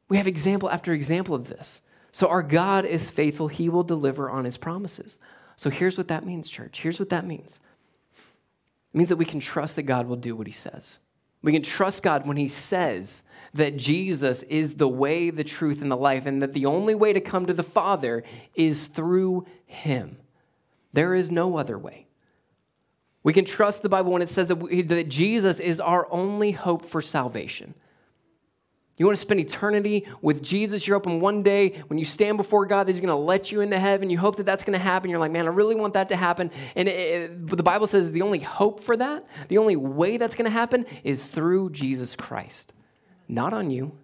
We 0.10 0.18
have 0.18 0.28
example 0.28 0.70
after 0.70 0.92
example 0.94 1.36
of 1.36 1.48
this. 1.48 1.82
So 2.12 2.28
our 2.28 2.44
God 2.44 2.86
is 2.86 3.10
faithful, 3.10 3.48
he 3.48 3.70
will 3.70 3.84
deliver 3.84 4.30
on 4.30 4.46
his 4.46 4.58
promises. 4.58 5.20
So 5.56 5.70
here's 5.70 5.98
what 5.98 6.08
that 6.10 6.26
means, 6.26 6.50
church. 6.50 6.80
Here's 6.80 7.00
what 7.00 7.10
that 7.10 7.26
means 7.26 7.60
it 8.94 8.98
means 8.98 9.10
that 9.10 9.16
we 9.18 9.26
can 9.26 9.40
trust 9.40 9.76
that 9.76 9.84
God 9.84 10.08
will 10.08 10.16
do 10.16 10.36
what 10.36 10.48
he 10.48 10.54
says. 10.54 11.00
We 11.44 11.52
can 11.52 11.62
trust 11.62 12.02
God 12.02 12.26
when 12.26 12.38
he 12.38 12.48
says, 12.48 13.24
that 13.54 13.78
Jesus 13.78 14.44
is 14.44 14.76
the 14.76 14.88
way, 14.88 15.30
the 15.30 15.44
truth, 15.44 15.82
and 15.82 15.92
the 15.92 15.98
life, 15.98 16.26
and 16.26 16.42
that 16.42 16.54
the 16.54 16.66
only 16.66 16.96
way 16.96 17.14
to 17.14 17.22
come 17.22 17.46
to 17.46 17.54
the 17.54 17.64
Father 17.64 18.24
is 18.56 18.88
through 18.88 19.46
Him. 19.66 20.18
There 20.92 21.14
is 21.14 21.32
no 21.32 21.58
other 21.58 21.78
way. 21.78 22.08
We 23.22 23.32
can 23.32 23.46
trust 23.46 23.84
the 23.84 23.90
Bible 23.90 24.12
when 24.12 24.22
it 24.22 24.30
says 24.30 24.48
that, 24.50 24.56
we, 24.56 24.82
that 24.82 25.08
Jesus 25.08 25.60
is 25.60 25.80
our 25.80 26.08
only 26.12 26.52
hope 26.52 26.84
for 26.84 27.02
salvation. 27.02 27.74
You 28.98 29.08
want 29.08 29.18
to 29.18 29.22
spend 29.22 29.40
eternity 29.40 30.06
with 30.22 30.44
Jesus? 30.44 30.86
You're 30.86 30.98
hoping 30.98 31.20
one 31.20 31.42
day 31.42 31.82
when 31.88 31.98
you 31.98 32.06
stand 32.06 32.38
before 32.38 32.66
God, 32.68 32.86
that 32.86 32.92
He's 32.92 33.02
going 33.02 33.10
to 33.10 33.16
let 33.16 33.52
you 33.52 33.62
into 33.62 33.80
heaven. 33.80 34.10
You 34.10 34.20
hope 34.20 34.36
that 34.36 34.46
that's 34.46 34.64
going 34.64 34.78
to 34.78 34.84
happen. 34.84 35.10
You're 35.10 35.20
like, 35.20 35.32
man, 35.32 35.46
I 35.46 35.50
really 35.50 35.74
want 35.74 35.96
that 35.96 36.10
to 36.10 36.16
happen. 36.16 36.52
And 36.76 36.88
it, 36.88 36.92
it, 36.92 37.46
but 37.48 37.58
the 37.58 37.64
Bible 37.64 37.88
says 37.88 38.12
the 38.12 38.22
only 38.22 38.40
hope 38.40 38.80
for 38.80 38.96
that, 38.98 39.26
the 39.48 39.58
only 39.58 39.76
way 39.76 40.18
that's 40.18 40.36
going 40.36 40.46
to 40.46 40.52
happen 40.52 40.86
is 41.04 41.26
through 41.26 41.72
Jesus 41.72 42.16
Christ. 42.16 42.72
Not 43.28 43.52
on 43.52 43.72
you, 43.72 43.98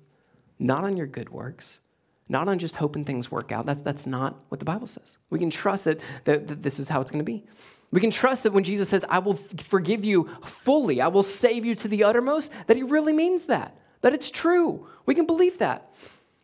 not 0.57 0.83
on 0.83 0.97
your 0.97 1.07
good 1.07 1.29
works, 1.29 1.79
not 2.27 2.47
on 2.47 2.57
just 2.57 2.77
hoping 2.77 3.05
things 3.05 3.29
work 3.29 3.51
out. 3.51 3.67
That's, 3.67 3.81
that's 3.81 4.07
not 4.07 4.39
what 4.49 4.59
the 4.59 4.65
Bible 4.65 4.87
says. 4.87 5.17
We 5.29 5.37
can 5.37 5.51
trust 5.51 5.85
that, 5.85 5.99
that 6.25 6.63
this 6.63 6.79
is 6.79 6.87
how 6.87 6.99
it's 7.01 7.11
going 7.11 7.23
to 7.23 7.31
be. 7.31 7.45
We 7.91 8.01
can 8.01 8.11
trust 8.11 8.43
that 8.43 8.53
when 8.53 8.63
Jesus 8.63 8.89
says, 8.89 9.05
I 9.09 9.19
will 9.19 9.35
forgive 9.35 10.05
you 10.05 10.29
fully, 10.43 11.01
I 11.01 11.07
will 11.07 11.23
save 11.23 11.65
you 11.65 11.75
to 11.75 11.87
the 11.87 12.03
uttermost, 12.03 12.51
that 12.67 12.77
he 12.77 12.83
really 12.83 13.13
means 13.13 13.45
that, 13.45 13.75
that 14.01 14.13
it's 14.13 14.29
true. 14.29 14.87
We 15.05 15.15
can 15.15 15.25
believe 15.25 15.57
that. 15.59 15.93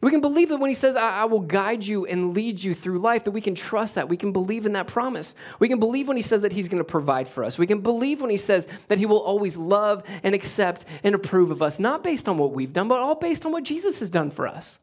We 0.01 0.11
can 0.11 0.21
believe 0.21 0.49
that 0.49 0.57
when 0.57 0.69
he 0.69 0.75
says, 0.75 0.95
I, 0.95 1.21
I, 1.21 1.25
will 1.25 1.39
guide 1.39 1.83
you 1.83 2.05
and 2.05 2.35
lead 2.35 2.61
you 2.61 2.75
through 2.75 2.99
life, 2.99 3.23
that 3.23 3.31
we 3.31 3.41
can 3.41 3.55
trust 3.55 3.95
that. 3.95 4.07
We 4.07 4.17
can 4.17 4.31
believe 4.31 4.65
in 4.65 4.73
that 4.73 4.85
promise. 4.85 5.33
We 5.57 5.67
can 5.67 5.79
believe 5.79 6.07
when 6.07 6.17
he 6.17 6.21
says 6.21 6.43
that 6.43 6.53
he's 6.53 6.69
going 6.69 6.79
to 6.79 6.83
provide 6.83 7.27
for 7.27 7.43
us. 7.43 7.57
We 7.57 7.65
can 7.65 7.79
believe 7.79 8.21
when 8.21 8.29
he 8.29 8.37
says 8.37 8.67
that 8.87 8.99
he 8.99 9.07
will 9.07 9.21
always 9.21 9.57
love 9.57 10.03
and 10.21 10.35
accept 10.35 10.85
and 11.03 11.15
approve 11.15 11.49
of 11.49 11.61
us, 11.61 11.79
not 11.79 12.03
based 12.03 12.29
on 12.29 12.37
what 12.37 12.51
we've 12.51 12.73
done, 12.73 12.87
but 12.87 12.99
all 12.99 13.15
based 13.15 13.45
on 13.45 13.51
what 13.51 13.63
Jesus 13.63 13.99
has 13.99 14.09
done 14.09 14.29
for 14.29 14.45
us. 14.47 14.79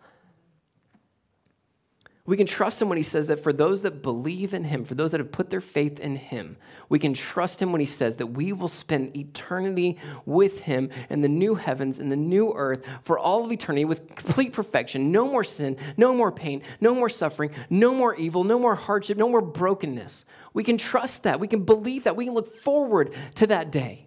We 2.24 2.36
can 2.36 2.46
trust 2.46 2.80
him 2.80 2.88
when 2.88 2.98
he 2.98 3.02
says 3.02 3.26
that 3.26 3.42
for 3.42 3.52
those 3.52 3.82
that 3.82 4.00
believe 4.00 4.54
in 4.54 4.62
him, 4.62 4.84
for 4.84 4.94
those 4.94 5.10
that 5.10 5.18
have 5.18 5.32
put 5.32 5.50
their 5.50 5.60
faith 5.60 5.98
in 5.98 6.14
him, 6.14 6.56
we 6.88 7.00
can 7.00 7.14
trust 7.14 7.60
him 7.60 7.72
when 7.72 7.80
he 7.80 7.86
says 7.86 8.18
that 8.18 8.28
we 8.28 8.52
will 8.52 8.68
spend 8.68 9.16
eternity 9.16 9.98
with 10.24 10.60
him 10.60 10.90
in 11.10 11.20
the 11.20 11.28
new 11.28 11.56
heavens 11.56 11.98
and 11.98 12.12
the 12.12 12.16
new 12.16 12.52
earth 12.54 12.86
for 13.02 13.18
all 13.18 13.44
of 13.44 13.50
eternity 13.50 13.84
with 13.84 14.14
complete 14.14 14.52
perfection. 14.52 15.10
No 15.10 15.26
more 15.26 15.42
sin, 15.42 15.76
no 15.96 16.14
more 16.14 16.30
pain, 16.30 16.62
no 16.80 16.94
more 16.94 17.08
suffering, 17.08 17.50
no 17.68 17.92
more 17.92 18.14
evil, 18.14 18.44
no 18.44 18.56
more 18.58 18.76
hardship, 18.76 19.18
no 19.18 19.28
more 19.28 19.42
brokenness. 19.42 20.24
We 20.54 20.62
can 20.62 20.78
trust 20.78 21.24
that. 21.24 21.40
We 21.40 21.48
can 21.48 21.64
believe 21.64 22.04
that. 22.04 22.14
We 22.14 22.26
can 22.26 22.34
look 22.34 22.54
forward 22.54 23.14
to 23.36 23.48
that 23.48 23.72
day. 23.72 24.06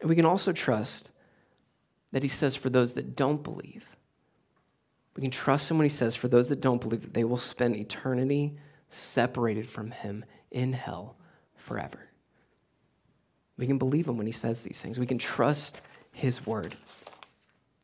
And 0.00 0.08
we 0.08 0.16
can 0.16 0.24
also 0.24 0.52
trust 0.52 1.10
that 2.12 2.22
he 2.22 2.28
says 2.28 2.56
for 2.56 2.70
those 2.70 2.94
that 2.94 3.16
don't 3.16 3.42
believe, 3.42 3.89
we 5.20 5.24
can 5.24 5.30
trust 5.32 5.70
him 5.70 5.76
when 5.76 5.84
he 5.84 5.90
says, 5.90 6.16
for 6.16 6.28
those 6.28 6.48
that 6.48 6.62
don't 6.62 6.80
believe, 6.80 7.02
that 7.02 7.12
they 7.12 7.24
will 7.24 7.36
spend 7.36 7.76
eternity 7.76 8.56
separated 8.88 9.68
from 9.68 9.90
him 9.90 10.24
in 10.50 10.72
hell 10.72 11.14
forever. 11.56 12.08
We 13.58 13.66
can 13.66 13.76
believe 13.76 14.08
him 14.08 14.16
when 14.16 14.24
he 14.24 14.32
says 14.32 14.62
these 14.62 14.80
things. 14.80 14.98
We 14.98 15.04
can 15.04 15.18
trust 15.18 15.82
his 16.12 16.46
word. 16.46 16.74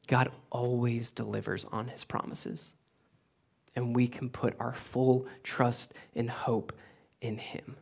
God 0.06 0.32
always 0.48 1.10
delivers 1.10 1.66
on 1.66 1.88
his 1.88 2.04
promises. 2.04 2.72
And 3.74 3.94
we 3.94 4.08
can 4.08 4.30
put 4.30 4.56
our 4.58 4.72
full 4.72 5.26
trust 5.42 5.92
and 6.14 6.30
hope 6.30 6.72
in 7.20 7.36
him. 7.36 7.76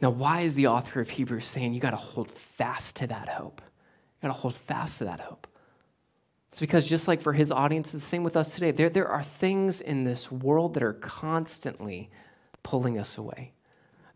Now, 0.00 0.10
why 0.10 0.42
is 0.42 0.54
the 0.54 0.68
author 0.68 1.00
of 1.00 1.10
Hebrews 1.10 1.44
saying 1.44 1.74
you 1.74 1.80
got 1.80 1.90
to 1.90 1.96
hold 1.96 2.30
fast 2.30 2.94
to 2.98 3.08
that 3.08 3.28
hope? 3.28 3.60
You 4.22 4.28
got 4.28 4.34
to 4.34 4.40
hold 4.40 4.54
fast 4.54 4.98
to 4.98 5.06
that 5.06 5.18
hope. 5.18 5.48
It's 6.50 6.60
because 6.60 6.86
just 6.86 7.06
like 7.06 7.22
for 7.22 7.32
his 7.32 7.52
audience, 7.52 7.94
it's 7.94 8.02
the 8.02 8.08
same 8.08 8.24
with 8.24 8.36
us 8.36 8.54
today. 8.54 8.72
There, 8.72 8.90
there 8.90 9.06
are 9.06 9.22
things 9.22 9.80
in 9.80 10.04
this 10.04 10.30
world 10.32 10.74
that 10.74 10.82
are 10.82 10.94
constantly 10.94 12.10
pulling 12.64 12.98
us 12.98 13.16
away. 13.16 13.52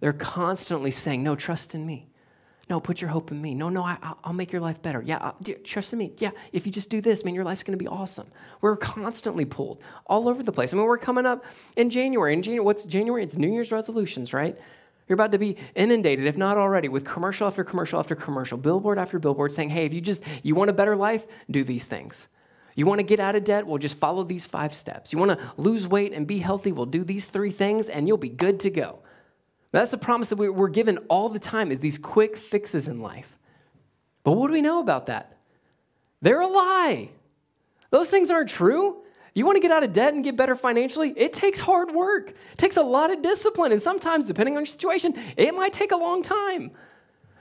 They're 0.00 0.12
constantly 0.12 0.90
saying, 0.90 1.22
No, 1.22 1.36
trust 1.36 1.74
in 1.74 1.86
me. 1.86 2.09
No, 2.68 2.80
put 2.80 3.00
your 3.00 3.11
hope 3.11 3.30
in 3.30 3.40
me. 3.40 3.54
No, 3.54 3.68
no, 3.68 3.82
I, 3.82 4.14
will 4.24 4.32
make 4.32 4.50
your 4.50 4.61
life 4.61 4.80
better. 4.80 5.02
Yeah, 5.02 5.32
trust 5.64 5.92
in 5.92 5.98
me. 5.98 6.12
Yeah, 6.18 6.30
if 6.52 6.64
you 6.66 6.72
just 6.72 6.88
do 6.88 7.00
this, 7.00 7.24
man, 7.24 7.34
your 7.34 7.44
life's 7.44 7.62
going 7.62 7.78
to 7.78 7.82
be 7.82 7.88
awesome. 7.88 8.26
We're 8.62 8.76
constantly 8.76 9.44
pulled 9.44 9.80
all 10.06 10.28
over 10.28 10.42
the 10.42 10.50
place. 10.50 10.72
I 10.72 10.76
mean, 10.76 10.86
we're 10.86 10.96
coming 10.96 11.26
up 11.26 11.44
in 11.76 11.90
January. 11.90 12.32
In 12.32 12.42
January, 12.42 12.64
what's 12.64 12.84
January? 12.84 13.22
It's 13.22 13.36
New 13.36 13.52
Year's 13.52 13.70
resolutions, 13.70 14.32
right? 14.32 14.59
You're 15.07 15.14
about 15.14 15.32
to 15.32 15.38
be 15.38 15.57
inundated, 15.74 16.26
if 16.26 16.36
not 16.36 16.57
already, 16.57 16.88
with 16.88 17.05
commercial 17.05 17.46
after 17.46 17.62
commercial 17.62 17.98
after 17.98 18.14
commercial, 18.14 18.57
billboard 18.57 18.98
after 18.98 19.18
billboard 19.18 19.52
saying, 19.52 19.70
hey, 19.70 19.84
if 19.84 19.92
you 19.92 20.00
just, 20.00 20.22
you 20.42 20.55
want 20.55 20.70
a 20.70 20.72
better 20.72 20.96
life, 20.96 21.26
do 21.50 21.62
these 21.62 21.86
things. 21.86 22.28
You 22.74 22.86
want 22.86 23.00
to 23.00 23.05
get 23.05 23.20
out 23.20 23.36
of 23.36 23.44
debt? 23.44 23.66
Well, 23.66 23.78
just 23.78 23.98
follow 23.98 24.24
these 24.24 24.46
five 24.46 24.74
steps. 24.74 25.12
You 25.12 25.18
want 25.18 25.38
to 25.38 25.52
lose 25.57 25.86
weight 25.86 26.12
and 26.12 26.26
be 26.26 26.38
healthy? 26.38 26.72
Well, 26.72 26.86
do 26.86 27.05
these 27.05 27.28
three 27.28 27.50
things 27.50 27.88
and 27.88 28.09
you'll 28.09 28.16
be 28.16 28.28
good 28.28 28.61
to 28.61 28.70
go. 28.70 29.00
That's 29.70 29.90
the 29.90 29.98
promise 29.98 30.28
that 30.30 30.36
we're 30.36 30.68
given 30.68 30.98
all 31.09 31.28
the 31.28 31.38
time 31.38 31.70
is 31.70 31.80
these 31.80 31.98
quick 31.98 32.36
fixes 32.36 32.88
in 32.88 33.00
life. 33.00 33.38
But 34.22 34.32
what 34.32 34.46
do 34.46 34.52
we 34.52 34.62
know 34.62 34.80
about 34.80 35.07
that? 35.07 35.36
They're 36.22 36.40
a 36.40 36.46
lie. 36.46 37.11
Those 37.90 38.09
things 38.09 38.30
aren't 38.30 38.48
true. 38.48 39.03
You 39.35 39.45
want 39.45 39.57
to 39.57 39.61
get 39.61 39.72
out 39.72 39.82
of 39.82 39.93
debt 39.93 40.14
and 40.14 40.22
get 40.22 40.37
better 40.37 40.55
financially? 40.55 41.12
It 41.16 41.32
takes 41.32 41.59
hard 41.59 41.91
work. 41.91 42.30
It 42.30 42.57
takes 42.57 42.76
a 42.76 42.82
lot 42.82 43.12
of 43.12 43.20
discipline. 43.20 43.72
And 43.72 43.82
sometimes, 43.82 44.26
depending 44.26 44.57
on 44.57 44.61
your 44.61 44.66
situation, 44.66 45.14
it 45.37 45.55
might 45.55 45.72
take 45.72 45.91
a 45.91 45.97
long 45.97 46.22
time. 46.22 46.70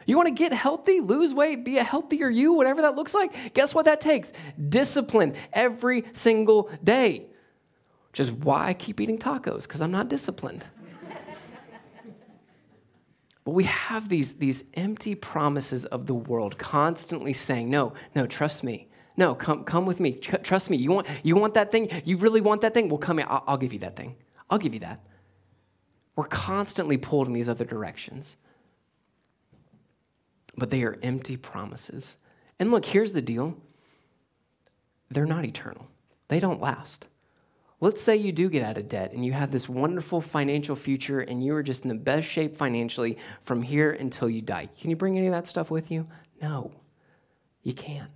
You 0.05 0.17
want 0.17 0.27
to 0.27 0.33
get 0.33 0.53
healthy, 0.53 0.99
lose 0.99 1.33
weight, 1.33 1.63
be 1.63 1.77
a 1.77 1.83
healthier 1.83 2.29
you, 2.29 2.53
whatever 2.53 2.81
that 2.81 2.95
looks 2.95 3.13
like? 3.13 3.53
Guess 3.53 3.75
what 3.75 3.85
that 3.85 4.01
takes? 4.01 4.33
Discipline 4.69 5.35
every 5.53 6.05
single 6.13 6.69
day. 6.83 7.27
Which 8.11 8.19
is 8.19 8.31
why 8.31 8.67
I 8.67 8.73
keep 8.73 8.99
eating 8.99 9.19
tacos, 9.19 9.63
because 9.63 9.81
I'm 9.81 9.91
not 9.91 10.09
disciplined. 10.09 10.65
but 13.45 13.51
we 13.51 13.65
have 13.65 14.09
these, 14.09 14.33
these 14.33 14.63
empty 14.73 15.13
promises 15.15 15.85
of 15.85 16.07
the 16.07 16.15
world 16.15 16.57
constantly 16.57 17.33
saying, 17.33 17.69
no, 17.69 17.93
no, 18.15 18.25
trust 18.25 18.63
me. 18.63 18.87
No, 19.15 19.35
come, 19.35 19.63
come 19.63 19.85
with 19.85 19.99
me. 19.99 20.13
Trust 20.13 20.69
me. 20.69 20.77
You 20.77 20.91
want, 20.91 21.07
you 21.21 21.35
want 21.35 21.53
that 21.53 21.71
thing? 21.71 21.89
You 22.03 22.17
really 22.17 22.41
want 22.41 22.61
that 22.61 22.73
thing? 22.73 22.89
Well, 22.89 22.97
come 22.97 23.19
here. 23.19 23.27
I'll, 23.29 23.43
I'll 23.47 23.57
give 23.57 23.73
you 23.73 23.79
that 23.79 23.95
thing. 23.95 24.15
I'll 24.49 24.57
give 24.57 24.73
you 24.73 24.79
that. 24.81 25.03
We're 26.15 26.25
constantly 26.25 26.97
pulled 26.97 27.27
in 27.27 27.33
these 27.33 27.49
other 27.49 27.65
directions 27.65 28.37
but 30.57 30.69
they 30.69 30.83
are 30.83 30.99
empty 31.01 31.37
promises. 31.37 32.17
And 32.59 32.71
look, 32.71 32.85
here's 32.85 33.13
the 33.13 33.21
deal 33.21 33.57
they're 35.09 35.25
not 35.25 35.45
eternal, 35.45 35.87
they 36.27 36.39
don't 36.39 36.61
last. 36.61 37.07
Let's 37.79 38.01
say 38.01 38.15
you 38.15 38.31
do 38.31 38.49
get 38.49 38.63
out 38.63 38.77
of 38.77 38.87
debt 38.87 39.11
and 39.11 39.25
you 39.25 39.33
have 39.33 39.51
this 39.51 39.67
wonderful 39.67 40.21
financial 40.21 40.73
future 40.73 41.19
and 41.19 41.43
you 41.43 41.53
are 41.53 41.63
just 41.63 41.83
in 41.83 41.89
the 41.89 41.95
best 41.95 42.25
shape 42.25 42.55
financially 42.55 43.17
from 43.41 43.61
here 43.61 43.91
until 43.91 44.29
you 44.29 44.41
die. 44.41 44.69
Can 44.79 44.89
you 44.89 44.95
bring 44.95 45.17
any 45.17 45.27
of 45.27 45.33
that 45.33 45.47
stuff 45.47 45.69
with 45.69 45.91
you? 45.91 46.07
No, 46.41 46.71
you 47.61 47.73
can't. 47.73 48.09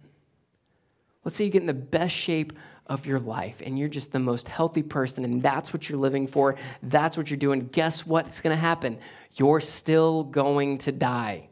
Let's 1.27 1.35
say 1.35 1.43
you 1.43 1.51
get 1.51 1.59
in 1.59 1.67
the 1.67 1.73
best 1.73 2.15
shape 2.15 2.53
of 2.85 3.05
your 3.05 3.19
life 3.19 3.61
and 3.61 3.77
you're 3.77 3.89
just 3.89 4.13
the 4.13 4.17
most 4.19 4.47
healthy 4.47 4.81
person 4.81 5.25
and 5.25 5.43
that's 5.43 5.73
what 5.73 5.89
you're 5.89 5.99
living 5.99 6.25
for, 6.25 6.55
that's 6.83 7.17
what 7.17 7.29
you're 7.29 7.35
doing. 7.35 7.67
Guess 7.67 8.05
what's 8.05 8.39
going 8.39 8.55
to 8.55 8.57
happen? 8.61 8.97
You're 9.33 9.59
still 9.59 10.23
going 10.23 10.77
to 10.77 10.93
die. 10.93 11.49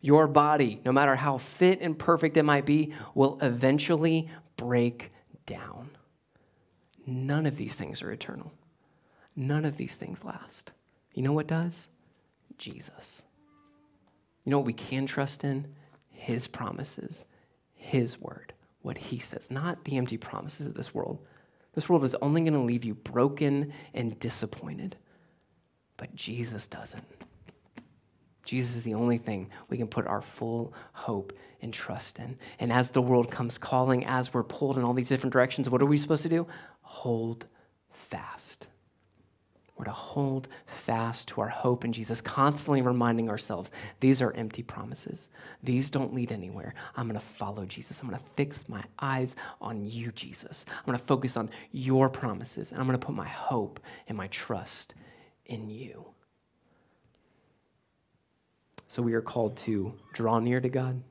Your 0.00 0.26
body, 0.26 0.80
no 0.86 0.90
matter 0.90 1.14
how 1.16 1.36
fit 1.36 1.82
and 1.82 1.98
perfect 1.98 2.38
it 2.38 2.44
might 2.44 2.64
be, 2.64 2.94
will 3.14 3.38
eventually 3.42 4.30
break 4.56 5.12
down. 5.44 5.90
None 7.04 7.44
of 7.44 7.58
these 7.58 7.76
things 7.76 8.00
are 8.00 8.10
eternal. 8.10 8.50
None 9.36 9.66
of 9.66 9.76
these 9.76 9.96
things 9.96 10.24
last. 10.24 10.72
You 11.12 11.24
know 11.24 11.34
what 11.34 11.46
does? 11.46 11.88
Jesus. 12.56 13.22
You 14.46 14.50
know 14.50 14.56
what 14.56 14.66
we 14.66 14.72
can 14.72 15.04
trust 15.04 15.44
in? 15.44 15.74
His 16.08 16.48
promises, 16.48 17.26
His 17.74 18.18
word, 18.18 18.54
what 18.82 18.98
He 18.98 19.18
says, 19.18 19.50
not 19.50 19.84
the 19.84 19.96
empty 19.96 20.16
promises 20.16 20.66
of 20.66 20.74
this 20.74 20.94
world. 20.94 21.18
This 21.74 21.88
world 21.88 22.04
is 22.04 22.16
only 22.16 22.40
going 22.40 22.54
to 22.54 22.60
leave 22.60 22.84
you 22.84 22.94
broken 22.94 23.72
and 23.94 24.18
disappointed, 24.18 24.96
but 25.96 26.14
Jesus 26.14 26.66
doesn't. 26.66 27.04
Jesus 28.44 28.74
is 28.74 28.82
the 28.82 28.94
only 28.94 29.18
thing 29.18 29.50
we 29.68 29.76
can 29.76 29.86
put 29.86 30.06
our 30.06 30.22
full 30.22 30.72
hope 30.92 31.32
and 31.62 31.72
trust 31.72 32.18
in. 32.18 32.36
And 32.58 32.72
as 32.72 32.90
the 32.90 33.02
world 33.02 33.30
comes 33.30 33.58
calling, 33.58 34.04
as 34.06 34.34
we're 34.34 34.42
pulled 34.42 34.78
in 34.78 34.82
all 34.82 34.94
these 34.94 35.08
different 35.08 35.32
directions, 35.32 35.70
what 35.70 35.82
are 35.82 35.86
we 35.86 35.98
supposed 35.98 36.22
to 36.24 36.28
do? 36.28 36.46
Hold 36.80 37.46
fast. 37.90 38.66
We're 39.80 39.86
to 39.86 39.92
hold 39.92 40.46
fast 40.66 41.28
to 41.28 41.40
our 41.40 41.48
hope 41.48 41.86
in 41.86 41.94
Jesus, 41.94 42.20
constantly 42.20 42.82
reminding 42.82 43.30
ourselves 43.30 43.70
these 44.00 44.20
are 44.20 44.30
empty 44.32 44.62
promises. 44.62 45.30
These 45.62 45.90
don't 45.90 46.12
lead 46.12 46.32
anywhere. 46.32 46.74
I'm 46.94 47.08
going 47.08 47.18
to 47.18 47.26
follow 47.26 47.64
Jesus. 47.64 47.98
I'm 47.98 48.08
going 48.10 48.20
to 48.20 48.30
fix 48.36 48.68
my 48.68 48.84
eyes 48.98 49.36
on 49.58 49.86
you, 49.86 50.12
Jesus. 50.12 50.66
I'm 50.68 50.84
going 50.84 50.98
to 50.98 51.04
focus 51.06 51.38
on 51.38 51.48
your 51.72 52.10
promises, 52.10 52.72
and 52.72 52.80
I'm 52.82 52.86
going 52.86 52.98
to 52.98 53.06
put 53.06 53.14
my 53.14 53.26
hope 53.26 53.80
and 54.06 54.18
my 54.18 54.26
trust 54.26 54.92
in 55.46 55.70
you. 55.70 56.04
So 58.86 59.00
we 59.00 59.14
are 59.14 59.22
called 59.22 59.56
to 59.58 59.94
draw 60.12 60.40
near 60.40 60.60
to 60.60 60.68
God. 60.68 61.02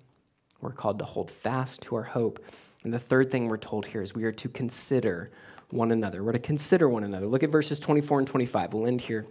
We're 0.61 0.73
called 0.73 0.99
to 0.99 1.05
hold 1.05 1.31
fast 1.31 1.81
to 1.83 1.95
our 1.95 2.03
hope. 2.03 2.39
And 2.83 2.93
the 2.93 2.99
third 2.99 3.31
thing 3.31 3.47
we're 3.47 3.57
told 3.57 3.87
here 3.87 4.03
is 4.03 4.13
we 4.13 4.25
are 4.25 4.31
to 4.33 4.47
consider 4.47 5.31
one 5.69 5.91
another. 5.91 6.23
We're 6.23 6.31
to 6.33 6.39
consider 6.39 6.89
one 6.89 7.03
another. 7.03 7.27
Look 7.27 7.43
at 7.43 7.49
verses 7.49 7.79
24 7.79 8.19
and 8.19 8.27
25. 8.27 8.73
We'll 8.73 8.87
end 8.87 9.01
here 9.01 9.25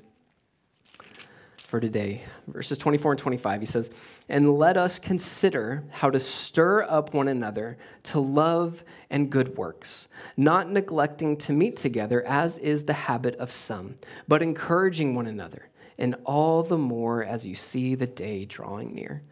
for 1.68 1.80
today. 1.80 2.22
Verses 2.47 2.78
24 2.78 3.12
and 3.12 3.18
25, 3.18 3.61
he 3.61 3.66
says, 3.66 3.91
And 4.28 4.57
let 4.57 4.78
us 4.78 4.99
consider 4.99 5.84
how 5.91 6.09
to 6.09 6.18
stir 6.18 6.82
up 6.84 7.12
one 7.12 7.28
another 7.28 7.76
to 8.05 8.20
love 8.20 8.82
and 9.11 9.30
good 9.30 9.57
works, 9.59 10.09
not 10.36 10.70
neglecting 10.70 11.36
to 11.39 11.53
meet 11.53 11.76
together, 11.76 12.26
as 12.26 12.57
is 12.59 12.84
the 12.84 12.95
habit 12.95 13.36
of 13.36 13.53
some, 13.53 13.97
but 14.26 14.43
encouraging 14.43 15.14
one 15.14 15.26
another 15.26 15.68
and 15.99 16.14
all 16.24 16.62
the 16.62 16.78
more 16.78 17.24
as 17.24 17.45
you 17.45 17.55
see 17.55 17.95
the 17.95 18.07
day 18.07 18.45
drawing 18.45 18.95
near. 18.95 19.22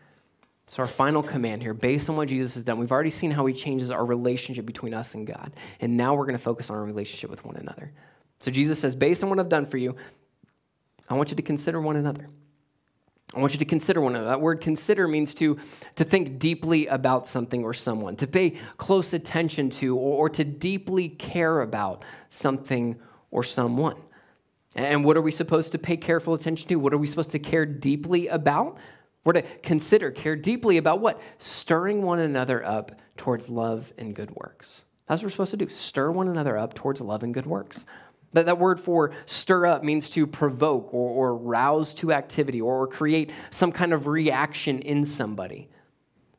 So, 0.69 0.83
our 0.83 0.89
final 0.89 1.23
command 1.23 1.63
here, 1.63 1.75
based 1.75 2.11
on 2.11 2.17
what 2.17 2.29
Jesus 2.29 2.57
has 2.57 2.65
done, 2.65 2.79
we've 2.79 2.91
already 2.91 3.11
seen 3.11 3.31
how 3.31 3.47
he 3.47 3.55
changes 3.55 3.91
our 3.91 4.05
relationship 4.05 4.67
between 4.67 4.95
us 4.95 5.15
and 5.15 5.27
God. 5.27 5.53
And 5.81 5.97
now 5.97 6.15
we're 6.15 6.27
going 6.27 6.37
to 6.37 6.43
focus 6.43 6.71
on 6.71 6.77
our 6.77 6.83
relationship 6.83 7.31
with 7.31 7.45
one 7.45 7.57
another. 7.57 7.93
So, 8.41 8.51
Jesus 8.51 8.81
says, 8.81 8.97
based 8.97 9.23
on 9.23 9.31
what 9.31 9.39
I've 9.39 9.49
done 9.49 9.67
for 9.67 9.77
you, 9.77 9.95
I 11.09 11.15
want 11.15 11.31
you 11.31 11.37
to 11.37 11.43
consider 11.43 11.81
one 11.81 11.97
another. 11.97 12.29
I 13.35 13.41
want 13.41 13.53
you 13.53 13.59
to 13.61 13.65
consider 13.65 14.01
one 14.01 14.15
another. 14.15 14.29
That 14.29 14.41
word 14.41 14.61
consider 14.61 15.07
means 15.07 15.35
to, 15.37 15.59
to 15.97 16.05
think 16.05 16.39
deeply 16.39 16.87
about 16.87 17.27
something 17.27 17.65
or 17.65 17.75
someone, 17.75 18.17
to 18.17 18.27
pay 18.27 18.57
close 18.77 19.15
attention 19.15 19.71
to, 19.71 19.97
or, 19.97 20.27
or 20.27 20.29
to 20.31 20.45
deeply 20.45 21.09
care 21.09 21.61
about 21.61 22.05
something 22.29 22.99
or 23.31 23.45
someone. 23.45 23.97
And 24.75 25.05
what 25.05 25.17
are 25.17 25.23
we 25.23 25.31
supposed 25.31 25.73
to 25.73 25.79
pay 25.79 25.97
careful 25.97 26.35
attention 26.35 26.69
to? 26.69 26.77
What 26.77 26.93
are 26.93 26.99
we 26.99 27.07
supposed 27.07 27.31
to 27.31 27.39
care 27.39 27.67
deeply 27.67 28.29
about? 28.29 28.79
We're 29.27 29.33
to 29.33 29.43
consider, 29.43 30.13
care 30.13 30.37
deeply 30.37 30.77
about 30.77 31.01
what? 31.01 31.21
Stirring 31.39 32.03
one 32.03 32.21
another 32.21 32.65
up 32.65 32.93
towards 33.17 33.49
love 33.49 33.93
and 33.99 34.15
good 34.15 34.31
works. 34.31 34.85
That's 35.09 35.21
what 35.21 35.27
we're 35.27 35.31
supposed 35.31 35.51
to 35.51 35.57
do. 35.57 35.69
Stir 35.69 36.13
one 36.13 36.29
another 36.29 36.57
up 36.57 36.75
towards 36.75 37.01
love 37.01 37.25
and 37.25 37.35
good 37.35 37.45
works. 37.45 37.85
That, 38.35 38.47
that 38.47 38.59
word 38.59 38.79
for 38.79 39.11
stir 39.25 39.67
up 39.67 39.83
means 39.83 40.09
to 40.11 40.29
provoke 40.29 40.95
or, 40.95 41.11
or 41.11 41.37
rouse 41.37 41.93
to 41.95 42.13
activity 42.13 42.61
or, 42.61 42.83
or 42.83 42.87
create 42.87 43.33
some 43.51 43.73
kind 43.73 43.93
of 43.93 44.07
reaction 44.07 44.79
in 44.79 45.05
somebody. 45.05 45.69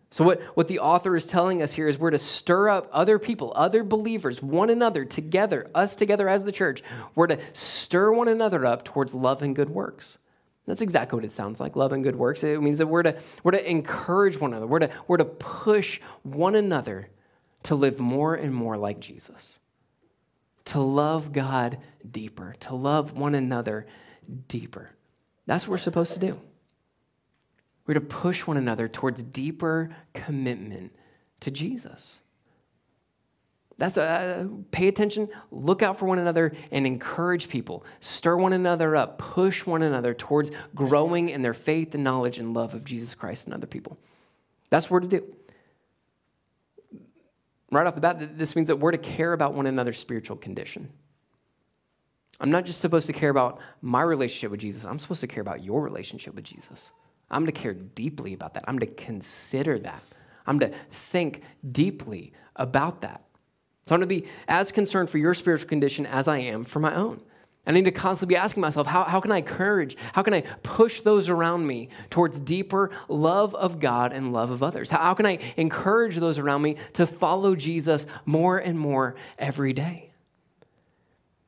So, 0.09 0.23
what, 0.23 0.41
what 0.53 0.69
the 0.69 0.79
author 0.79 1.17
is 1.17 1.27
telling 1.27 1.61
us 1.61 1.73
here 1.73 1.89
is 1.89 1.97
we're 1.97 2.11
to 2.11 2.17
stir 2.17 2.69
up 2.69 2.87
other 2.93 3.19
people, 3.19 3.51
other 3.53 3.83
believers, 3.83 4.41
one 4.41 4.69
another 4.69 5.03
together, 5.03 5.69
us 5.75 5.97
together 5.97 6.29
as 6.29 6.45
the 6.45 6.53
church. 6.53 6.83
We're 7.15 7.27
to 7.27 7.39
stir 7.51 8.13
one 8.13 8.29
another 8.29 8.65
up 8.65 8.85
towards 8.85 9.13
love 9.13 9.41
and 9.41 9.53
good 9.53 9.69
works. 9.69 10.19
That's 10.67 10.81
exactly 10.81 11.15
what 11.15 11.25
it 11.25 11.31
sounds 11.31 11.59
like 11.59 11.75
love 11.75 11.93
and 11.93 12.03
good 12.03 12.17
works. 12.17 12.43
It 12.43 12.61
means 12.61 12.77
that 12.77 12.87
we're 12.87 13.03
to, 13.03 13.17
we're 13.43 13.51
to 13.51 13.69
encourage 13.69 14.39
one 14.39 14.51
another, 14.51 14.67
we're 14.67 14.79
to, 14.79 14.89
we're 15.07 15.17
to 15.17 15.25
push 15.25 15.99
one 16.23 16.55
another 16.55 17.09
to 17.63 17.75
live 17.75 17.99
more 17.99 18.35
and 18.35 18.53
more 18.53 18.77
like 18.77 18.99
Jesus, 18.99 19.59
to 20.65 20.79
love 20.79 21.31
God 21.31 21.79
deeper, 22.09 22.53
to 22.61 22.75
love 22.75 23.13
one 23.13 23.33
another 23.33 23.87
deeper. 24.49 24.91
That's 25.45 25.65
what 25.65 25.71
we're 25.71 25.77
supposed 25.77 26.13
to 26.13 26.19
do. 26.19 26.39
We're 27.85 27.93
to 27.93 28.01
push 28.01 28.45
one 28.45 28.57
another 28.57 28.89
towards 28.89 29.23
deeper 29.23 29.89
commitment 30.13 30.93
to 31.39 31.49
Jesus. 31.49 32.19
That's 33.77 33.97
a, 33.97 34.01
uh, 34.01 34.47
pay 34.71 34.87
attention, 34.87 35.29
look 35.51 35.83
out 35.83 35.99
for 35.99 36.05
one 36.05 36.17
another, 36.17 36.53
and 36.71 36.87
encourage 36.87 37.47
people. 37.47 37.85
Stir 37.99 38.35
one 38.35 38.53
another 38.53 38.95
up, 38.95 39.19
push 39.19 39.65
one 39.65 39.83
another 39.83 40.15
towards 40.15 40.51
growing 40.73 41.29
in 41.29 41.43
their 41.43 41.53
faith 41.53 41.93
and 41.93 42.03
knowledge 42.03 42.39
and 42.39 42.55
love 42.55 42.73
of 42.73 42.83
Jesus 42.83 43.13
Christ 43.13 43.45
and 43.45 43.53
other 43.53 43.67
people. 43.67 43.97
That's 44.71 44.89
what 44.89 45.03
we're 45.03 45.09
to 45.09 45.19
do. 45.19 45.35
Right 47.71 47.85
off 47.85 47.95
the 47.95 48.01
bat, 48.01 48.37
this 48.37 48.55
means 48.55 48.69
that 48.69 48.77
we're 48.77 48.91
to 48.91 48.97
care 48.97 49.33
about 49.33 49.53
one 49.53 49.67
another's 49.67 49.99
spiritual 49.99 50.37
condition. 50.37 50.89
I'm 52.39 52.49
not 52.49 52.65
just 52.65 52.81
supposed 52.81 53.07
to 53.07 53.13
care 53.13 53.29
about 53.29 53.59
my 53.81 54.01
relationship 54.01 54.51
with 54.51 54.61
Jesus, 54.61 54.85
I'm 54.85 54.99
supposed 54.99 55.21
to 55.21 55.27
care 55.27 55.41
about 55.41 55.63
your 55.63 55.81
relationship 55.81 56.33
with 56.33 56.45
Jesus. 56.45 56.91
I'm 57.29 57.45
to 57.45 57.51
care 57.51 57.73
deeply 57.73 58.33
about 58.33 58.53
that. 58.53 58.63
I'm 58.67 58.79
to 58.79 58.85
consider 58.85 59.77
that. 59.79 60.01
I'm 60.45 60.59
to 60.61 60.71
think 60.91 61.43
deeply 61.71 62.31
about 62.55 63.01
that. 63.01 63.26
So 63.87 63.95
I'm 63.95 64.01
going 64.01 64.09
to 64.09 64.21
be 64.21 64.27
as 64.49 64.73
concerned 64.73 65.09
for 65.09 65.17
your 65.17 65.33
spiritual 65.33 65.69
condition 65.69 66.05
as 66.05 66.27
I 66.27 66.39
am 66.39 66.65
for 66.65 66.79
my 66.81 66.93
own. 66.93 67.21
I 67.65 67.71
need 67.71 67.85
to 67.85 67.91
constantly 67.91 68.33
be 68.33 68.37
asking 68.37 68.61
myself, 68.61 68.85
how, 68.85 69.03
how 69.03 69.21
can 69.21 69.31
I 69.31 69.37
encourage, 69.37 69.97
how 70.13 70.23
can 70.23 70.33
I 70.33 70.41
push 70.63 71.01
those 71.01 71.29
around 71.29 71.65
me 71.65 71.89
towards 72.09 72.39
deeper 72.39 72.91
love 73.07 73.55
of 73.55 73.79
God 73.79 74.11
and 74.13 74.31
love 74.33 74.51
of 74.51 74.61
others? 74.61 74.89
How, 74.89 74.99
how 74.99 75.13
can 75.13 75.25
I 75.25 75.39
encourage 75.55 76.17
those 76.17 76.37
around 76.37 76.61
me 76.61 76.75
to 76.93 77.07
follow 77.07 77.55
Jesus 77.55 78.07
more 78.25 78.57
and 78.57 78.77
more 78.77 79.15
every 79.37 79.73
day? 79.73 80.11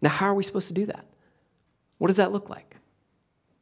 Now, 0.01 0.09
how 0.09 0.27
are 0.27 0.33
we 0.33 0.43
supposed 0.43 0.69
to 0.69 0.73
do 0.73 0.85
that? 0.87 1.05
What 1.97 2.07
does 2.07 2.17
that 2.17 2.31
look 2.31 2.49
like? 2.49 2.77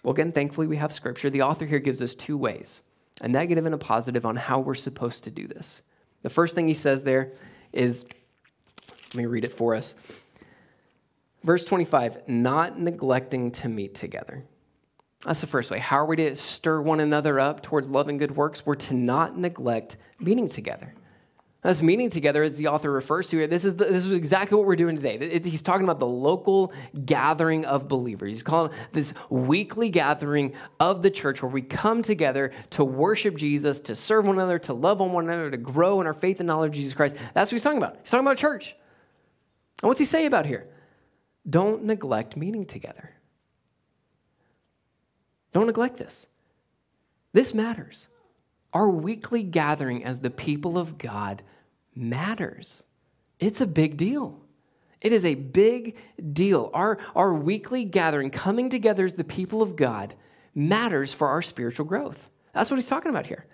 Well, 0.04 0.14
again, 0.14 0.32
thankfully, 0.32 0.68
we 0.68 0.78
have 0.78 0.94
scripture. 0.94 1.32
The 1.32 1.42
author 1.42 1.66
here 1.66 1.80
gives 1.80 2.02
us 2.02 2.14
two 2.14 2.38
ways 2.38 2.82
a 3.22 3.28
negative 3.28 3.66
and 3.66 3.74
a 3.74 3.80
positive 3.80 4.26
on 4.26 4.36
how 4.36 4.60
we're 4.60 4.76
supposed 4.76 5.24
to 5.24 5.32
do 5.32 5.48
this. 5.48 5.82
The 6.22 6.30
first 6.30 6.54
thing 6.54 6.68
he 6.68 6.76
says 6.76 7.04
there 7.04 7.34
is 7.74 8.06
let 9.14 9.16
me 9.16 9.26
read 9.26 9.44
it 9.44 9.54
for 9.54 9.76
us. 9.76 9.96
Verse 11.44 11.64
25, 11.66 12.28
not 12.28 12.80
neglecting 12.80 13.52
to 13.52 13.70
meet 13.70 13.96
together. 13.96 14.44
That's 15.26 15.42
the 15.42 15.48
first 15.48 15.72
way. 15.72 15.80
How 15.80 15.98
are 15.98 16.06
we 16.06 16.16
to 16.18 16.36
stir 16.36 16.82
one 16.82 17.00
another 17.00 17.40
up 17.40 17.64
towards 17.64 17.90
love 17.90 18.08
and 18.08 18.20
good 18.20 18.36
works? 18.36 18.66
We're 18.66 18.76
to 18.76 18.94
not 18.94 19.38
neglect 19.38 19.98
meeting 20.20 20.48
together. 20.48 20.94
This 21.64 21.82
meeting 21.82 22.10
together, 22.10 22.44
as 22.44 22.58
the 22.58 22.68
author 22.68 22.92
refers 22.92 23.30
to 23.30 23.38
here, 23.38 23.48
this 23.48 23.66
is, 23.66 23.76
the, 23.76 23.86
this 23.86 24.06
is 24.06 24.12
exactly 24.12 24.58
what 24.58 24.68
we're 24.68 24.76
doing 24.76 24.96
today. 24.96 25.40
he's 25.40 25.62
talking 25.64 25.84
about 25.84 26.00
the 26.00 26.08
local 26.08 26.72
gathering 27.04 27.66
of 27.66 27.88
believers. 27.88 28.30
He's 28.30 28.44
calling 28.44 28.72
this 28.94 29.14
weekly 29.30 29.90
gathering 29.90 30.54
of 30.80 31.02
the 31.02 31.10
church 31.10 31.42
where 31.42 31.52
we 31.52 31.62
come 31.62 32.04
together 32.04 32.52
to 32.70 32.86
worship 32.86 33.36
Jesus, 33.36 33.82
to 33.82 33.96
serve 33.96 34.26
one 34.26 34.36
another, 34.36 34.60
to 34.60 34.74
love 34.74 35.02
on 35.02 35.12
one 35.14 35.26
another, 35.26 35.50
to 35.50 35.58
grow 35.58 36.00
in 36.00 36.08
our 36.08 36.14
faith 36.14 36.40
and 36.40 36.48
knowledge 36.48 36.70
of 36.70 36.76
Jesus 36.76 36.94
Christ. 36.94 37.18
That's 37.34 37.52
what 37.52 37.56
he's 37.56 37.64
talking 37.64 37.80
about. 37.80 37.98
He's 38.02 38.12
talking 38.12 38.26
about 38.26 38.38
church. 38.38 38.76
And 39.82 39.88
what's 39.88 40.00
he 40.00 40.06
say 40.06 40.26
about 40.26 40.46
here? 40.46 40.68
Don't 41.50 41.84
neglect 41.84 42.36
meeting 42.36 42.66
together. 42.66 43.12
Don't 45.54 45.68
neglect 45.68 45.98
this. 45.98 46.28
This 47.34 47.54
matters. 47.54 48.10
Our 48.74 48.90
weekly 48.90 49.44
gathering 49.44 50.04
as 50.04 50.20
the 50.20 50.30
people 50.30 50.78
of 50.78 50.98
God 50.98 51.42
matters. 51.96 52.84
It's 53.40 53.62
a 53.62 53.68
big 53.68 53.98
deal. 53.98 54.40
It 55.00 55.14
is 55.14 55.26
a 55.26 55.36
big 55.36 55.96
deal. 56.34 56.72
Our, 56.74 56.98
our 57.16 57.34
weekly 57.34 57.86
gathering, 57.86 58.32
coming 58.32 58.70
together 58.70 59.06
as 59.06 59.14
the 59.14 59.24
people 59.24 59.62
of 59.62 59.76
God, 59.76 60.16
matters 60.56 61.14
for 61.14 61.28
our 61.28 61.42
spiritual 61.42 61.86
growth. 61.86 62.30
That's 62.54 62.72
what 62.72 62.78
he's 62.78 62.88
talking 62.88 63.12
about 63.12 63.28
here. 63.28 63.46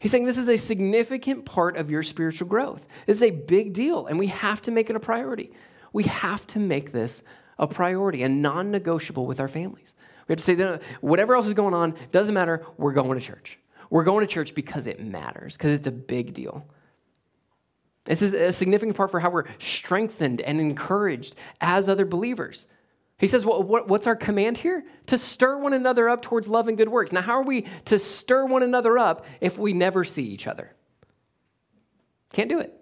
He's 0.00 0.10
saying 0.10 0.26
this 0.26 0.38
is 0.38 0.48
a 0.48 0.56
significant 0.56 1.44
part 1.44 1.76
of 1.76 1.90
your 1.90 2.02
spiritual 2.02 2.48
growth. 2.48 2.86
This 3.06 3.16
is 3.16 3.22
a 3.22 3.30
big 3.30 3.72
deal, 3.72 4.06
and 4.06 4.18
we 4.18 4.26
have 4.26 4.60
to 4.62 4.70
make 4.70 4.90
it 4.90 4.96
a 4.96 5.00
priority. 5.00 5.52
We 5.92 6.04
have 6.04 6.46
to 6.48 6.58
make 6.58 6.92
this 6.92 7.22
a 7.58 7.66
priority, 7.66 8.22
a 8.22 8.28
non 8.28 8.70
negotiable 8.70 9.26
with 9.26 9.40
our 9.40 9.48
families. 9.48 9.94
We 10.28 10.32
have 10.32 10.38
to 10.38 10.44
say, 10.44 10.54
that 10.56 10.82
whatever 11.00 11.34
else 11.34 11.46
is 11.46 11.54
going 11.54 11.72
on, 11.72 11.94
doesn't 12.12 12.34
matter, 12.34 12.66
we're 12.76 12.92
going 12.92 13.18
to 13.18 13.24
church. 13.24 13.58
We're 13.88 14.04
going 14.04 14.26
to 14.26 14.32
church 14.32 14.54
because 14.54 14.86
it 14.86 15.00
matters, 15.00 15.56
because 15.56 15.72
it's 15.72 15.86
a 15.86 15.92
big 15.92 16.34
deal. 16.34 16.66
This 18.04 18.22
is 18.22 18.34
a 18.34 18.52
significant 18.52 18.96
part 18.96 19.10
for 19.10 19.20
how 19.20 19.30
we're 19.30 19.46
strengthened 19.58 20.40
and 20.40 20.60
encouraged 20.60 21.34
as 21.60 21.88
other 21.88 22.04
believers. 22.04 22.66
He 23.18 23.26
says, 23.26 23.46
well, 23.46 23.62
what, 23.62 23.88
what's 23.88 24.06
our 24.06 24.16
command 24.16 24.58
here? 24.58 24.84
To 25.06 25.16
stir 25.16 25.58
one 25.58 25.72
another 25.72 26.08
up 26.08 26.20
towards 26.20 26.48
love 26.48 26.68
and 26.68 26.76
good 26.76 26.88
works. 26.88 27.12
Now, 27.12 27.22
how 27.22 27.34
are 27.34 27.42
we 27.42 27.66
to 27.86 27.98
stir 27.98 28.44
one 28.44 28.62
another 28.62 28.98
up 28.98 29.24
if 29.40 29.56
we 29.56 29.72
never 29.72 30.04
see 30.04 30.24
each 30.24 30.46
other? 30.46 30.74
Can't 32.32 32.50
do 32.50 32.58
it. 32.58 32.74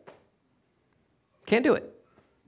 Can't 1.46 1.62
do 1.62 1.74
it. 1.74 1.88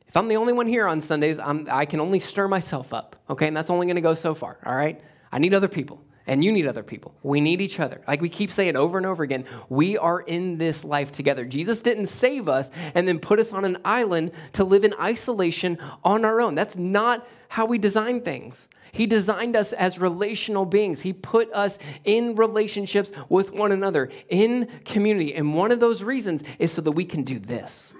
If 0.08 0.16
I'm 0.16 0.26
the 0.26 0.36
only 0.36 0.52
one 0.52 0.66
here 0.66 0.86
on 0.86 1.00
Sundays, 1.00 1.38
I'm, 1.38 1.68
I 1.70 1.84
can 1.84 2.00
only 2.00 2.18
stir 2.18 2.48
myself 2.48 2.92
up, 2.92 3.16
okay? 3.30 3.46
And 3.46 3.56
that's 3.56 3.70
only 3.70 3.92
to 3.92 4.00
go 4.00 4.14
so 4.14 4.34
far, 4.34 4.58
all 4.64 4.74
right? 4.74 5.00
I 5.30 5.38
need 5.38 5.54
other 5.54 5.68
people, 5.68 6.02
and 6.26 6.44
you 6.44 6.52
need 6.52 6.66
other 6.66 6.82
people. 6.82 7.14
We 7.22 7.40
need 7.40 7.60
each 7.60 7.78
other. 7.80 8.02
Like 8.06 8.20
we 8.20 8.28
keep 8.28 8.50
saying 8.50 8.76
over 8.76 8.98
and 8.98 9.06
over 9.06 9.22
again, 9.22 9.44
we 9.68 9.96
are 9.96 10.20
in 10.20 10.58
this 10.58 10.84
life 10.84 11.12
together. 11.12 11.44
Jesus 11.44 11.82
didn't 11.82 12.06
save 12.06 12.48
us 12.48 12.70
and 12.94 13.06
then 13.06 13.18
put 13.18 13.38
us 13.38 13.52
on 13.52 13.64
an 13.64 13.78
island 13.84 14.32
to 14.54 14.64
live 14.64 14.84
in 14.84 14.94
isolation 15.00 15.78
on 16.04 16.24
our 16.24 16.40
own. 16.40 16.54
That's 16.54 16.76
not 16.76 17.26
how 17.48 17.66
we 17.66 17.78
design 17.78 18.22
things. 18.22 18.68
He 18.92 19.06
designed 19.06 19.56
us 19.56 19.72
as 19.72 19.98
relational 19.98 20.64
beings. 20.64 21.02
He 21.02 21.12
put 21.12 21.52
us 21.52 21.78
in 22.04 22.34
relationships 22.34 23.12
with 23.28 23.52
one 23.52 23.70
another, 23.70 24.10
in 24.28 24.68
community. 24.84 25.34
And 25.34 25.54
one 25.54 25.70
of 25.70 25.80
those 25.80 26.02
reasons 26.02 26.42
is 26.58 26.72
so 26.72 26.80
that 26.80 26.92
we 26.92 27.04
can 27.04 27.22
do 27.22 27.38
this 27.38 27.94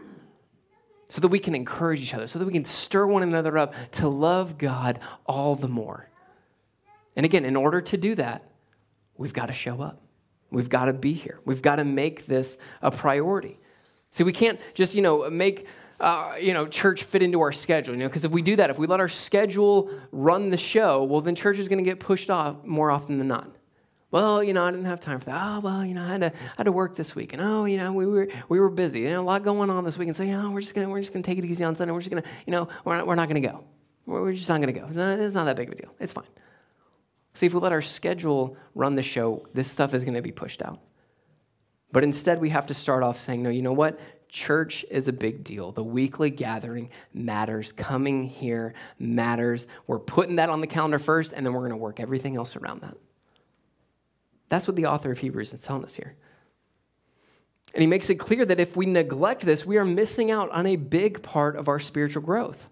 so 1.09 1.21
that 1.21 1.29
we 1.29 1.39
can 1.39 1.55
encourage 1.55 2.03
each 2.03 2.15
other, 2.15 2.27
so 2.27 2.39
that 2.39 2.47
we 2.47 2.53
can 2.53 2.65
stir 2.65 3.07
one 3.07 3.23
another 3.23 3.57
up 3.57 3.75
to 3.93 4.09
love 4.09 4.59
God 4.59 4.99
all 5.25 5.55
the 5.55 5.69
more. 5.69 6.09
And 7.17 7.25
again, 7.25 7.45
in 7.45 7.57
order 7.57 7.81
to 7.81 7.97
do 7.97 8.15
that, 8.17 8.43
we've 9.17 9.33
got 9.33 9.47
to 9.47 9.53
show 9.53 9.81
up. 9.81 10.01
We've 10.51 10.69
got 10.69 10.85
to 10.85 10.93
be 10.93 11.13
here. 11.13 11.41
We've 11.45 11.63
got 11.63 11.77
to 11.77 11.85
make 11.85 12.27
this 12.27 12.59
a 12.83 12.91
priority. 12.91 13.59
See, 14.11 14.23
we 14.23 14.33
can't 14.33 14.61
just, 14.75 14.95
you 14.95 15.03
know, 15.03 15.29
make 15.29 15.67
uh, 15.99 16.35
you 16.41 16.53
know, 16.53 16.67
church 16.67 17.05
fit 17.05 17.23
into 17.23 17.41
our 17.41 17.53
schedule, 17.53 17.95
you 17.95 18.01
know, 18.01 18.07
because 18.07 18.25
if 18.25 18.31
we 18.31 18.43
do 18.43 18.57
that, 18.57 18.71
if 18.71 18.79
we 18.79 18.87
let 18.87 19.01
our 19.01 19.09
schedule 19.09 19.91
run 20.13 20.51
the 20.51 20.57
show, 20.57 21.03
well, 21.05 21.21
then 21.21 21.35
church 21.35 21.59
is 21.59 21.69
going 21.69 21.83
to 21.83 21.85
get 21.85 22.01
pushed 22.01 22.29
off 22.29 22.65
more 22.65 22.91
often 22.91 23.19
than 23.19 23.29
not. 23.29 23.51
Well, 24.11 24.43
you 24.43 24.53
know, 24.53 24.65
I 24.65 24.71
didn't 24.71 24.87
have 24.87 25.01
time 25.01 25.19
for 25.19 25.27
that. 25.27 25.43
Oh, 25.43 25.61
well, 25.61 25.85
you 25.85 25.95
know, 25.95 26.03
I 26.03 26.09
had 26.09 26.21
to, 26.21 26.33
I 26.33 26.55
had 26.59 26.65
to 26.65 26.73
work 26.73 26.97
this 26.97 27.15
week, 27.15 27.33
and 27.33 27.43
oh, 27.43 27.65
you 27.65 27.77
know, 27.77 27.93
we 27.93 28.07
were 28.07 28.29
we 28.49 28.61
were 28.61 28.71
busy. 28.71 29.01
You 29.01 29.09
know, 29.09 29.21
a 29.21 29.23
lot 29.23 29.43
going 29.43 29.69
on 29.69 29.85
this 29.85 29.99
week, 29.99 30.07
and 30.07 30.17
so 30.17 30.23
you 30.23 30.33
know, 30.33 30.51
we're 30.51 30.61
just 30.61 30.75
gonna 30.75 30.89
we're 30.89 31.01
just 31.01 31.13
gonna 31.13 31.25
take 31.25 31.39
it 31.39 31.45
easy 31.45 31.65
on 31.65 31.75
Sunday. 31.75 31.93
We're 31.93 32.01
just 32.01 32.11
gonna, 32.11 32.23
you 32.47 32.53
know, 32.53 32.69
we're 32.85 32.97
not, 32.97 33.07
we're 33.07 33.17
not 33.17 33.29
gonna 33.29 33.41
go. 33.41 33.65
We're, 34.07 34.33
just 34.33 34.49
not 34.49 34.61
gonna 34.61 34.73
go. 34.73 34.87
It's 34.89 35.35
not 35.35 35.45
that 35.45 35.57
big 35.57 35.69
of 35.69 35.75
a 35.75 35.83
deal. 35.83 35.93
It's 35.99 36.13
fine. 36.13 36.25
See, 37.37 37.47
if 37.47 37.55
we 37.55 37.61
let 37.61 37.73
our 37.73 37.83
schedule 37.83 38.57
run 38.75 38.95
the 38.95 39.03
show, 39.03 39.47
this 39.53 39.71
stuff 39.71 39.95
is 39.95 40.05
gonna 40.05 40.23
be 40.23 40.33
pushed 40.33 40.63
out. 40.63 40.81
But 41.93 42.03
instead, 42.03 42.41
we 42.41 42.51
have 42.51 42.67
to 42.67 42.75
start 42.75 43.03
off 43.03 43.21
saying, 43.21 43.43
no, 43.43 43.51
you 43.51 43.63
know 43.63 43.73
what? 43.73 44.01
Church 44.29 44.85
is 44.91 45.07
a 45.09 45.13
big 45.13 45.45
deal. 45.45 45.71
The 45.71 45.85
weekly 45.85 46.31
gathering 46.31 46.91
matters. 47.15 47.73
Coming 47.73 48.27
here 48.29 48.75
matters. 48.99 49.67
We're 49.87 50.01
putting 50.01 50.37
that 50.37 50.49
on 50.49 50.61
the 50.61 50.67
calendar 50.67 50.99
first, 50.99 51.33
and 51.33 51.47
then 51.47 51.53
we're 51.53 51.61
going 51.61 51.71
to 51.71 51.77
work 51.77 52.01
everything 52.01 52.37
else 52.37 52.57
around 52.57 52.83
that. 52.83 52.97
That's 54.49 54.67
what 54.67 54.77
the 54.77 54.87
author 54.87 55.13
of 55.13 55.19
Hebrews 55.19 55.55
is 55.55 55.63
telling 55.63 55.85
us 55.85 55.95
here. 55.95 56.17
And 57.73 57.83
he 57.83 57.87
makes 57.87 58.11
it 58.11 58.17
clear 58.17 58.45
that 58.45 58.61
if 58.61 58.77
we 58.77 58.87
neglect 58.87 59.43
this, 59.43 59.65
we 59.65 59.77
are 59.77 59.85
missing 59.85 60.31
out 60.31 60.51
on 60.51 60.67
a 60.67 60.77
big 60.77 61.23
part 61.23 61.57
of 61.57 61.69
our 61.69 61.79
spiritual 61.79 62.23
growth. 62.23 62.69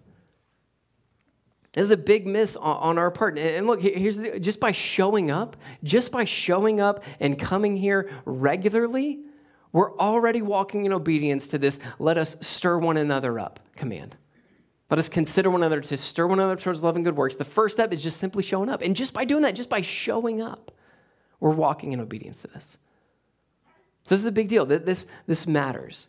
This 1.75 1.83
is 1.83 1.91
a 1.91 1.97
big 1.97 2.25
miss 2.25 2.55
on 2.55 2.97
our 2.97 3.11
part. 3.11 3.37
And 3.37 3.67
look, 3.67 3.81
here's 3.81 4.17
the, 4.17 4.39
just 4.39 4.61
by 4.61 4.71
showing 4.71 5.29
up, 5.29 5.57
just 5.83 6.09
by 6.09 6.23
showing 6.23 6.79
up 6.79 7.03
and 7.19 7.37
coming 7.37 7.75
here 7.75 8.09
regularly, 8.23 9.19
we're 9.73 9.93
already 9.97 10.41
walking 10.41 10.85
in 10.85 10.93
obedience 10.93 11.49
to 11.49 11.57
this 11.57 11.81
let 11.99 12.17
us 12.17 12.37
stir 12.39 12.77
one 12.77 12.95
another 12.95 13.37
up 13.37 13.59
command. 13.75 14.15
Let 14.89 14.99
us 14.99 15.09
consider 15.09 15.49
one 15.49 15.63
another 15.63 15.81
to 15.81 15.97
stir 15.97 16.27
one 16.27 16.39
another 16.39 16.55
towards 16.55 16.81
love 16.81 16.95
and 16.95 17.03
good 17.03 17.17
works. 17.17 17.35
The 17.35 17.43
first 17.43 17.73
step 17.73 17.91
is 17.91 18.01
just 18.01 18.17
simply 18.17 18.41
showing 18.41 18.69
up. 18.69 18.81
And 18.81 18.95
just 18.95 19.13
by 19.13 19.25
doing 19.25 19.41
that, 19.41 19.53
just 19.55 19.69
by 19.69 19.81
showing 19.81 20.41
up, 20.41 20.71
we're 21.41 21.51
walking 21.51 21.91
in 21.91 21.99
obedience 21.99 22.41
to 22.43 22.47
this. 22.47 22.77
So 24.05 24.15
this 24.15 24.21
is 24.21 24.27
a 24.27 24.31
big 24.31 24.47
deal. 24.47 24.65
This, 24.65 25.07
this 25.27 25.45
matters. 25.45 26.07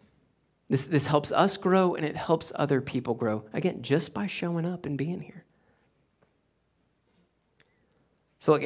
This, 0.69 0.87
this 0.87 1.07
helps 1.07 1.33
us 1.33 1.57
grow 1.57 1.97
and 1.97 2.07
it 2.07 2.15
helps 2.15 2.53
other 2.55 2.81
people 2.81 3.15
grow. 3.15 3.45
Again, 3.53 3.83
just 3.83 4.15
by 4.15 4.29
showing 4.29 4.65
up 4.65 4.87
and 4.87 4.97
being 4.97 5.23
here. 5.23 5.46
So, 8.39 8.59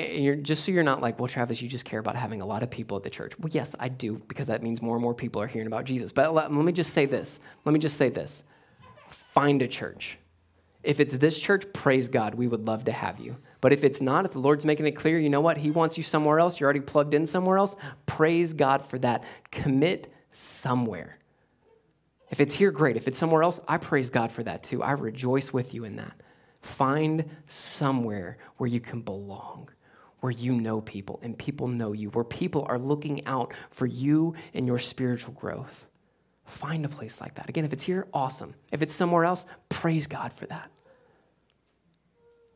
just 0.43 0.65
so 0.65 0.73
you're 0.73 0.83
not 0.83 1.01
like, 1.01 1.19
well, 1.19 1.29
Travis, 1.29 1.63
you 1.63 1.69
just 1.69 1.85
care 1.85 2.01
about 2.01 2.17
having 2.17 2.43
a 2.43 2.47
lot 2.47 2.63
of 2.63 2.71
people 2.71 2.97
at 2.97 3.05
the 3.05 3.11
church. 3.11 3.39
Well, 3.39 3.51
yes, 3.53 3.77
I 3.79 3.89
do, 3.89 4.21
because 4.27 4.49
that 4.49 4.63
means 4.63 4.83
more 4.83 4.97
and 4.97 5.03
more 5.03 5.15
people 5.15 5.41
are 5.41 5.47
hearing 5.47 5.69
about 5.69 5.85
Jesus. 5.85 6.13
But 6.13 6.35
let, 6.35 6.53
let 6.53 6.65
me 6.65 6.73
just 6.73 6.93
say 6.93 7.07
this. 7.07 7.39
Let 7.65 7.73
me 7.73 7.79
just 7.79 7.97
say 7.97 8.09
this. 8.09 8.43
Find 9.09 9.63
a 9.63 9.69
church. 9.69 10.19
If 10.83 10.99
it's 10.99 11.17
this 11.19 11.39
church, 11.39 11.73
praise 11.73 12.09
God, 12.09 12.35
we 12.35 12.49
would 12.49 12.67
love 12.67 12.85
to 12.87 12.93
have 12.93 13.21
you. 13.21 13.37
But 13.61 13.73
if 13.73 13.85
it's 13.85 14.01
not, 14.01 14.25
if 14.25 14.33
the 14.33 14.39
Lord's 14.39 14.65
making 14.65 14.87
it 14.87 14.93
clear, 14.93 15.19
you 15.19 15.29
know 15.29 15.41
what? 15.41 15.59
He 15.59 15.71
wants 15.71 15.97
you 15.97 16.03
somewhere 16.03 16.41
else, 16.41 16.59
you're 16.59 16.67
already 16.67 16.81
plugged 16.81 17.15
in 17.15 17.27
somewhere 17.27 17.59
else, 17.59 17.77
praise 18.07 18.55
God 18.55 18.85
for 18.85 18.99
that. 19.01 19.25
Commit 19.53 20.13
somewhere. 20.33 21.19
If 22.31 22.41
it's 22.41 22.55
here, 22.55 22.71
great. 22.71 22.97
If 22.97 23.09
it's 23.09 23.19
somewhere 23.19 23.43
else, 23.43 23.61
I 23.69 23.77
praise 23.77 24.09
God 24.09 24.31
for 24.31 24.43
that 24.45 24.63
too. 24.63 24.83
I 24.83 24.93
rejoice 24.93 25.53
with 25.53 25.75
you 25.75 25.85
in 25.85 25.97
that. 25.97 26.15
Find 26.61 27.25
somewhere 27.49 28.39
where 28.59 28.69
you 28.69 28.81
can 28.81 29.01
belong, 29.01 29.71
where 30.21 30.33
you 30.33 30.53
know 30.53 30.81
people 30.81 31.19
and 31.23 31.37
people 31.37 31.69
know 31.69 31.93
you, 31.93 32.11
where 32.11 32.25
people 32.25 32.67
are 32.69 32.79
looking 32.79 33.27
out 33.27 33.55
for 33.71 33.87
you 33.87 34.35
and 34.55 34.67
your 34.67 34.79
spiritual 34.79 35.33
growth. 35.35 35.87
Find 36.45 36.85
a 36.85 36.89
place 36.89 37.21
like 37.21 37.37
that. 37.37 37.49
Again, 37.49 37.65
if 37.65 37.73
it's 37.73 37.85
here, 37.85 38.09
awesome. 38.13 38.55
If 38.73 38.83
it's 38.83 38.95
somewhere 38.95 39.25
else, 39.25 39.47
praise 39.69 40.07
God 40.07 40.33
for 40.33 40.47
that. 40.47 40.71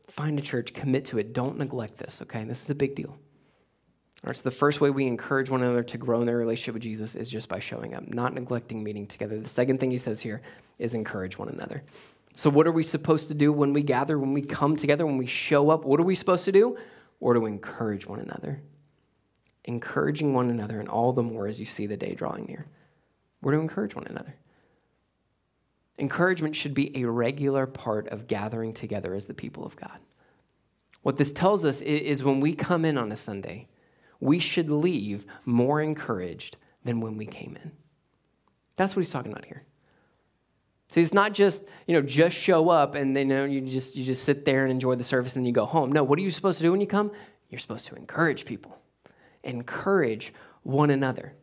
Find 0.09 0.37
a 0.37 0.41
church, 0.41 0.73
commit 0.73 1.05
to 1.05 1.17
it. 1.17 1.33
Don't 1.33 1.57
neglect 1.57 1.97
this, 1.97 2.21
okay? 2.21 2.43
This 2.43 2.61
is 2.61 2.69
a 2.69 2.75
big 2.75 2.95
deal. 2.95 3.09
All 3.09 4.29
right, 4.29 4.35
so 4.35 4.43
the 4.43 4.51
first 4.51 4.81
way 4.81 4.89
we 4.89 5.07
encourage 5.07 5.49
one 5.49 5.61
another 5.61 5.83
to 5.83 5.97
grow 5.97 6.19
in 6.19 6.25
their 6.25 6.37
relationship 6.37 6.73
with 6.73 6.83
Jesus 6.83 7.15
is 7.15 7.29
just 7.29 7.47
by 7.47 7.59
showing 7.59 7.93
up, 7.93 8.07
not 8.07 8.33
neglecting 8.33 8.83
meeting 8.83 9.07
together. 9.07 9.39
The 9.39 9.49
second 9.49 9.79
thing 9.79 9.91
he 9.91 9.97
says 9.97 10.21
here 10.21 10.41
is 10.79 10.93
encourage 10.93 11.37
one 11.37 11.49
another. 11.49 11.83
So, 12.35 12.49
what 12.49 12.67
are 12.67 12.71
we 12.71 12.83
supposed 12.83 13.29
to 13.29 13.33
do 13.33 13.53
when 13.53 13.71
we 13.71 13.81
gather, 13.81 14.19
when 14.19 14.33
we 14.33 14.41
come 14.41 14.75
together, 14.75 15.05
when 15.05 15.17
we 15.17 15.25
show 15.25 15.69
up? 15.69 15.85
What 15.85 15.99
are 15.99 16.03
we 16.03 16.15
supposed 16.15 16.45
to 16.45 16.51
do? 16.51 16.77
Or 17.21 17.33
to 17.33 17.45
encourage 17.45 18.05
one 18.05 18.19
another. 18.19 18.61
Encouraging 19.63 20.33
one 20.33 20.49
another, 20.49 20.79
and 20.79 20.89
all 20.89 21.13
the 21.13 21.23
more 21.23 21.47
as 21.47 21.59
you 21.59 21.65
see 21.65 21.85
the 21.87 21.97
day 21.97 22.13
drawing 22.13 22.45
near. 22.45 22.67
We're 23.41 23.53
to 23.53 23.59
encourage 23.59 23.95
one 23.95 24.07
another. 24.07 24.35
Encouragement 25.97 26.57
should 26.57 26.73
be 26.73 26.95
a 26.97 27.09
regular 27.09 27.65
part 27.65 28.09
of 28.09 28.27
gathering 28.27 28.73
together 28.73 29.15
as 29.15 29.25
the 29.25 29.33
people 29.33 29.65
of 29.65 29.77
God. 29.77 29.97
What 31.03 31.15
this 31.15 31.31
tells 31.31 31.63
us 31.63 31.81
is 31.81 32.21
when 32.21 32.41
we 32.41 32.53
come 32.53 32.83
in 32.83 32.97
on 32.97 33.11
a 33.11 33.15
Sunday, 33.15 33.69
we 34.19 34.39
should 34.39 34.69
leave 34.69 35.25
more 35.45 35.81
encouraged 35.81 36.57
than 36.83 36.99
when 36.99 37.15
we 37.15 37.25
came 37.25 37.57
in. 37.63 37.71
That's 38.75 38.95
what 38.95 39.01
he's 39.01 39.11
talking 39.11 39.31
about 39.31 39.45
here. 39.45 39.63
See, 40.89 41.01
it's 41.01 41.13
not 41.13 41.33
just, 41.33 41.63
you 41.87 41.95
know, 41.95 42.01
just 42.01 42.35
show 42.35 42.69
up 42.69 42.95
and 42.95 43.15
then 43.15 43.29
you, 43.29 43.35
know, 43.35 43.45
you 43.45 43.61
just 43.61 43.95
you 43.95 44.05
just 44.05 44.23
sit 44.23 44.45
there 44.45 44.63
and 44.63 44.71
enjoy 44.71 44.95
the 44.95 45.03
service 45.03 45.35
and 45.35 45.41
then 45.41 45.47
you 45.47 45.51
go 45.53 45.65
home. 45.65 45.91
No, 45.91 46.03
what 46.03 46.19
are 46.19 46.21
you 46.21 46.29
supposed 46.29 46.59
to 46.59 46.63
do 46.63 46.71
when 46.71 46.81
you 46.81 46.87
come? 46.87 47.11
You're 47.49 47.59
supposed 47.59 47.87
to 47.87 47.95
encourage 47.95 48.45
people. 48.45 48.77
Encourage 49.43 50.33
one 50.63 50.89
another. 50.89 51.33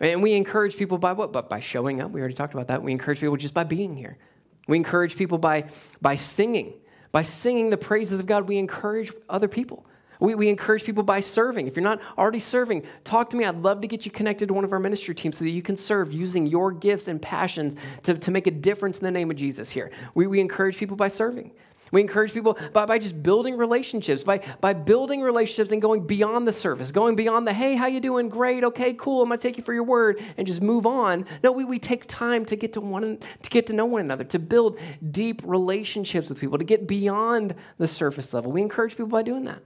And 0.00 0.22
we 0.22 0.34
encourage 0.34 0.76
people 0.76 0.98
by 0.98 1.12
what? 1.12 1.32
But 1.32 1.48
by 1.48 1.60
showing 1.60 2.00
up. 2.00 2.10
We 2.10 2.20
already 2.20 2.34
talked 2.34 2.54
about 2.54 2.68
that. 2.68 2.82
We 2.82 2.92
encourage 2.92 3.20
people 3.20 3.36
just 3.36 3.54
by 3.54 3.64
being 3.64 3.94
here. 3.94 4.18
We 4.66 4.76
encourage 4.76 5.16
people 5.16 5.38
by, 5.38 5.66
by 6.00 6.14
singing. 6.14 6.74
By 7.12 7.22
singing 7.22 7.70
the 7.70 7.76
praises 7.76 8.18
of 8.18 8.26
God, 8.26 8.48
we 8.48 8.58
encourage 8.58 9.12
other 9.28 9.48
people. 9.48 9.86
We, 10.24 10.34
we 10.34 10.48
encourage 10.48 10.84
people 10.84 11.02
by 11.02 11.20
serving. 11.20 11.66
If 11.66 11.76
you're 11.76 11.84
not 11.84 12.00
already 12.16 12.38
serving, 12.38 12.84
talk 13.04 13.28
to 13.30 13.36
me. 13.36 13.44
I'd 13.44 13.56
love 13.56 13.82
to 13.82 13.88
get 13.88 14.06
you 14.06 14.10
connected 14.10 14.48
to 14.48 14.54
one 14.54 14.64
of 14.64 14.72
our 14.72 14.80
ministry 14.80 15.14
teams 15.14 15.36
so 15.36 15.44
that 15.44 15.50
you 15.50 15.60
can 15.60 15.76
serve 15.76 16.14
using 16.14 16.46
your 16.46 16.72
gifts 16.72 17.08
and 17.08 17.20
passions 17.20 17.76
to, 18.04 18.14
to 18.14 18.30
make 18.30 18.46
a 18.46 18.50
difference 18.50 18.96
in 18.98 19.04
the 19.04 19.10
name 19.10 19.30
of 19.30 19.36
Jesus 19.36 19.68
here. 19.68 19.90
We, 20.14 20.26
we 20.26 20.40
encourage 20.40 20.78
people 20.78 20.96
by 20.96 21.08
serving. 21.08 21.52
We 21.92 22.00
encourage 22.00 22.32
people 22.32 22.58
by, 22.72 22.86
by 22.86 22.98
just 22.98 23.22
building 23.22 23.58
relationships, 23.58 24.24
by, 24.24 24.40
by 24.62 24.72
building 24.72 25.20
relationships 25.20 25.70
and 25.70 25.82
going 25.82 26.06
beyond 26.06 26.48
the 26.48 26.52
surface, 26.52 26.90
going 26.90 27.14
beyond 27.14 27.46
the, 27.46 27.52
hey, 27.52 27.76
how 27.76 27.86
you 27.86 28.00
doing? 28.00 28.30
Great, 28.30 28.64
okay, 28.64 28.94
cool, 28.94 29.22
I'm 29.22 29.28
gonna 29.28 29.38
take 29.38 29.58
you 29.58 29.62
for 29.62 29.74
your 29.74 29.84
word 29.84 30.20
and 30.38 30.46
just 30.46 30.62
move 30.62 30.86
on. 30.86 31.26
No, 31.44 31.52
we, 31.52 31.64
we 31.64 31.78
take 31.78 32.06
time 32.06 32.46
to 32.46 32.56
get 32.56 32.72
to 32.72 32.80
one 32.80 33.18
to 33.42 33.50
get 33.50 33.66
to 33.66 33.74
know 33.74 33.84
one 33.84 34.00
another, 34.00 34.24
to 34.24 34.38
build 34.38 34.80
deep 35.10 35.42
relationships 35.44 36.30
with 36.30 36.40
people, 36.40 36.58
to 36.58 36.64
get 36.64 36.88
beyond 36.88 37.54
the 37.76 37.86
surface 37.86 38.32
level. 38.32 38.50
We 38.50 38.62
encourage 38.62 38.92
people 38.92 39.06
by 39.06 39.22
doing 39.22 39.44
that. 39.44 39.62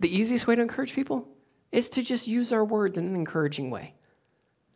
The 0.00 0.14
easiest 0.14 0.46
way 0.46 0.54
to 0.54 0.62
encourage 0.62 0.94
people 0.94 1.28
is 1.72 1.88
to 1.90 2.02
just 2.02 2.26
use 2.26 2.52
our 2.52 2.64
words 2.64 2.98
in 2.98 3.06
an 3.06 3.14
encouraging 3.14 3.70
way. 3.70 3.94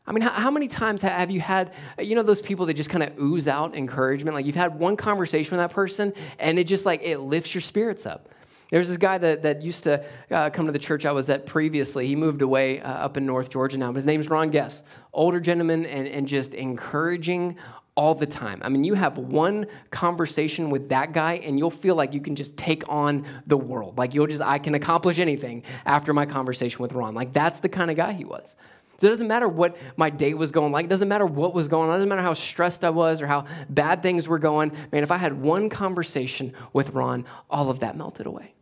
I 0.06 0.12
mean, 0.12 0.22
how, 0.22 0.30
how, 0.30 0.50
many 0.50 0.66
times 0.66 1.02
have 1.02 1.30
you 1.30 1.40
had, 1.40 1.72
you 2.00 2.16
know, 2.16 2.24
those 2.24 2.40
people 2.40 2.66
that 2.66 2.74
just 2.74 2.90
kind 2.90 3.04
of 3.04 3.16
ooze 3.20 3.46
out 3.46 3.76
encouragement? 3.76 4.34
Like 4.34 4.46
you've 4.46 4.56
had 4.56 4.78
one 4.78 4.96
conversation 4.96 5.56
with 5.56 5.60
that 5.60 5.72
person 5.72 6.12
and 6.40 6.58
it 6.58 6.64
just 6.64 6.84
like, 6.84 7.02
it 7.02 7.18
lifts 7.18 7.54
your 7.54 7.62
spirits 7.62 8.04
up. 8.04 8.28
There's 8.72 8.88
this 8.88 8.96
guy 8.96 9.18
that, 9.18 9.42
that 9.42 9.62
used 9.62 9.84
to 9.84 10.04
uh, 10.30 10.48
come 10.50 10.64
to 10.66 10.72
the 10.72 10.78
church 10.78 11.04
I 11.04 11.12
was 11.12 11.28
at 11.28 11.44
previously. 11.44 12.06
He 12.06 12.16
moved 12.16 12.40
away 12.40 12.80
uh, 12.80 12.90
up 12.90 13.18
in 13.18 13.26
North 13.26 13.50
Georgia 13.50 13.76
now. 13.76 13.92
His 13.92 14.06
name's 14.06 14.30
Ron 14.30 14.50
Guess. 14.50 14.82
Older 15.12 15.40
gentleman 15.40 15.84
and, 15.84 16.08
and 16.08 16.26
just 16.26 16.54
encouraging 16.54 17.58
all 17.94 18.14
the 18.14 18.26
time. 18.26 18.60
I 18.64 18.68
mean, 18.68 18.84
you 18.84 18.94
have 18.94 19.18
one 19.18 19.66
conversation 19.90 20.70
with 20.70 20.88
that 20.88 21.12
guy 21.12 21.34
and 21.34 21.58
you'll 21.58 21.70
feel 21.70 21.94
like 21.94 22.14
you 22.14 22.20
can 22.20 22.34
just 22.34 22.56
take 22.56 22.88
on 22.88 23.26
the 23.46 23.56
world. 23.56 23.98
Like 23.98 24.14
you'll 24.14 24.26
just, 24.26 24.42
I 24.42 24.58
can 24.58 24.74
accomplish 24.74 25.18
anything 25.18 25.62
after 25.84 26.14
my 26.14 26.24
conversation 26.24 26.80
with 26.80 26.92
Ron. 26.92 27.14
Like 27.14 27.32
that's 27.32 27.58
the 27.58 27.68
kind 27.68 27.90
of 27.90 27.96
guy 27.96 28.12
he 28.12 28.24
was. 28.24 28.56
So 28.98 29.08
it 29.08 29.10
doesn't 29.10 29.28
matter 29.28 29.48
what 29.48 29.76
my 29.96 30.10
day 30.10 30.32
was 30.32 30.52
going 30.52 30.72
like. 30.72 30.86
It 30.86 30.88
doesn't 30.88 31.08
matter 31.08 31.26
what 31.26 31.54
was 31.54 31.68
going 31.68 31.90
on. 31.90 31.96
It 31.96 31.98
doesn't 31.98 32.08
matter 32.08 32.22
how 32.22 32.34
stressed 32.34 32.84
I 32.84 32.90
was 32.90 33.20
or 33.20 33.26
how 33.26 33.46
bad 33.68 34.00
things 34.00 34.28
were 34.28 34.38
going. 34.38 34.72
Man, 34.92 35.02
if 35.02 35.10
I 35.10 35.16
had 35.16 35.42
one 35.42 35.68
conversation 35.68 36.54
with 36.72 36.90
Ron, 36.90 37.26
all 37.50 37.68
of 37.68 37.80
that 37.80 37.96
melted 37.96 38.26
away. 38.26 38.54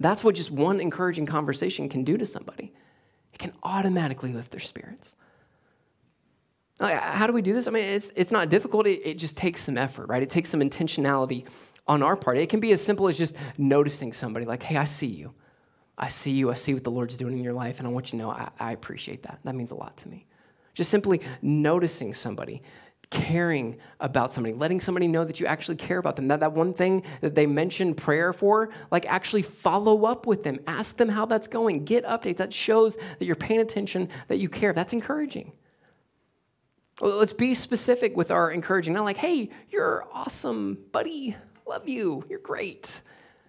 That's 0.00 0.24
what 0.24 0.34
just 0.34 0.50
one 0.50 0.80
encouraging 0.80 1.26
conversation 1.26 1.88
can 1.88 2.04
do 2.04 2.16
to 2.16 2.26
somebody. 2.26 2.72
It 3.32 3.38
can 3.38 3.52
automatically 3.62 4.32
lift 4.32 4.50
their 4.50 4.60
spirits. 4.60 5.14
How 6.80 7.26
do 7.26 7.32
we 7.32 7.42
do 7.42 7.52
this? 7.52 7.66
I 7.66 7.70
mean, 7.70 7.84
it's, 7.84 8.10
it's 8.16 8.32
not 8.32 8.48
difficult. 8.48 8.86
It, 8.86 9.00
it 9.04 9.18
just 9.18 9.36
takes 9.36 9.62
some 9.62 9.78
effort, 9.78 10.06
right? 10.06 10.22
It 10.22 10.30
takes 10.30 10.50
some 10.50 10.60
intentionality 10.60 11.44
on 11.86 12.02
our 12.02 12.16
part. 12.16 12.36
It 12.38 12.48
can 12.48 12.60
be 12.60 12.72
as 12.72 12.82
simple 12.82 13.08
as 13.08 13.16
just 13.16 13.36
noticing 13.56 14.12
somebody, 14.12 14.44
like, 14.44 14.62
hey, 14.62 14.76
I 14.76 14.84
see 14.84 15.06
you. 15.06 15.34
I 15.96 16.08
see 16.08 16.32
you, 16.32 16.50
I 16.50 16.54
see 16.54 16.74
what 16.74 16.82
the 16.82 16.90
Lord's 16.90 17.16
doing 17.16 17.38
in 17.38 17.44
your 17.44 17.52
life, 17.52 17.78
and 17.78 17.86
I 17.86 17.90
want 17.92 18.06
you 18.06 18.18
to 18.18 18.24
know 18.24 18.30
I, 18.30 18.48
I 18.58 18.72
appreciate 18.72 19.22
that. 19.22 19.38
That 19.44 19.54
means 19.54 19.70
a 19.70 19.76
lot 19.76 19.96
to 19.98 20.08
me. 20.08 20.26
Just 20.74 20.90
simply 20.90 21.20
noticing 21.40 22.12
somebody, 22.12 22.62
caring 23.10 23.78
about 24.00 24.32
somebody, 24.32 24.56
letting 24.56 24.80
somebody 24.80 25.06
know 25.06 25.24
that 25.24 25.38
you 25.38 25.46
actually 25.46 25.76
care 25.76 25.98
about 25.98 26.16
them. 26.16 26.26
That, 26.26 26.40
that 26.40 26.52
one 26.52 26.74
thing 26.74 27.04
that 27.20 27.36
they 27.36 27.46
mentioned 27.46 27.96
prayer 27.96 28.32
for, 28.32 28.70
like 28.90 29.06
actually 29.06 29.42
follow 29.42 30.04
up 30.04 30.26
with 30.26 30.42
them, 30.42 30.58
ask 30.66 30.96
them 30.96 31.08
how 31.08 31.26
that's 31.26 31.46
going, 31.46 31.84
get 31.84 32.04
updates. 32.04 32.38
That 32.38 32.52
shows 32.52 32.96
that 32.96 33.24
you're 33.24 33.36
paying 33.36 33.60
attention, 33.60 34.08
that 34.26 34.38
you 34.38 34.48
care. 34.48 34.72
That's 34.72 34.92
encouraging. 34.92 35.52
Let's 37.00 37.32
be 37.32 37.54
specific 37.54 38.16
with 38.16 38.30
our 38.30 38.50
encouraging. 38.50 38.94
Not 38.94 39.04
like, 39.04 39.16
hey, 39.16 39.50
you're 39.70 40.06
awesome, 40.12 40.78
buddy. 40.92 41.36
Love 41.66 41.88
you. 41.88 42.24
You're 42.28 42.38
great. 42.38 43.00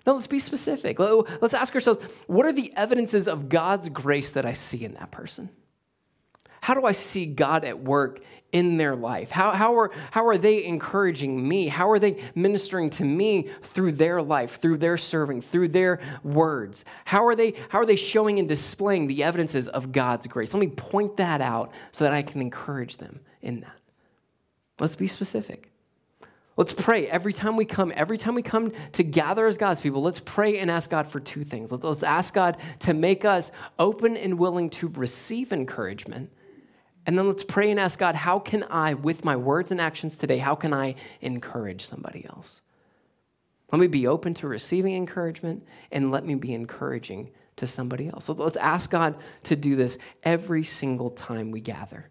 No, 0.07 0.13
let's 0.13 0.27
be 0.27 0.39
specific. 0.39 0.99
Let's 0.99 1.53
ask 1.53 1.73
ourselves 1.75 1.99
what 2.27 2.45
are 2.45 2.53
the 2.53 2.73
evidences 2.75 3.27
of 3.27 3.49
God's 3.49 3.89
grace 3.89 4.31
that 4.31 4.45
I 4.45 4.53
see 4.53 4.83
in 4.85 4.93
that 4.93 5.11
person? 5.11 5.49
How 6.65 6.73
do 6.73 6.83
I 6.83 6.93
see 6.93 7.27
God 7.27 7.63
at 7.63 7.79
work 7.79 8.21
in 8.51 8.77
their 8.77 8.95
life? 8.95 9.29
How, 9.29 9.51
how, 9.51 9.77
are, 9.77 9.91
how 10.09 10.25
are 10.25 10.35
they 10.35 10.65
encouraging 10.65 11.47
me? 11.47 11.67
How 11.67 11.91
are 11.91 11.99
they 11.99 12.19
ministering 12.33 12.89
to 12.89 13.03
me 13.03 13.49
through 13.61 13.91
their 13.91 14.19
life, 14.19 14.59
through 14.59 14.77
their 14.79 14.97
serving, 14.97 15.41
through 15.41 15.67
their 15.67 15.99
words? 16.23 16.83
How 17.05 17.27
are 17.27 17.35
they, 17.35 17.53
how 17.69 17.77
are 17.77 17.85
they 17.85 17.95
showing 17.95 18.39
and 18.39 18.49
displaying 18.49 19.05
the 19.05 19.21
evidences 19.21 19.67
of 19.67 19.91
God's 19.91 20.25
grace? 20.25 20.55
Let 20.55 20.59
me 20.59 20.69
point 20.69 21.17
that 21.17 21.39
out 21.39 21.71
so 21.91 22.03
that 22.03 22.13
I 22.13 22.23
can 22.23 22.41
encourage 22.41 22.97
them 22.97 23.19
in 23.43 23.59
that. 23.59 23.77
Let's 24.79 24.95
be 24.95 25.05
specific. 25.05 25.71
Let's 26.57 26.73
pray 26.73 27.05
every 27.05 27.33
time 27.33 27.57
we 27.57 27.65
come, 27.65 27.93
every 27.95 28.17
time 28.17 28.33
we 28.33 28.41
come 28.41 28.71
to 28.93 29.03
gather 29.03 29.45
as 29.45 29.59
God's 29.59 29.81
people, 29.81 30.01
let's 30.01 30.19
pray 30.19 30.57
and 30.57 30.71
ask 30.71 30.89
God 30.89 31.07
for 31.07 31.19
two 31.19 31.43
things. 31.43 31.71
Let's 31.71 32.01
ask 32.01 32.33
God 32.33 32.57
to 32.79 32.95
make 32.95 33.23
us 33.23 33.51
open 33.77 34.17
and 34.17 34.39
willing 34.39 34.71
to 34.71 34.87
receive 34.87 35.53
encouragement. 35.53 36.31
And 37.05 37.17
then 37.17 37.27
let's 37.27 37.43
pray 37.43 37.69
and 37.69 37.79
ask 37.79 37.99
God, 37.99 38.15
how 38.15 38.39
can 38.39 38.63
I, 38.63 38.95
with 38.95 39.23
my 39.23 39.35
words 39.35 39.71
and 39.71 39.79
actions 39.79 40.17
today, 40.17 40.39
how 40.39 40.55
can 40.55 40.73
I 40.73 40.95
encourage 41.21 41.85
somebody 41.85 42.25
else? 42.27 42.61
Let 43.71 43.79
me 43.79 43.87
be 43.87 44.07
open 44.07 44.33
to 44.35 44.47
receiving 44.47 44.95
encouragement 44.95 45.65
and 45.91 46.11
let 46.11 46.25
me 46.25 46.35
be 46.35 46.53
encouraging 46.53 47.31
to 47.57 47.67
somebody 47.67 48.07
else. 48.07 48.25
So 48.25 48.33
let's 48.33 48.57
ask 48.57 48.89
God 48.89 49.15
to 49.43 49.55
do 49.55 49.75
this 49.75 49.97
every 50.23 50.63
single 50.63 51.09
time 51.09 51.51
we 51.51 51.61
gather. 51.61 52.09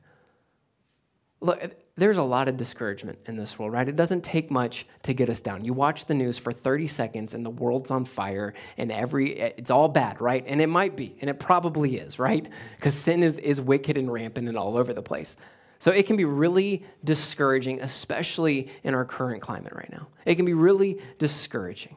Look, 1.41 1.75
there's 1.97 2.17
a 2.17 2.23
lot 2.23 2.49
of 2.49 2.57
discouragement 2.57 3.19
in 3.27 3.37
this 3.37 3.57
world, 3.57 3.73
right? 3.73 3.89
It 3.89 3.95
doesn't 3.95 4.25
take 4.25 4.51
much 4.51 4.85
to 5.05 5.15
get 5.15 5.29
us 5.29 5.41
down. 5.41 5.65
You 5.65 5.73
watch 5.73 6.07
the 6.07 6.15
news 6.15 6.39
for 6.39 6.51
30 6.51 6.89
seconds 6.89 7.35
and 7.35 7.47
the 7.47 7.51
world's 7.51 7.93
on 7.93 8.05
fire 8.05 8.53
and 8.77 8.91
every 8.91 9.39
it's 9.39 9.71
all 9.71 9.89
bad, 9.89 10.21
right? 10.21 10.45
And 10.47 10.61
it 10.61 10.67
might 10.67 10.97
be, 10.97 11.15
and 11.21 11.31
it 11.31 11.39
probably 11.39 11.97
is, 11.97 12.19
right? 12.19 12.51
Because 12.77 12.95
sin 12.95 13.23
is, 13.23 13.39
is 13.39 13.61
wicked 13.61 13.97
and 13.97 14.13
rampant 14.13 14.49
and 14.49 14.59
all 14.59 14.77
over 14.77 14.93
the 14.93 15.03
place. 15.03 15.37
So 15.79 15.93
it 15.93 16.07
can 16.07 16.17
be 16.17 16.25
really 16.25 16.85
discouraging, 17.05 17.81
especially 17.81 18.71
in 18.83 18.95
our 18.95 19.05
current 19.05 19.41
climate 19.41 19.75
right 19.75 19.91
now. 19.93 20.09
It 20.25 20.35
can 20.35 20.47
be 20.47 20.55
really 20.55 20.99
discouraging. 21.19 21.95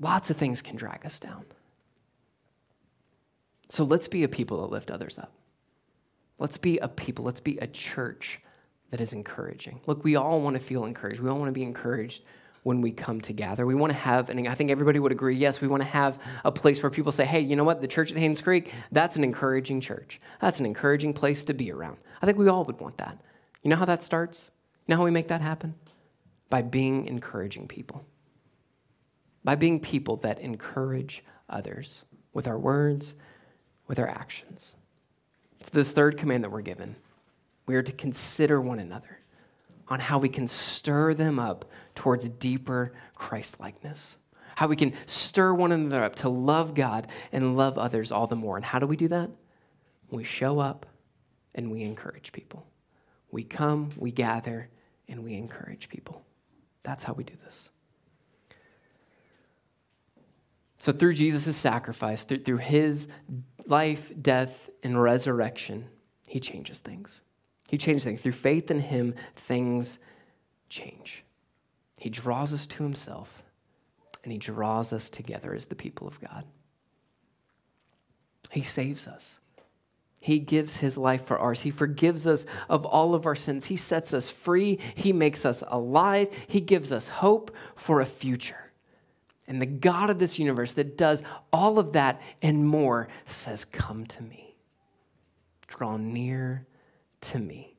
Lots 0.00 0.30
of 0.30 0.36
things 0.36 0.62
can 0.62 0.76
drag 0.76 1.06
us 1.06 1.20
down. 1.20 1.44
So 3.68 3.84
let's 3.84 4.08
be 4.08 4.24
a 4.24 4.28
people 4.28 4.62
that 4.62 4.72
lift 4.72 4.90
others 4.90 5.16
up. 5.18 5.32
Let's 6.40 6.56
be 6.56 6.78
a 6.78 6.88
people, 6.88 7.24
let's 7.24 7.40
be 7.40 7.58
a 7.58 7.66
church 7.66 8.40
that 8.90 9.00
is 9.00 9.12
encouraging. 9.12 9.80
Look, 9.86 10.04
we 10.04 10.16
all 10.16 10.40
want 10.40 10.56
to 10.56 10.62
feel 10.62 10.84
encouraged. 10.84 11.20
We 11.20 11.28
all 11.28 11.38
want 11.38 11.48
to 11.48 11.52
be 11.52 11.62
encouraged 11.62 12.22
when 12.62 12.80
we 12.80 12.90
come 12.90 13.20
together. 13.20 13.66
We 13.66 13.74
want 13.74 13.92
to 13.92 13.98
have, 13.98 14.30
and 14.30 14.48
I 14.48 14.54
think 14.54 14.70
everybody 14.70 14.98
would 14.98 15.12
agree, 15.12 15.36
yes, 15.36 15.60
we 15.60 15.68
want 15.68 15.82
to 15.82 15.88
have 15.88 16.18
a 16.44 16.52
place 16.52 16.82
where 16.82 16.90
people 16.90 17.12
say, 17.12 17.24
hey, 17.24 17.40
you 17.40 17.56
know 17.56 17.64
what, 17.64 17.80
the 17.80 17.88
church 17.88 18.10
at 18.10 18.18
Haynes 18.18 18.40
Creek, 18.40 18.72
that's 18.92 19.16
an 19.16 19.24
encouraging 19.24 19.80
church. 19.80 20.20
That's 20.40 20.60
an 20.60 20.66
encouraging 20.66 21.14
place 21.14 21.44
to 21.44 21.54
be 21.54 21.70
around. 21.70 21.98
I 22.20 22.26
think 22.26 22.38
we 22.38 22.48
all 22.48 22.64
would 22.64 22.80
want 22.80 22.98
that. 22.98 23.18
You 23.62 23.70
know 23.70 23.76
how 23.76 23.84
that 23.84 24.02
starts? 24.02 24.50
You 24.86 24.92
know 24.92 24.98
how 24.98 25.04
we 25.04 25.10
make 25.10 25.28
that 25.28 25.40
happen? 25.40 25.74
By 26.50 26.62
being 26.62 27.06
encouraging 27.06 27.68
people. 27.68 28.04
By 29.44 29.54
being 29.54 29.80
people 29.80 30.16
that 30.18 30.38
encourage 30.40 31.22
others 31.48 32.04
with 32.32 32.46
our 32.46 32.58
words, 32.58 33.14
with 33.86 33.98
our 33.98 34.08
actions. 34.08 34.74
It's 35.60 35.70
this 35.70 35.92
third 35.92 36.16
command 36.16 36.44
that 36.44 36.50
we're 36.50 36.60
given 36.60 36.96
we 37.68 37.76
are 37.76 37.82
to 37.82 37.92
consider 37.92 38.60
one 38.60 38.78
another 38.78 39.20
on 39.88 40.00
how 40.00 40.18
we 40.18 40.30
can 40.30 40.48
stir 40.48 41.12
them 41.12 41.38
up 41.38 41.66
towards 41.94 42.26
deeper 42.28 42.94
Christ 43.14 43.60
likeness. 43.60 44.16
How 44.56 44.66
we 44.66 44.74
can 44.74 44.94
stir 45.06 45.52
one 45.52 45.70
another 45.70 46.02
up 46.02 46.16
to 46.16 46.30
love 46.30 46.74
God 46.74 47.08
and 47.30 47.58
love 47.58 47.76
others 47.76 48.10
all 48.10 48.26
the 48.26 48.34
more. 48.34 48.56
And 48.56 48.64
how 48.64 48.78
do 48.78 48.86
we 48.86 48.96
do 48.96 49.08
that? 49.08 49.30
We 50.10 50.24
show 50.24 50.58
up 50.58 50.86
and 51.54 51.70
we 51.70 51.82
encourage 51.82 52.32
people. 52.32 52.66
We 53.30 53.44
come, 53.44 53.90
we 53.98 54.12
gather, 54.12 54.70
and 55.06 55.22
we 55.22 55.34
encourage 55.34 55.90
people. 55.90 56.22
That's 56.82 57.04
how 57.04 57.12
we 57.12 57.22
do 57.22 57.34
this. 57.44 57.68
So, 60.78 60.92
through 60.92 61.14
Jesus' 61.14 61.56
sacrifice, 61.56 62.24
through, 62.24 62.44
through 62.44 62.58
his 62.58 63.08
life, 63.66 64.10
death, 64.22 64.70
and 64.82 65.00
resurrection, 65.00 65.88
he 66.26 66.40
changes 66.40 66.80
things. 66.80 67.20
He 67.68 67.78
changes 67.78 68.04
things. 68.04 68.20
Through 68.20 68.32
faith 68.32 68.70
in 68.70 68.80
Him, 68.80 69.14
things 69.36 69.98
change. 70.68 71.24
He 71.96 72.10
draws 72.10 72.52
us 72.52 72.66
to 72.66 72.82
Himself, 72.82 73.42
and 74.24 74.32
he 74.32 74.38
draws 74.38 74.92
us 74.92 75.10
together 75.10 75.54
as 75.54 75.66
the 75.66 75.74
people 75.74 76.08
of 76.08 76.20
God. 76.20 76.44
He 78.50 78.62
saves 78.62 79.06
us. 79.06 79.40
He 80.20 80.40
gives 80.40 80.78
his 80.78 80.98
life 80.98 81.24
for 81.26 81.38
ours. 81.38 81.62
He 81.62 81.70
forgives 81.70 82.26
us 82.26 82.44
of 82.68 82.84
all 82.84 83.14
of 83.14 83.24
our 83.24 83.36
sins. 83.36 83.66
He 83.66 83.76
sets 83.76 84.12
us 84.12 84.28
free. 84.28 84.78
He 84.94 85.12
makes 85.12 85.46
us 85.46 85.62
alive. 85.68 86.28
He 86.48 86.60
gives 86.60 86.90
us 86.90 87.08
hope 87.08 87.54
for 87.76 88.00
a 88.00 88.06
future. 88.06 88.72
And 89.46 89.62
the 89.62 89.66
God 89.66 90.10
of 90.10 90.18
this 90.18 90.38
universe 90.38 90.72
that 90.74 90.98
does 90.98 91.22
all 91.52 91.78
of 91.78 91.92
that 91.92 92.20
and 92.42 92.66
more 92.66 93.08
says, 93.26 93.64
Come 93.64 94.06
to 94.06 94.22
me. 94.22 94.56
Draw 95.68 95.98
near 95.98 96.66
to 97.22 97.38
me. 97.38 97.74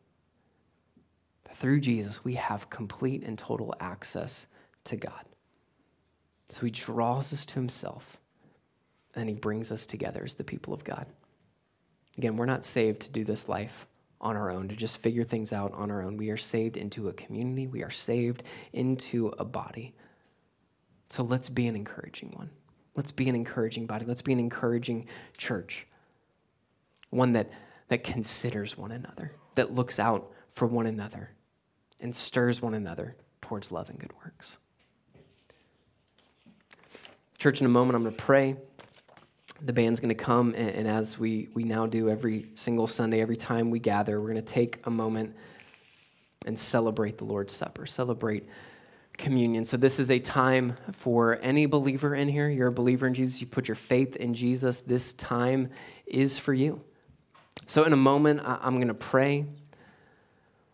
Through 1.54 1.82
Jesus, 1.82 2.24
we 2.24 2.36
have 2.36 2.70
complete 2.70 3.24
and 3.24 3.38
total 3.38 3.74
access 3.80 4.48
to 4.86 4.96
God. 4.96 5.26
So 6.50 6.62
he 6.62 6.72
draws 6.72 7.34
us 7.34 7.46
to 7.48 7.56
himself 7.56 8.18
and 9.16 9.28
he 9.28 9.36
brings 9.36 9.72
us 9.72 9.86
together 9.86 10.24
as 10.24 10.36
the 10.36 10.44
people 10.44 10.74
of 10.74 10.84
God. 10.84 11.06
Again, 12.18 12.38
we're 12.38 12.46
not 12.46 12.64
saved 12.64 13.02
to 13.02 13.12
do 13.12 13.24
this 13.24 13.50
life 13.50 13.88
on 14.22 14.36
our 14.36 14.52
own, 14.52 14.68
to 14.70 14.76
just 14.76 15.02
figure 15.02 15.24
things 15.24 15.54
out 15.54 15.74
on 15.74 15.92
our 15.92 16.02
own. 16.02 16.18
We 16.18 16.30
are 16.30 16.38
saved 16.38 16.78
into 16.78 17.08
a 17.08 17.14
community, 17.14 17.68
we 17.68 17.84
are 17.84 17.92
saved 17.92 18.44
into 18.74 19.28
a 19.38 19.46
body. 19.46 19.94
So 21.10 21.24
let's 21.24 21.50
be 21.50 21.68
an 21.68 21.76
encouraging 21.76 22.32
one. 22.36 22.50
Let's 22.96 23.12
be 23.12 23.30
an 23.30 23.36
encouraging 23.36 23.86
body. 23.86 24.06
Let's 24.06 24.22
be 24.22 24.34
an 24.34 24.40
encouraging 24.40 25.08
church. 25.38 25.88
One 27.10 27.34
that, 27.34 27.50
that 27.90 28.04
considers 28.04 28.78
one 28.78 28.92
another, 28.92 29.34
that 29.56 29.74
looks 29.74 30.00
out 30.00 30.32
for 30.54 30.66
one 30.66 30.86
another, 30.86 31.32
and 32.00 32.16
stirs 32.16 32.62
one 32.62 32.74
another 32.74 33.16
towards 33.42 33.72
love 33.72 33.90
and 33.90 34.00
good 34.00 34.14
works. 34.24 34.58
Church, 37.38 37.60
in 37.60 37.66
a 37.66 37.70
moment, 37.70 37.96
I'm 37.96 38.04
going 38.04 38.16
to 38.16 38.22
pray 38.22 38.56
the 39.62 39.74
band's 39.74 40.00
going 40.00 40.10
to 40.10 40.16
come, 40.16 40.54
and, 40.56 40.70
and, 40.70 40.88
as 40.88 41.20
we, 41.20 41.50
we 41.54 41.64
now 41.64 41.86
do 41.86 42.10
every 42.10 42.48
single 42.56 42.88
Sunday, 42.88 43.22
every 43.22 43.36
time 43.36 43.70
we 43.70 43.80
gather, 43.80 44.20
we're 44.20 44.30
going 44.30 44.36
to 44.36 44.42
take 44.42 44.86
a 44.86 44.90
moment 44.90 45.36
and 46.46 46.58
celebrate 46.58 47.18
the 47.18 47.26
Lord's 47.26 47.54
Supper, 47.54 47.86
celebrate 47.86 48.48
communion. 49.18 49.66
So, 49.66 49.76
this 49.76 50.00
is 50.00 50.12
a 50.12 50.20
time 50.20 50.76
for 50.94 51.40
any 51.42 51.66
believer 51.66 52.16
in 52.16 52.30
here. 52.30 52.50
You're 52.50 52.68
a 52.68 52.72
believer 52.72 53.06
in 53.08 53.14
Jesus, 53.14 53.42
you 53.42 53.48
put 53.48 53.68
your 53.68 53.76
faith 53.76 54.16
in 54.16 54.34
Jesus. 54.34 54.80
This 54.80 55.14
time 55.14 55.70
is 56.08 56.40
for 56.40 56.54
you. 56.54 56.82
So, 57.70 57.86
in 57.86 57.94
a 57.94 57.98
moment, 57.98 58.42
I'm 58.44 58.76
going 58.76 58.90
to 58.90 58.94
pray. 58.94 59.40
I'm 59.40 59.48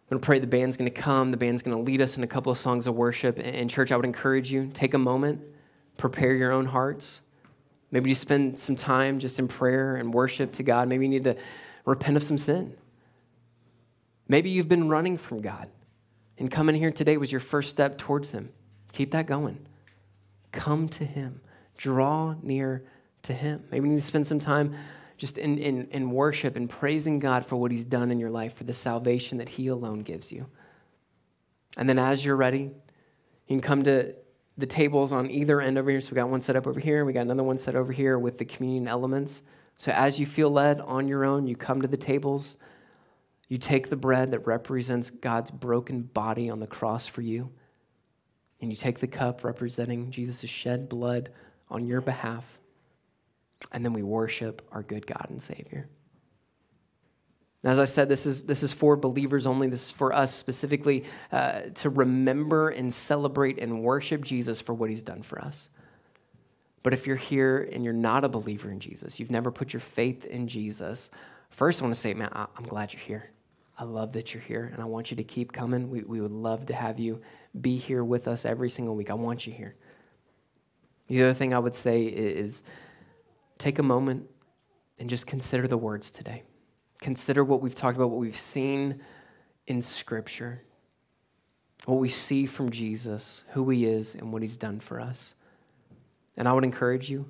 going 0.09 0.19
to 0.19 0.25
pray 0.25 0.39
the 0.39 0.47
band's 0.47 0.77
going 0.77 0.91
to 0.91 1.01
come. 1.01 1.29
The 1.29 1.37
band's 1.37 1.61
going 1.61 1.77
to 1.77 1.83
lead 1.83 2.01
us 2.01 2.17
in 2.17 2.23
a 2.23 2.27
couple 2.27 2.51
of 2.51 2.57
songs 2.57 2.87
of 2.87 2.95
worship. 2.95 3.37
And, 3.39 3.69
church, 3.69 3.91
I 3.91 3.95
would 3.95 4.05
encourage 4.05 4.51
you 4.51 4.71
take 4.73 4.93
a 4.95 4.97
moment, 4.97 5.41
prepare 5.97 6.33
your 6.33 6.51
own 6.51 6.65
hearts 6.65 7.21
Maybe 7.95 8.09
you 8.09 8.15
spend 8.15 8.59
some 8.59 8.75
time 8.75 9.19
just 9.19 9.39
in 9.39 9.47
prayer 9.47 9.95
and 9.95 10.13
worship 10.13 10.51
to 10.53 10.63
God. 10.63 10.89
Maybe 10.89 11.05
you 11.05 11.09
need 11.09 11.23
to 11.23 11.37
repent 11.85 12.17
of 12.17 12.23
some 12.23 12.37
sin. 12.37 12.75
Maybe 14.27 14.49
you've 14.49 14.67
been 14.67 14.89
running 14.89 15.17
from 15.17 15.41
God, 15.41 15.69
and 16.37 16.51
coming 16.51 16.75
here 16.75 16.91
today 16.91 17.15
was 17.15 17.31
your 17.31 17.39
first 17.39 17.69
step 17.69 17.97
towards 17.97 18.33
Him. 18.33 18.49
Keep 18.91 19.11
that 19.11 19.27
going. 19.27 19.65
Come 20.51 20.89
to 20.89 21.05
Him, 21.05 21.39
draw 21.77 22.35
near 22.41 22.83
to 23.21 23.33
Him. 23.33 23.63
Maybe 23.71 23.87
you 23.87 23.93
need 23.93 24.01
to 24.01 24.05
spend 24.05 24.27
some 24.27 24.39
time 24.39 24.75
just 25.17 25.37
in, 25.37 25.57
in, 25.57 25.87
in 25.91 26.11
worship 26.11 26.55
and 26.55 26.69
praising 26.69 27.19
God 27.19 27.45
for 27.45 27.55
what 27.55 27.71
He's 27.71 27.85
done 27.85 28.11
in 28.11 28.19
your 28.19 28.29
life, 28.29 28.55
for 28.55 28.63
the 28.63 28.73
salvation 28.73 29.37
that 29.37 29.49
He 29.49 29.67
alone 29.67 29.99
gives 30.01 30.31
you. 30.31 30.47
And 31.77 31.87
then 31.87 31.99
as 31.99 32.23
you're 32.23 32.35
ready, 32.35 32.63
you 32.63 32.71
can 33.47 33.61
come 33.61 33.83
to 33.83 34.15
the 34.57 34.65
tables 34.65 35.11
on 35.11 35.29
either 35.29 35.59
end 35.61 35.77
over 35.77 35.89
here. 35.89 36.01
So 36.01 36.11
we 36.11 36.15
got 36.15 36.29
one 36.29 36.41
set 36.41 36.55
up 36.55 36.67
over 36.67 36.79
here, 36.79 37.05
we 37.05 37.13
got 37.13 37.21
another 37.21 37.43
one 37.43 37.57
set 37.57 37.75
over 37.75 37.91
here 37.91 38.17
with 38.17 38.37
the 38.37 38.45
communion 38.45 38.87
elements. 38.87 39.43
So 39.77 39.91
as 39.91 40.19
you 40.19 40.25
feel 40.25 40.49
led 40.49 40.79
on 40.81 41.07
your 41.07 41.25
own, 41.25 41.47
you 41.47 41.55
come 41.55 41.81
to 41.81 41.87
the 41.87 41.97
tables, 41.97 42.57
you 43.49 43.57
take 43.57 43.89
the 43.89 43.97
bread 43.97 44.31
that 44.31 44.47
represents 44.47 45.09
God's 45.09 45.51
broken 45.51 46.03
body 46.03 46.49
on 46.49 46.59
the 46.59 46.67
cross 46.67 47.07
for 47.07 47.21
you, 47.21 47.51
and 48.61 48.71
you 48.71 48.77
take 48.77 48.99
the 48.99 49.07
cup 49.07 49.43
representing 49.43 50.11
Jesus' 50.11 50.49
shed 50.49 50.87
blood 50.87 51.29
on 51.69 51.85
your 51.85 51.99
behalf, 51.99 52.59
and 53.71 53.83
then 53.83 53.93
we 53.93 54.03
worship 54.03 54.61
our 54.71 54.83
good 54.83 55.07
God 55.07 55.27
and 55.29 55.41
Savior. 55.41 55.87
As 57.63 57.79
I 57.79 57.85
said, 57.85 58.09
this 58.09 58.27
is, 58.27 58.43
this 58.43 58.61
is 58.61 58.71
for 58.71 58.95
believers 58.95 59.47
only. 59.47 59.67
This 59.67 59.85
is 59.85 59.91
for 59.91 60.13
us 60.13 60.31
specifically 60.31 61.05
uh, 61.31 61.61
to 61.75 61.89
remember 61.89 62.69
and 62.69 62.93
celebrate 62.93 63.57
and 63.57 63.81
worship 63.81 64.23
Jesus 64.23 64.61
for 64.61 64.73
what 64.73 64.89
he's 64.89 65.01
done 65.01 65.23
for 65.23 65.39
us. 65.39 65.69
But 66.83 66.93
if 66.93 67.07
you're 67.07 67.15
here 67.15 67.67
and 67.73 67.83
you're 67.83 67.93
not 67.93 68.23
a 68.23 68.29
believer 68.29 68.69
in 68.69 68.79
Jesus, 68.79 69.19
you've 69.19 69.31
never 69.31 69.49
put 69.49 69.73
your 69.73 69.79
faith 69.79 70.25
in 70.25 70.47
Jesus, 70.47 71.09
first 71.49 71.81
I 71.81 71.85
want 71.85 71.95
to 71.95 71.99
say, 71.99 72.13
man, 72.13 72.29
I'm 72.33 72.65
glad 72.65 72.93
you're 72.93 73.01
here. 73.01 73.31
I 73.77 73.83
love 73.83 74.13
that 74.13 74.33
you're 74.33 74.43
here, 74.43 74.69
and 74.71 74.81
I 74.81 74.85
want 74.85 75.09
you 75.09 75.17
to 75.17 75.23
keep 75.23 75.51
coming. 75.51 75.89
We, 75.89 76.01
we 76.01 76.21
would 76.21 76.31
love 76.31 76.67
to 76.67 76.73
have 76.73 76.99
you 76.99 77.21
be 77.59 77.77
here 77.77 78.03
with 78.03 78.27
us 78.27 78.45
every 78.45 78.69
single 78.69 78.95
week. 78.95 79.09
I 79.09 79.15
want 79.15 79.47
you 79.47 79.53
here. 79.53 79.75
The 81.07 81.23
other 81.23 81.33
thing 81.33 81.53
I 81.53 81.59
would 81.59 81.75
say 81.75 82.03
is 82.03 82.63
take 83.57 83.79
a 83.79 83.83
moment 83.83 84.29
and 84.99 85.09
just 85.09 85.27
consider 85.27 85.67
the 85.67 85.77
words 85.77 86.11
today. 86.11 86.43
Consider 87.01 87.43
what 87.43 87.61
we've 87.61 87.75
talked 87.75 87.97
about, 87.97 88.09
what 88.09 88.19
we've 88.19 88.37
seen 88.37 89.01
in 89.67 89.81
Scripture, 89.81 90.61
what 91.85 91.99
we 91.99 92.09
see 92.09 92.45
from 92.45 92.71
Jesus, 92.71 93.43
who 93.49 93.69
he 93.69 93.85
is, 93.85 94.15
and 94.15 94.31
what 94.31 94.41
he's 94.41 94.57
done 94.57 94.79
for 94.79 94.99
us. 94.99 95.35
And 96.37 96.47
I 96.47 96.53
would 96.53 96.63
encourage 96.63 97.09
you, 97.09 97.29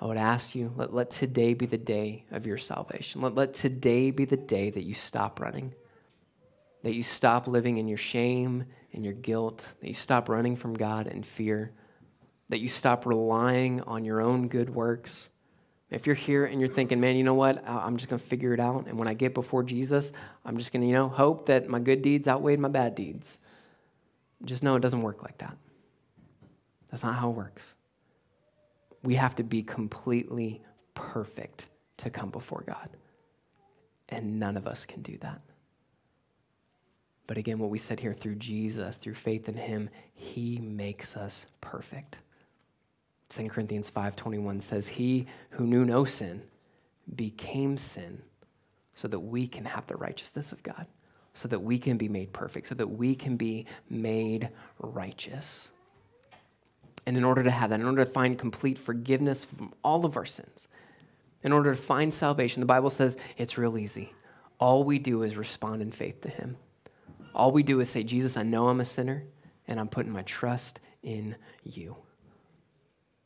I 0.00 0.06
would 0.06 0.18
ask 0.18 0.54
you, 0.54 0.72
let, 0.76 0.92
let 0.92 1.10
today 1.10 1.54
be 1.54 1.66
the 1.66 1.78
day 1.78 2.24
of 2.30 2.46
your 2.46 2.58
salvation. 2.58 3.22
Let, 3.22 3.34
let 3.34 3.54
today 3.54 4.10
be 4.10 4.24
the 4.24 4.36
day 4.36 4.70
that 4.70 4.82
you 4.82 4.94
stop 4.94 5.40
running, 5.40 5.74
that 6.82 6.94
you 6.94 7.02
stop 7.02 7.48
living 7.48 7.78
in 7.78 7.88
your 7.88 7.98
shame 7.98 8.64
and 8.92 9.04
your 9.04 9.14
guilt, 9.14 9.72
that 9.80 9.88
you 9.88 9.94
stop 9.94 10.28
running 10.28 10.54
from 10.54 10.74
God 10.74 11.06
and 11.06 11.24
fear, 11.24 11.72
that 12.48 12.60
you 12.60 12.68
stop 12.68 13.06
relying 13.06 13.80
on 13.82 14.04
your 14.04 14.20
own 14.20 14.48
good 14.48 14.70
works 14.70 15.30
if 15.90 16.06
you're 16.06 16.16
here 16.16 16.44
and 16.44 16.60
you're 16.60 16.68
thinking, 16.68 17.00
man, 17.00 17.16
you 17.16 17.22
know 17.22 17.34
what? 17.34 17.62
I'm 17.66 17.96
just 17.96 18.08
going 18.08 18.18
to 18.18 18.26
figure 18.26 18.52
it 18.52 18.60
out. 18.60 18.86
And 18.86 18.98
when 18.98 19.06
I 19.06 19.14
get 19.14 19.34
before 19.34 19.62
Jesus, 19.62 20.12
I'm 20.44 20.56
just 20.56 20.72
going 20.72 20.82
to, 20.82 20.86
you 20.88 20.92
know, 20.92 21.08
hope 21.08 21.46
that 21.46 21.68
my 21.68 21.78
good 21.78 22.02
deeds 22.02 22.26
outweigh 22.26 22.56
my 22.56 22.68
bad 22.68 22.94
deeds. 22.94 23.38
Just 24.44 24.62
know 24.64 24.74
it 24.76 24.80
doesn't 24.80 25.02
work 25.02 25.22
like 25.22 25.38
that. 25.38 25.56
That's 26.90 27.04
not 27.04 27.14
how 27.14 27.30
it 27.30 27.36
works. 27.36 27.76
We 29.02 29.14
have 29.14 29.36
to 29.36 29.44
be 29.44 29.62
completely 29.62 30.62
perfect 30.94 31.66
to 31.98 32.10
come 32.10 32.30
before 32.30 32.64
God. 32.66 32.90
And 34.08 34.40
none 34.40 34.56
of 34.56 34.66
us 34.66 34.86
can 34.86 35.02
do 35.02 35.16
that. 35.18 35.40
But 37.28 37.38
again, 37.38 37.58
what 37.58 37.70
we 37.70 37.78
said 37.78 38.00
here 38.00 38.12
through 38.12 38.36
Jesus, 38.36 38.98
through 38.98 39.14
faith 39.14 39.48
in 39.48 39.56
Him, 39.56 39.88
He 40.14 40.58
makes 40.58 41.16
us 41.16 41.46
perfect. 41.60 42.18
2 43.28 43.48
Corinthians 43.48 43.90
5:21 43.90 44.60
says 44.60 44.88
he 44.88 45.26
who 45.50 45.66
knew 45.66 45.84
no 45.84 46.04
sin 46.04 46.42
became 47.14 47.76
sin 47.78 48.22
so 48.94 49.08
that 49.08 49.20
we 49.20 49.46
can 49.46 49.64
have 49.64 49.86
the 49.86 49.96
righteousness 49.96 50.52
of 50.52 50.62
God, 50.62 50.86
so 51.34 51.48
that 51.48 51.60
we 51.60 51.78
can 51.78 51.96
be 51.96 52.08
made 52.08 52.32
perfect, 52.32 52.66
so 52.66 52.74
that 52.74 52.88
we 52.88 53.14
can 53.14 53.36
be 53.36 53.66
made 53.90 54.48
righteous. 54.78 55.70
And 57.04 57.16
in 57.16 57.24
order 57.24 57.42
to 57.42 57.50
have 57.50 57.70
that, 57.70 57.80
in 57.80 57.86
order 57.86 58.04
to 58.04 58.10
find 58.10 58.38
complete 58.38 58.78
forgiveness 58.78 59.44
from 59.44 59.74
all 59.84 60.04
of 60.04 60.16
our 60.16 60.24
sins, 60.24 60.68
in 61.42 61.52
order 61.52 61.74
to 61.74 61.80
find 61.80 62.12
salvation, 62.12 62.60
the 62.60 62.66
Bible 62.66 62.90
says 62.90 63.16
it's 63.36 63.58
real 63.58 63.78
easy. 63.78 64.12
All 64.58 64.82
we 64.82 64.98
do 64.98 65.22
is 65.22 65.36
respond 65.36 65.82
in 65.82 65.90
faith 65.90 66.22
to 66.22 66.28
Him. 66.28 66.56
All 67.34 67.52
we 67.52 67.62
do 67.62 67.80
is 67.80 67.90
say, 67.90 68.02
Jesus, 68.02 68.36
I 68.36 68.42
know 68.42 68.68
I'm 68.68 68.80
a 68.80 68.84
sinner, 68.84 69.24
and 69.68 69.78
I'm 69.78 69.88
putting 69.88 70.10
my 70.10 70.22
trust 70.22 70.80
in 71.02 71.36
you. 71.62 71.96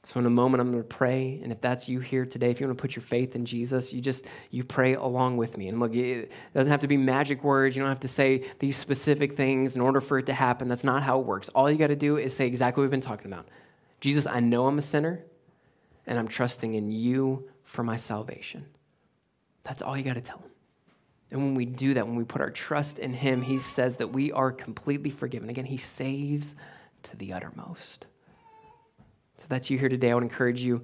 So 0.03 0.19
in 0.19 0.25
a 0.25 0.31
moment 0.31 0.63
I'm 0.63 0.71
going 0.71 0.83
to 0.83 0.89
pray 0.89 1.41
and 1.43 1.53
if 1.53 1.61
that's 1.61 1.89
you 1.89 2.01
here 2.01 2.25
today 2.25 2.51
if 2.51 2.59
you 2.59 2.67
want 2.67 2.79
to 2.79 2.81
put 2.81 2.97
your 2.97 3.03
faith 3.03 3.37
in 3.37 3.45
Jesus 3.45 3.93
you 3.93 4.01
just 4.01 4.25
you 4.51 4.65
pray 4.65 4.95
along 4.95 5.37
with 5.37 5.59
me. 5.59 5.69
And 5.69 5.79
look 5.79 5.95
it 5.95 6.33
doesn't 6.55 6.71
have 6.71 6.81
to 6.81 6.89
be 6.89 6.97
magic 6.97 7.45
words. 7.45 7.77
You 7.77 7.83
don't 7.83 7.91
have 7.91 8.01
to 8.01 8.09
say 8.09 8.45
these 8.61 8.77
specific 8.77 9.37
things 9.37 9.77
in 9.77 9.83
order 9.83 10.01
for 10.01 10.19
it 10.19 10.27
to 10.27 10.33
happen. 10.33 10.69
That's 10.69 10.85
not 10.85 11.03
how 11.03 11.21
it 11.21 11.27
works. 11.27 11.51
All 11.51 11.71
you 11.71 11.77
got 11.77 11.89
to 11.89 11.97
do 11.97 12.17
is 12.17 12.35
say 12.35 12.47
exactly 12.47 12.81
what 12.81 12.85
we've 12.85 12.91
been 12.91 13.01
talking 13.01 13.27
about. 13.27 13.49
Jesus 14.01 14.27
I 14.27 14.41
know 14.41 14.67
I'm 14.67 14.79
a 14.79 14.83
sinner 14.83 15.23
and 16.07 16.19
I'm 16.19 16.29
trusting 16.29 16.75
in 16.75 16.91
you 16.91 17.49
for 17.65 17.83
my 17.83 17.97
salvation. 17.97 18.67
That's 19.65 19.83
all 19.83 19.97
you 19.97 20.03
got 20.03 20.15
to 20.15 20.23
tell 20.23 20.39
him. 20.39 20.51
And 21.31 21.43
when 21.43 21.55
we 21.55 21.67
do 21.67 21.95
that 21.95 22.07
when 22.07 22.17
we 22.17 22.25
put 22.25 22.41
our 22.41 22.51
trust 22.51 22.99
in 22.99 23.13
him 23.13 23.43
he 23.43 23.59
says 23.59 23.99
that 23.99 24.09
we 24.09 24.33
are 24.33 24.51
completely 24.51 25.11
forgiven. 25.11 25.51
Again 25.51 25.67
he 25.67 25.77
saves 25.77 26.57
to 27.03 27.17
the 27.17 27.35
uttermost 27.35 28.07
so 29.41 29.47
that's 29.49 29.71
you 29.71 29.79
here 29.79 29.89
today. 29.89 30.11
I 30.11 30.15
would 30.15 30.23
encourage 30.23 30.63
you 30.63 30.83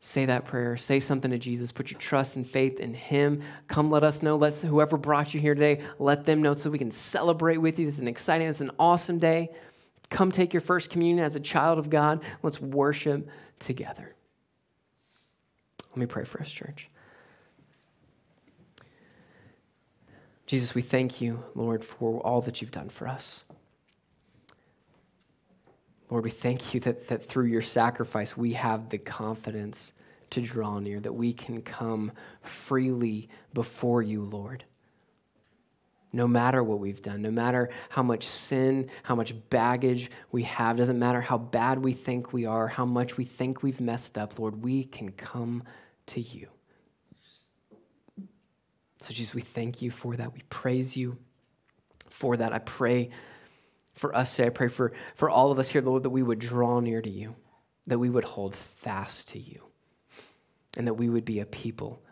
say 0.00 0.26
that 0.26 0.44
prayer 0.44 0.76
say 0.76 1.00
something 1.00 1.30
to 1.30 1.38
jesus 1.38 1.72
put 1.72 1.90
your 1.90 1.98
trust 1.98 2.36
and 2.36 2.46
faith 2.46 2.78
in 2.78 2.92
him 2.92 3.40
come 3.68 3.90
let 3.90 4.04
us 4.04 4.22
know 4.22 4.36
let 4.36 4.52
whoever 4.56 4.98
brought 4.98 5.32
you 5.32 5.40
here 5.40 5.54
today 5.54 5.82
let 5.98 6.26
them 6.26 6.42
know 6.42 6.54
so 6.54 6.68
we 6.68 6.76
can 6.76 6.90
celebrate 6.90 7.56
with 7.56 7.78
you 7.78 7.86
this 7.86 7.94
is 7.94 8.00
an 8.00 8.08
exciting 8.08 8.46
it's 8.46 8.60
an 8.60 8.70
awesome 8.78 9.18
day 9.18 9.48
Come 10.10 10.30
take 10.30 10.52
your 10.52 10.60
first 10.60 10.90
communion 10.90 11.24
as 11.24 11.36
a 11.36 11.40
child 11.40 11.78
of 11.78 11.90
God. 11.90 12.22
Let's 12.42 12.60
worship 12.60 13.28
together. 13.58 14.14
Let 15.90 15.96
me 15.96 16.06
pray 16.06 16.24
for 16.24 16.40
us, 16.40 16.50
church. 16.50 16.88
Jesus, 20.46 20.74
we 20.74 20.82
thank 20.82 21.20
you, 21.20 21.42
Lord, 21.54 21.84
for 21.84 22.20
all 22.20 22.42
that 22.42 22.60
you've 22.60 22.70
done 22.70 22.90
for 22.90 23.08
us. 23.08 23.44
Lord, 26.14 26.22
we 26.22 26.30
thank 26.30 26.72
you 26.72 26.78
that, 26.78 27.08
that 27.08 27.24
through 27.24 27.46
your 27.46 27.60
sacrifice, 27.60 28.36
we 28.36 28.52
have 28.52 28.88
the 28.88 28.98
confidence 28.98 29.92
to 30.30 30.40
draw 30.40 30.78
near, 30.78 31.00
that 31.00 31.12
we 31.12 31.32
can 31.32 31.60
come 31.60 32.12
freely 32.40 33.28
before 33.52 34.00
you, 34.00 34.22
Lord. 34.22 34.62
No 36.12 36.28
matter 36.28 36.62
what 36.62 36.78
we've 36.78 37.02
done, 37.02 37.20
no 37.20 37.32
matter 37.32 37.68
how 37.88 38.04
much 38.04 38.26
sin, 38.26 38.90
how 39.02 39.16
much 39.16 39.34
baggage 39.50 40.08
we 40.30 40.44
have, 40.44 40.76
doesn't 40.76 41.00
matter 41.00 41.20
how 41.20 41.36
bad 41.36 41.82
we 41.82 41.92
think 41.92 42.32
we 42.32 42.46
are, 42.46 42.68
how 42.68 42.84
much 42.84 43.16
we 43.16 43.24
think 43.24 43.64
we've 43.64 43.80
messed 43.80 44.16
up, 44.16 44.38
Lord, 44.38 44.62
we 44.62 44.84
can 44.84 45.10
come 45.10 45.64
to 46.06 46.20
you. 46.20 46.46
So, 49.00 49.12
Jesus, 49.12 49.34
we 49.34 49.42
thank 49.42 49.82
you 49.82 49.90
for 49.90 50.14
that. 50.14 50.32
We 50.32 50.42
praise 50.48 50.96
you 50.96 51.18
for 52.08 52.36
that. 52.36 52.52
I 52.52 52.60
pray 52.60 53.10
for 53.94 54.14
us 54.14 54.36
today. 54.36 54.46
I 54.46 54.50
pray 54.50 54.68
for, 54.68 54.92
for 55.14 55.30
all 55.30 55.50
of 55.50 55.58
us 55.58 55.68
here, 55.68 55.82
Lord, 55.82 56.02
that 56.02 56.10
we 56.10 56.22
would 56.22 56.38
draw 56.38 56.80
near 56.80 57.00
to 57.00 57.10
you, 57.10 57.34
that 57.86 57.98
we 57.98 58.10
would 58.10 58.24
hold 58.24 58.54
fast 58.54 59.28
to 59.30 59.38
you, 59.38 59.62
and 60.76 60.86
that 60.86 60.94
we 60.94 61.08
would 61.08 61.24
be 61.24 61.40
a 61.40 61.46
people 61.46 62.02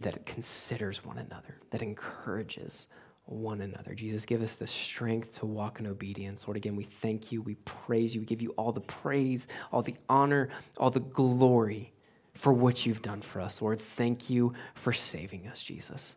that 0.00 0.26
considers 0.26 1.04
one 1.04 1.18
another, 1.18 1.60
that 1.70 1.82
encourages 1.82 2.88
one 3.26 3.62
another. 3.62 3.94
Jesus, 3.94 4.26
give 4.26 4.42
us 4.42 4.56
the 4.56 4.66
strength 4.66 5.38
to 5.38 5.46
walk 5.46 5.80
in 5.80 5.86
obedience. 5.86 6.46
Lord, 6.46 6.58
again, 6.58 6.76
we 6.76 6.84
thank 6.84 7.32
you, 7.32 7.40
we 7.40 7.54
praise 7.54 8.14
you, 8.14 8.20
we 8.20 8.26
give 8.26 8.42
you 8.42 8.50
all 8.50 8.72
the 8.72 8.80
praise, 8.80 9.48
all 9.72 9.82
the 9.82 9.96
honor, 10.08 10.50
all 10.78 10.90
the 10.90 11.00
glory 11.00 11.92
for 12.34 12.52
what 12.52 12.84
you've 12.84 13.00
done 13.00 13.22
for 13.22 13.40
us. 13.40 13.62
Lord, 13.62 13.80
thank 13.80 14.28
you 14.28 14.52
for 14.74 14.92
saving 14.92 15.46
us, 15.46 15.62
Jesus. 15.62 16.16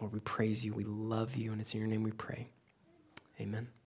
Lord, 0.00 0.12
we 0.12 0.20
praise 0.20 0.64
you, 0.64 0.72
we 0.72 0.84
love 0.84 1.36
you, 1.36 1.52
and 1.52 1.60
it's 1.60 1.74
in 1.74 1.80
your 1.80 1.88
name 1.88 2.02
we 2.02 2.12
pray. 2.12 2.48
Amen. 3.40 3.70